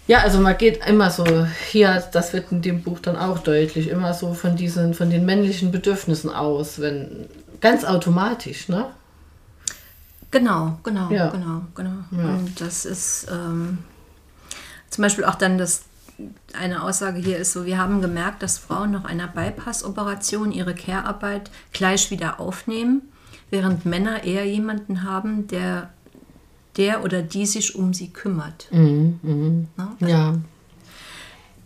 ja, 0.06 0.18
also 0.20 0.38
man 0.40 0.56
geht 0.56 0.86
immer 0.86 1.10
so, 1.10 1.24
hier, 1.70 2.02
das 2.12 2.32
wird 2.32 2.50
in 2.50 2.62
dem 2.62 2.82
Buch 2.82 2.98
dann 3.00 3.16
auch 3.16 3.40
deutlich, 3.40 3.88
immer 3.88 4.14
so 4.14 4.32
von 4.32 4.56
diesen, 4.56 4.94
von 4.94 5.10
den 5.10 5.26
männlichen 5.26 5.70
Bedürfnissen 5.70 6.30
aus, 6.32 6.80
wenn, 6.80 7.26
ganz 7.60 7.84
automatisch, 7.84 8.68
ne? 8.68 8.86
Genau, 10.30 10.78
genau, 10.82 11.10
Ja. 11.10 11.30
genau, 11.30 11.62
genau. 11.74 12.04
Ja. 12.10 12.34
Und 12.34 12.60
das 12.60 12.84
ist 12.84 13.26
ähm, 13.30 13.78
zum 14.90 15.02
Beispiel 15.02 15.24
auch 15.24 15.36
dann 15.36 15.56
das, 15.58 15.84
eine 16.52 16.82
Aussage 16.82 17.18
hier 17.18 17.38
ist 17.38 17.52
so, 17.52 17.64
wir 17.64 17.78
haben 17.78 18.00
gemerkt, 18.02 18.42
dass 18.42 18.58
Frauen 18.58 18.90
nach 18.90 19.04
einer 19.04 19.28
Bypass-Operation 19.28 20.52
ihre 20.52 20.74
Care-Arbeit 20.74 21.50
gleich 21.72 22.10
wieder 22.10 22.40
aufnehmen, 22.40 23.02
während 23.50 23.86
Männer 23.86 24.24
eher 24.24 24.44
jemanden 24.44 25.04
haben, 25.04 25.46
der, 25.46 25.90
der 26.76 27.04
oder 27.04 27.22
die 27.22 27.46
sich 27.46 27.74
um 27.76 27.94
sie 27.94 28.10
kümmert. 28.10 28.68
Ne? 29.76 29.88
Ja. 30.00 30.34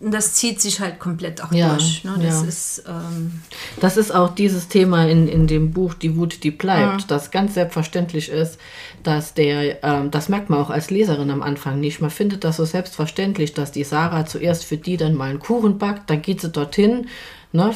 Das 0.04 0.34
zieht 0.34 0.60
sich 0.60 0.80
halt 0.80 0.98
komplett 0.98 1.44
auch 1.44 1.52
Ja, 1.52 1.74
durch. 1.74 2.02
Ne? 2.02 2.14
Das 2.20 2.42
ja. 2.42 2.48
ist, 2.48 2.84
ähm, 2.88 3.42
Das 3.80 3.96
ist 3.96 4.12
auch 4.12 4.34
dieses 4.34 4.68
Thema 4.68 5.06
in, 5.06 5.28
in 5.28 5.46
dem 5.46 5.72
Buch 5.72 5.94
Die 5.94 6.16
Wut, 6.16 6.42
die 6.42 6.50
bleibt, 6.50 7.10
das 7.10 7.30
ganz 7.30 7.54
selbstverständlich 7.54 8.28
ist, 8.28 8.58
dass 9.04 9.34
der, 9.34 9.82
ähm, 9.84 10.10
das 10.10 10.28
merkt 10.28 10.50
man 10.50 10.60
auch 10.60 10.70
als 10.70 10.90
Leserin 10.90 11.30
am 11.30 11.42
Anfang 11.42 11.78
nicht. 11.78 12.00
Man 12.00 12.10
findet 12.10 12.42
das 12.42 12.56
so 12.56 12.64
selbstverständlich, 12.64 13.54
dass 13.54 13.70
die 13.70 13.84
Sarah 13.84 14.26
zuerst 14.26 14.64
für 14.64 14.76
die 14.76 14.96
dann 14.96 15.14
mal 15.14 15.30
einen 15.30 15.38
Kuchen 15.38 15.78
backt, 15.78 16.10
dann 16.10 16.20
geht 16.20 16.40
sie 16.40 16.50
dorthin, 16.50 17.06
ne, 17.52 17.72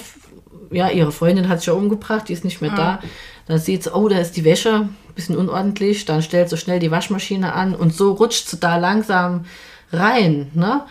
ja, 0.71 0.89
ihre 0.89 1.13
Freundin 1.13 1.49
hat 1.49 1.61
sich 1.61 1.69
ja 1.69 1.75
umgebracht, 1.75 2.29
die 2.29 2.33
ist 2.33 2.45
nicht 2.45 2.61
mehr 2.61 2.75
da. 2.75 2.99
Dann 3.47 3.59
sieht 3.59 3.85
sie, 3.85 3.95
oh, 3.95 4.09
da 4.09 4.19
ist 4.19 4.37
die 4.37 4.45
Wäsche, 4.45 4.89
bisschen 5.15 5.37
unordentlich, 5.37 6.05
dann 6.05 6.23
stellst 6.23 6.53
du 6.53 6.57
schnell 6.57 6.79
die 6.79 6.91
Waschmaschine 6.91 7.53
an 7.55 7.75
und 7.75 7.95
so 7.95 8.13
rutscht 8.13 8.53
du 8.53 8.57
da 8.57 8.77
langsam 8.77 9.47
rein. 9.93 10.51
Ne? 10.55 10.83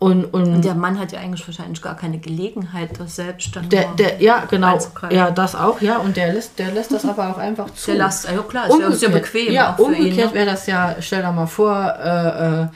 Und, 0.00 0.26
und, 0.26 0.54
Und 0.54 0.64
der 0.64 0.76
Mann 0.76 0.96
hat 1.00 1.10
ja 1.10 1.18
eigentlich 1.18 1.44
wahrscheinlich 1.48 1.82
gar 1.82 1.96
keine 1.96 2.18
Gelegenheit, 2.18 2.90
das 3.00 3.16
selbst 3.16 3.56
dann 3.56 3.68
der, 3.68 3.86
der, 3.98 4.22
ja, 4.22 4.44
genau. 4.48 4.78
Ja, 5.10 5.32
das 5.32 5.56
auch, 5.56 5.80
ja. 5.80 5.96
Und 5.98 6.16
der 6.16 6.32
lässt, 6.34 6.56
der 6.60 6.70
lässt 6.70 6.92
das 6.92 7.04
aber 7.04 7.30
auch 7.30 7.38
einfach 7.38 7.70
zu. 7.74 7.90
Der 7.90 8.04
lässt, 8.04 8.30
ja 8.30 8.38
klar, 8.42 8.68
ist 8.68 9.02
ja 9.02 9.08
bequem 9.08 9.52
Ja, 9.52 9.72
auch 9.72 9.76
für 9.76 9.92
ihn. 9.94 10.04
umgekehrt 10.04 10.28
Ne? 10.30 10.34
wäre 10.34 10.46
das 10.46 10.66
ja, 10.68 10.94
stell 11.00 11.22
dir 11.22 11.32
mal 11.32 11.46
vor, 11.46 11.74
äh, 12.00 12.62
äh, 12.62 12.66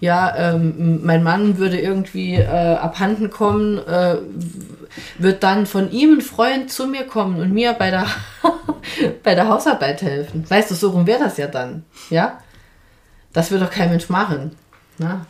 ja, 0.00 0.34
ähm, 0.34 1.04
mein 1.04 1.22
Mann 1.22 1.58
würde 1.58 1.78
irgendwie 1.78 2.36
äh, 2.36 2.46
abhanden 2.76 3.28
kommen, 3.28 3.78
äh, 3.86 4.16
wird 5.18 5.42
dann 5.42 5.66
von 5.66 5.90
ihm 5.92 6.14
ein 6.18 6.20
Freund 6.22 6.72
zu 6.72 6.86
mir 6.86 7.06
kommen 7.06 7.38
und 7.38 7.52
mir 7.52 7.74
bei 7.74 7.90
der, 7.90 8.06
bei 9.22 9.34
der 9.34 9.46
Hausarbeit 9.46 10.00
helfen. 10.00 10.48
Weißt 10.48 10.70
du, 10.70 10.74
so 10.74 10.88
rum 10.90 11.06
wäre 11.06 11.20
das 11.22 11.36
ja 11.36 11.48
dann, 11.48 11.84
ja? 12.08 12.38
Das 13.34 13.50
würde 13.50 13.66
doch 13.66 13.72
kein 13.72 13.90
Mensch 13.90 14.08
machen. 14.08 14.56
Ne? 14.98 15.20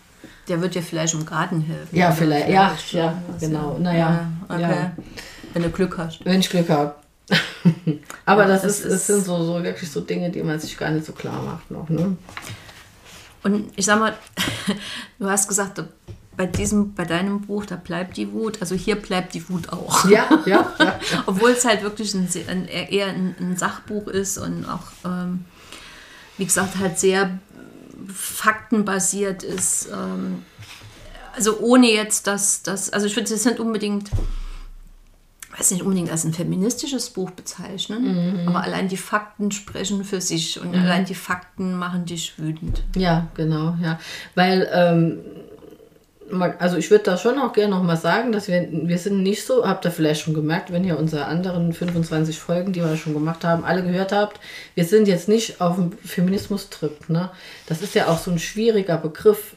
Der 0.49 0.61
wird 0.61 0.74
dir 0.74 0.82
vielleicht 0.82 1.14
im 1.14 1.24
Garten 1.24 1.61
helfen. 1.61 1.97
Ja, 1.97 2.09
Oder 2.09 2.16
vielleicht, 2.16 2.49
ja, 2.49 2.76
schon 2.76 3.01
ja, 3.01 3.22
was, 3.28 3.40
genau. 3.40 3.78
Naja, 3.78 3.99
Ja, 4.49 4.55
okay. 4.55 4.61
ja. 4.62 4.93
Wenn 5.53 5.62
du 5.62 5.70
Glück 5.70 5.97
hast. 5.99 6.24
Wenn 6.24 6.40
ich 6.40 6.51
Glück 6.51 6.68
habe. 6.68 6.95
Aber 8.26 8.43
Ja, 8.43 8.49
das, 8.49 8.62
das 8.62 8.80
ist, 8.80 8.90
das 8.90 9.07
sind 9.07 9.24
so, 9.24 9.43
so 9.45 9.62
wirklich 9.62 9.90
so 9.90 10.01
Dinge, 10.01 10.30
die 10.30 10.43
man 10.43 10.59
sich 10.59 10.76
gar 10.76 10.90
nicht 10.90 11.07
so 11.07 11.12
klar 11.12 11.40
macht 11.43 11.70
noch. 11.70 11.88
Ne? 11.88 12.16
Und 13.45 13.72
ich 13.76 13.86
sag 13.86 13.99
mal, 13.99 14.14
du 15.18 15.28
hast 15.28 15.49
gesagt, 15.49 15.82
bei 16.36 16.47
diesem, 16.47 16.95
bei 16.95 17.05
deinem 17.05 17.43
Buch, 17.43 17.66
da 17.66 17.76
bleibt 17.76 18.16
die 18.16 18.32
Wut. 18.32 18.59
Also 18.61 18.74
hier 18.74 18.97
bleibt 18.97 19.34
die 19.34 19.49
Wut 19.49 19.68
auch. 19.72 20.09
Ja, 20.09 20.26
ja, 20.47 20.72
ja. 20.78 21.01
Obwohl 21.26 21.51
es 21.51 21.64
halt 21.64 21.82
wirklich 21.82 22.14
ein, 22.14 22.28
ein, 22.49 22.66
eher 22.66 23.09
ein, 23.09 23.34
ein 23.38 23.57
Sachbuch 23.57 24.07
ist 24.09 24.38
und 24.38 24.64
auch, 24.64 24.84
ähm, 25.05 25.45
wie 26.38 26.45
gesagt, 26.47 26.78
halt 26.78 26.99
sehr 26.99 27.38
faktenbasiert 28.09 29.42
ist. 29.42 29.88
Ähm, 29.92 30.44
also 31.34 31.59
ohne 31.61 31.90
jetzt, 31.90 32.26
dass 32.26 32.62
das, 32.62 32.90
also 32.90 33.07
ich 33.07 33.16
würde 33.16 33.32
es 33.32 33.44
nicht 33.44 33.59
unbedingt, 33.59 34.11
weiß 35.57 35.70
nicht 35.70 35.82
unbedingt 35.82 36.11
als 36.11 36.24
ein 36.24 36.34
feministisches 36.34 37.11
Buch 37.11 37.30
bezeichnen, 37.30 38.46
aber 38.46 38.62
allein 38.62 38.88
die 38.88 38.96
Fakten 38.96 39.50
sprechen 39.50 40.05
für 40.05 40.20
sich 40.20 40.61
und 40.61 40.74
allein 40.74 41.05
die 41.05 41.14
Fakten 41.14 41.74
machen 41.74 42.05
dich 42.05 42.38
wütend. 42.38 42.82
Ja, 42.96 43.28
genau, 43.34 43.76
ja. 43.82 43.98
Weil, 44.34 44.68
ähm, 44.72 45.18
also 46.59 46.76
ich 46.76 46.91
würde 46.91 47.05
da 47.05 47.16
schon 47.16 47.39
auch 47.39 47.53
gerne 47.53 47.74
noch 47.74 47.83
mal 47.83 47.97
sagen, 47.97 48.33
dass 48.33 48.49
wir, 48.49 48.66
wir 48.70 48.99
sind 48.99 49.22
nicht 49.22 49.45
so, 49.45 49.66
habt 49.66 49.85
ihr 49.85 49.91
vielleicht 49.91 50.22
schon 50.22 50.35
gemerkt, 50.35 50.72
wenn 50.72 50.85
ihr 50.85 50.99
unsere 50.99 51.26
anderen 51.26 51.72
25 51.72 52.39
Folgen, 52.39 52.72
die 52.72 52.80
wir 52.80 52.97
schon 52.97 53.12
gemacht 53.12 53.45
haben, 53.45 53.64
alle 53.64 53.83
gehört 53.83 54.12
habt, 54.12 54.41
wir 54.74 54.85
sind 54.85 55.09
jetzt 55.09 55.28
nicht 55.28 55.61
auf 55.61 55.76
dem 55.76 55.93
Feminismus-Trip. 55.93 57.09
Ne? 57.09 57.30
Das 57.66 57.83
ist 57.83 57.95
ja 57.95 58.09
auch 58.09 58.18
so 58.18 58.30
ein 58.30 58.39
schwieriger 58.39 58.97
Begriff, 58.97 59.57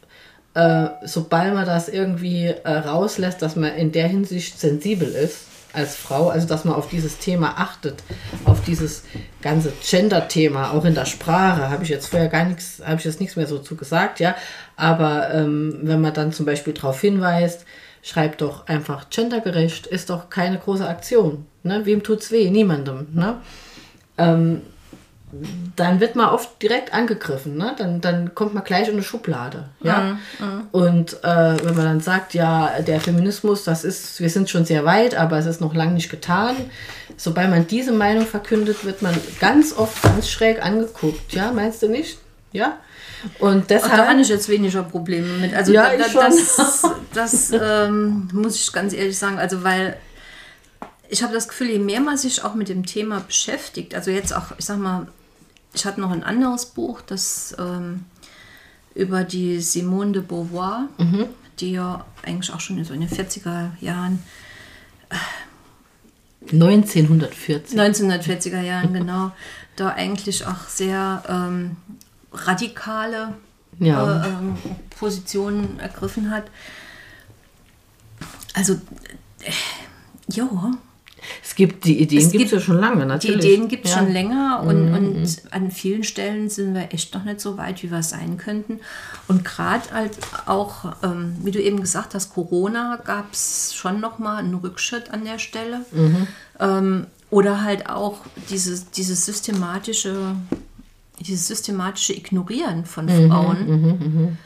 äh, 0.53 0.87
sobald 1.03 1.53
man 1.53 1.65
das 1.65 1.89
irgendwie 1.89 2.47
äh, 2.47 2.69
rauslässt, 2.69 3.41
dass 3.41 3.55
man 3.55 3.75
in 3.75 3.91
der 3.91 4.07
Hinsicht 4.07 4.59
sensibel 4.59 5.07
ist 5.07 5.54
als 5.75 5.95
Frau, 5.95 6.29
also 6.29 6.47
dass 6.47 6.65
man 6.65 6.75
auf 6.75 6.89
dieses 6.89 7.17
Thema 7.17 7.55
achtet, 7.57 8.03
auf 8.45 8.63
dieses 8.63 9.03
ganze 9.41 9.73
Gender-Thema, 9.83 10.71
auch 10.71 10.85
in 10.85 10.95
der 10.95 11.05
Sprache, 11.05 11.69
habe 11.69 11.83
ich 11.83 11.89
jetzt 11.89 12.07
vorher 12.07 12.29
gar 12.29 12.45
nichts, 12.45 12.81
habe 12.83 12.99
ich 12.99 13.05
jetzt 13.05 13.19
nichts 13.19 13.35
mehr 13.35 13.47
so 13.47 13.59
zu 13.59 13.75
gesagt, 13.75 14.19
ja. 14.19 14.35
Aber 14.75 15.33
ähm, 15.33 15.79
wenn 15.83 16.01
man 16.01 16.13
dann 16.13 16.31
zum 16.31 16.45
Beispiel 16.45 16.73
darauf 16.73 16.99
hinweist, 17.01 17.65
schreibt 18.01 18.41
doch 18.41 18.67
einfach 18.67 19.09
gendergerecht, 19.09 19.87
ist 19.87 20.09
doch 20.09 20.29
keine 20.29 20.59
große 20.59 20.87
Aktion. 20.87 21.45
Ne? 21.63 21.85
Wem 21.85 22.03
tut's 22.03 22.31
weh? 22.31 22.49
Niemandem. 22.51 23.07
Ne? 23.13 23.37
Ähm, 24.17 24.61
dann 25.75 25.99
wird 25.99 26.15
man 26.15 26.29
oft 26.29 26.61
direkt 26.61 26.93
angegriffen, 26.93 27.57
ne? 27.57 27.75
Dann, 27.77 28.01
dann 28.01 28.35
kommt 28.35 28.53
man 28.53 28.63
gleich 28.63 28.87
in 28.87 28.93
eine 28.93 29.03
Schublade, 29.03 29.69
ja. 29.81 30.17
Und 30.71 31.23
äh, 31.23 31.63
wenn 31.63 31.75
man 31.75 31.85
dann 31.85 31.99
sagt, 32.01 32.33
ja, 32.33 32.79
der 32.81 33.01
Feminismus, 33.01 33.63
das 33.63 33.83
ist, 33.83 34.19
wir 34.19 34.29
sind 34.29 34.49
schon 34.49 34.65
sehr 34.65 34.85
weit, 34.85 35.15
aber 35.15 35.37
es 35.37 35.45
ist 35.45 35.61
noch 35.61 35.73
lange 35.73 35.93
nicht 35.93 36.09
getan. 36.09 36.55
Sobald 37.17 37.49
man 37.49 37.67
diese 37.67 37.91
Meinung 37.91 38.25
verkündet, 38.25 38.85
wird 38.85 39.01
man 39.01 39.15
ganz 39.39 39.73
oft 39.73 40.01
ganz 40.03 40.29
schräg 40.29 40.63
angeguckt, 40.63 41.33
ja, 41.33 41.51
meinst 41.51 41.81
du 41.81 41.89
nicht? 41.89 42.19
Ja. 42.51 42.77
Und 43.39 43.63
Auch 43.63 43.67
da 43.67 43.75
deshalb. 43.75 44.07
habe 44.07 44.21
ich 44.21 44.29
jetzt 44.29 44.49
weniger 44.49 44.83
Probleme 44.83 45.27
mit. 45.39 45.53
Also 45.53 45.73
Ja, 45.73 45.89
da, 45.97 46.07
da, 46.07 46.29
das, 46.29 46.83
das 47.13 47.51
ähm, 47.51 48.29
muss 48.31 48.55
ich 48.55 48.71
ganz 48.71 48.93
ehrlich 48.93 49.17
sagen. 49.17 49.39
Also 49.39 49.63
weil 49.63 49.97
ich 51.09 51.23
habe 51.23 51.33
das 51.33 51.47
Gefühl, 51.47 51.69
je 51.69 51.79
mehr 51.79 51.99
man 51.99 52.17
sich 52.17 52.43
auch 52.43 52.55
mit 52.55 52.69
dem 52.69 52.85
Thema 52.85 53.19
beschäftigt, 53.19 53.95
also 53.95 54.11
jetzt 54.11 54.35
auch, 54.35 54.57
ich 54.57 54.65
sag 54.65 54.77
mal, 54.77 55.07
ich 55.75 55.85
hatte 55.85 56.01
noch 56.01 56.11
ein 56.11 56.23
anderes 56.23 56.65
Buch, 56.67 57.01
das 57.01 57.55
ähm, 57.59 58.05
über 58.95 59.23
die 59.23 59.59
Simone 59.61 60.13
de 60.13 60.21
Beauvoir, 60.21 60.87
Mhm. 60.97 61.27
die 61.59 61.71
ja 61.73 62.05
eigentlich 62.23 62.51
auch 62.53 62.59
schon 62.59 62.77
in 62.77 62.85
so 62.85 62.93
in 62.93 63.01
den 63.01 63.09
40er 63.09 63.71
Jahren 63.81 64.23
1940. 66.51 67.77
1940er 67.77 68.61
Jahren, 68.61 68.93
genau, 68.93 69.31
da 69.75 69.89
eigentlich 69.89 70.45
auch 70.45 70.67
sehr 70.67 71.23
ähm, 71.27 71.75
radikale 72.31 73.33
Ja. 73.79 74.23
äh, 74.23 74.27
ähm, 74.27 74.57
Positionen 74.99 75.79
ergriffen 75.79 76.29
hat. 76.31 76.45
Also, 78.53 78.73
äh, 79.41 79.51
ja, 80.31 80.47
Es 81.55 81.57
gibt 81.57 81.85
die 81.85 82.01
Ideen, 82.01 82.29
gibt 82.31 82.45
es 82.47 82.51
ja 82.51 82.59
schon 82.59 82.79
lange, 82.79 83.03
die 83.03 83.07
natürlich. 83.07 83.45
Ideen 83.45 83.69
gibt 83.69 83.85
es 83.85 83.91
ja. 83.91 84.01
Mhm, 84.01 84.05
schon 84.05 84.13
länger 84.13 84.63
und, 84.67 84.93
und 84.93 85.37
an 85.51 85.71
vielen 85.71 86.03
Stellen 86.03 86.49
sind 86.49 86.73
wir 86.73 86.93
echt 86.93 87.13
noch 87.13 87.23
nicht 87.23 87.39
so 87.39 87.55
weit, 87.57 87.81
wie 87.81 87.89
wir 87.89 88.03
sein 88.03 88.35
könnten. 88.37 88.81
Und 89.29 89.45
gerade 89.45 89.89
halt 89.93 90.11
auch, 90.47 90.91
ähm, 91.01 91.37
wie 91.43 91.51
du 91.51 91.61
eben 91.61 91.79
gesagt 91.79 92.13
hast, 92.13 92.33
Corona 92.33 92.99
gab 93.05 93.31
es 93.31 93.73
schon 93.73 94.01
nochmal 94.01 94.39
einen 94.39 94.55
Rückschritt 94.55 95.11
an 95.11 95.23
der 95.23 95.39
Stelle. 95.39 95.85
Mhm. 95.93 96.27
Ähm, 96.59 97.05
oder 97.29 97.63
halt 97.63 97.89
auch 97.89 98.17
dieses, 98.49 98.91
dieses 98.91 99.25
systematische, 99.25 100.35
dieses 101.21 101.47
systematische 101.47 102.11
Ignorieren 102.11 102.83
von 102.83 103.05
Mhm, 103.05 103.29
Frauen. 103.29 104.37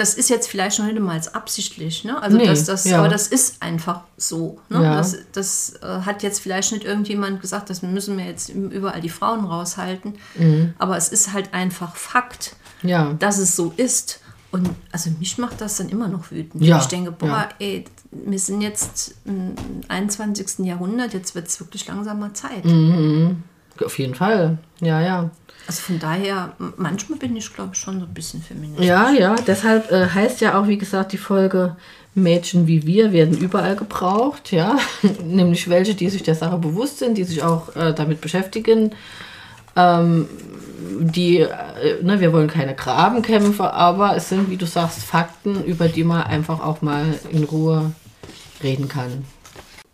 Das 0.00 0.14
ist 0.14 0.30
jetzt 0.30 0.48
vielleicht 0.48 0.78
noch 0.78 0.86
nicht 0.86 0.98
mal 0.98 1.20
absichtlich, 1.34 2.04
ne? 2.04 2.20
Also 2.22 2.36
Nee, 2.38 2.46
das, 2.46 2.64
das, 2.64 2.84
ja. 2.84 2.98
aber 2.98 3.08
das 3.08 3.28
ist 3.28 3.62
einfach 3.62 4.00
so. 4.16 4.58
Ne? 4.70 4.82
Ja. 4.82 4.96
Das, 4.96 5.16
das 5.32 5.74
äh, 5.82 6.00
hat 6.06 6.22
jetzt 6.22 6.40
vielleicht 6.40 6.72
nicht 6.72 6.84
irgendjemand 6.84 7.40
gesagt, 7.40 7.68
das 7.70 7.82
müssen 7.82 8.16
wir 8.16 8.24
jetzt 8.24 8.48
überall 8.48 9.00
die 9.00 9.10
Frauen 9.10 9.44
raushalten. 9.44 10.14
Mhm. 10.36 10.74
Aber 10.78 10.96
es 10.96 11.08
ist 11.10 11.32
halt 11.32 11.52
einfach 11.52 11.96
Fakt, 11.96 12.56
Ja. 12.82 13.12
dass 13.18 13.38
es 13.38 13.54
so 13.56 13.72
ist. 13.76 14.20
Und 14.52 14.68
also 14.90 15.10
mich 15.18 15.38
macht 15.38 15.60
das 15.60 15.76
dann 15.76 15.88
immer 15.90 16.08
noch 16.08 16.30
wütend. 16.30 16.64
Ich 16.64 16.86
denke, 16.86 17.12
boah, 17.12 17.48
ey, 17.60 17.84
wir 18.10 18.38
sind 18.38 18.62
jetzt 18.62 19.14
im 19.24 19.54
21. 19.88 20.66
Jahrhundert, 20.66 21.12
jetzt 21.14 21.34
wird 21.36 21.46
es 21.46 21.60
wirklich 21.60 21.86
langsam 21.86 22.18
mal 22.18 22.32
Zeit. 22.32 22.64
Mhm. 22.64 23.42
Auf 23.84 23.98
jeden 23.98 24.14
Fall. 24.14 24.58
Ja, 24.80 25.00
ja. 25.00 25.30
Also 25.66 25.82
von 25.82 25.98
daher, 25.98 26.52
manchmal 26.76 27.18
bin 27.18 27.36
ich, 27.36 27.52
glaube 27.54 27.70
ich, 27.74 27.78
schon 27.78 28.00
so 28.00 28.06
ein 28.06 28.14
bisschen 28.14 28.42
feministisch. 28.42 28.86
Ja, 28.86 29.10
ja, 29.10 29.36
deshalb 29.46 29.90
äh, 29.92 30.08
heißt 30.08 30.40
ja 30.40 30.58
auch, 30.58 30.66
wie 30.66 30.78
gesagt, 30.78 31.12
die 31.12 31.18
Folge 31.18 31.76
Mädchen 32.14 32.66
wie 32.66 32.86
wir 32.86 33.12
werden 33.12 33.36
überall 33.38 33.76
gebraucht, 33.76 34.50
ja. 34.52 34.76
Nämlich 35.24 35.68
welche, 35.68 35.94
die 35.94 36.10
sich 36.10 36.22
der 36.22 36.34
Sache 36.34 36.58
bewusst 36.58 36.98
sind, 36.98 37.16
die 37.16 37.24
sich 37.24 37.42
auch 37.42 37.74
äh, 37.76 37.94
damit 37.94 38.20
beschäftigen. 38.20 38.92
Ähm, 39.76 40.28
die, 40.98 41.38
äh, 41.38 42.02
ne, 42.02 42.20
wir 42.20 42.32
wollen 42.32 42.48
keine 42.48 42.74
Grabenkämpfe, 42.74 43.72
aber 43.72 44.16
es 44.16 44.28
sind, 44.28 44.50
wie 44.50 44.56
du 44.56 44.66
sagst, 44.66 45.04
Fakten, 45.04 45.62
über 45.64 45.88
die 45.88 46.04
man 46.04 46.22
einfach 46.22 46.60
auch 46.60 46.82
mal 46.82 47.04
in 47.30 47.44
Ruhe 47.44 47.92
reden 48.62 48.88
kann. 48.88 49.24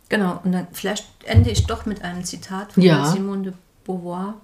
Genau, 0.08 0.40
und 0.44 0.52
dann 0.52 0.68
vielleicht 0.72 1.04
ende 1.24 1.50
ich 1.50 1.66
doch 1.66 1.84
mit 1.84 2.02
einem 2.02 2.24
Zitat 2.24 2.72
von 2.72 2.82
Ja. 2.82 3.04
Simone 3.06 3.42
de 3.42 3.52
Beauvoir. 3.86 4.40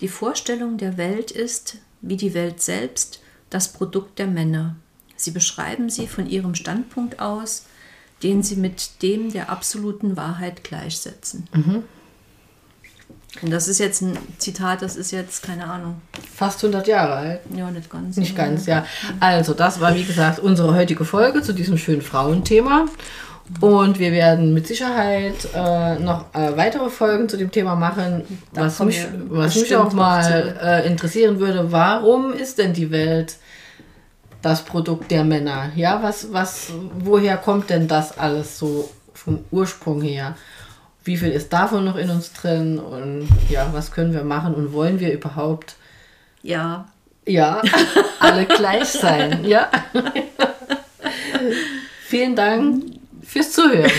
Die 0.00 0.08
Vorstellung 0.08 0.78
der 0.78 0.96
Welt 0.96 1.30
ist, 1.30 1.76
wie 2.00 2.16
die 2.16 2.34
Welt 2.34 2.60
selbst, 2.62 3.20
das 3.50 3.72
Produkt 3.72 4.18
der 4.18 4.26
Männer. 4.26 4.76
Sie 5.16 5.32
beschreiben 5.32 5.90
sie 5.90 6.06
von 6.06 6.26
ihrem 6.26 6.54
Standpunkt 6.54 7.20
aus, 7.20 7.66
den 8.22 8.42
sie 8.42 8.56
mit 8.56 9.02
dem 9.02 9.32
der 9.32 9.50
absoluten 9.50 10.16
Wahrheit 10.16 10.64
gleichsetzen. 10.64 11.46
Und 13.42 13.50
das 13.50 13.68
ist 13.68 13.78
jetzt 13.78 14.02
ein 14.02 14.18
Zitat, 14.38 14.82
das 14.82 14.96
ist 14.96 15.12
jetzt, 15.12 15.42
keine 15.42 15.64
Ahnung, 15.64 16.02
Fast 16.34 16.64
100 16.64 16.86
Jahre 16.88 17.14
alt. 17.14 17.40
ja, 17.54 17.70
nicht 17.70 17.90
ganz. 17.90 18.16
Nicht 18.16 18.34
ganz, 18.36 18.66
ja. 18.66 18.84
Also, 19.20 19.54
das 19.54 19.80
war 19.80 19.94
wie 19.94 20.04
gesagt 20.04 20.38
unsere 20.40 20.74
heutige 20.74 21.04
Folge 21.04 21.42
zu 21.42 21.52
diesem 21.52 21.78
schönen 21.78 22.02
Frauenthema. 22.02 22.86
Und 23.60 23.98
wir 23.98 24.12
werden 24.12 24.54
mit 24.54 24.66
Sicherheit 24.66 25.48
äh, 25.54 25.98
noch 25.98 26.32
äh, 26.34 26.56
weitere 26.56 26.88
Folgen 26.88 27.28
zu 27.28 27.36
dem 27.36 27.50
Thema 27.50 27.74
machen. 27.74 28.22
Da 28.52 28.66
Was 28.66 28.78
mich, 28.80 29.06
was 29.28 29.56
mich 29.56 29.74
auch 29.76 29.92
mal 29.92 30.56
äh, 30.62 30.86
interessieren 30.86 31.40
würde, 31.40 31.72
warum 31.72 32.32
ist 32.32 32.58
denn 32.58 32.72
die 32.72 32.90
Welt 32.90 33.36
das 34.40 34.64
Produkt 34.64 35.10
der 35.10 35.24
Männer? 35.24 35.70
Ja, 35.74 36.02
was, 36.02 36.32
was, 36.32 36.70
woher 36.98 37.36
kommt 37.36 37.70
denn 37.70 37.88
das 37.88 38.16
alles 38.18 38.58
so 38.58 38.88
vom 39.14 39.40
Ursprung 39.50 40.00
her? 40.00 40.36
wie 41.02 41.16
viel 41.16 41.30
ist 41.30 41.52
davon 41.52 41.84
noch 41.84 41.96
in 41.96 42.10
uns 42.10 42.32
drin 42.32 42.78
und 42.78 43.26
ja, 43.48 43.68
was 43.72 43.90
können 43.90 44.12
wir 44.12 44.22
machen 44.22 44.54
und 44.54 44.72
wollen 44.72 45.00
wir 45.00 45.12
überhaupt, 45.12 45.76
Ja, 46.42 46.86
ja, 47.26 47.62
alle 48.20 48.44
gleich 48.44 48.88
sein, 48.88 49.44
ja. 49.44 49.70
Vielen 52.06 52.36
Dank 52.36 52.99
fürs 53.30 53.52
Zuhören. 53.52 53.90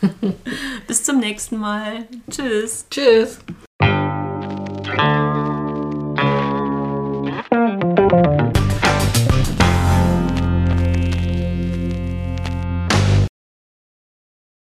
bis 0.86 1.02
zum 1.02 1.18
nächsten 1.18 1.58
Mal. 1.58 2.06
Tschüss. 2.30 2.86
Tschüss. 2.88 3.38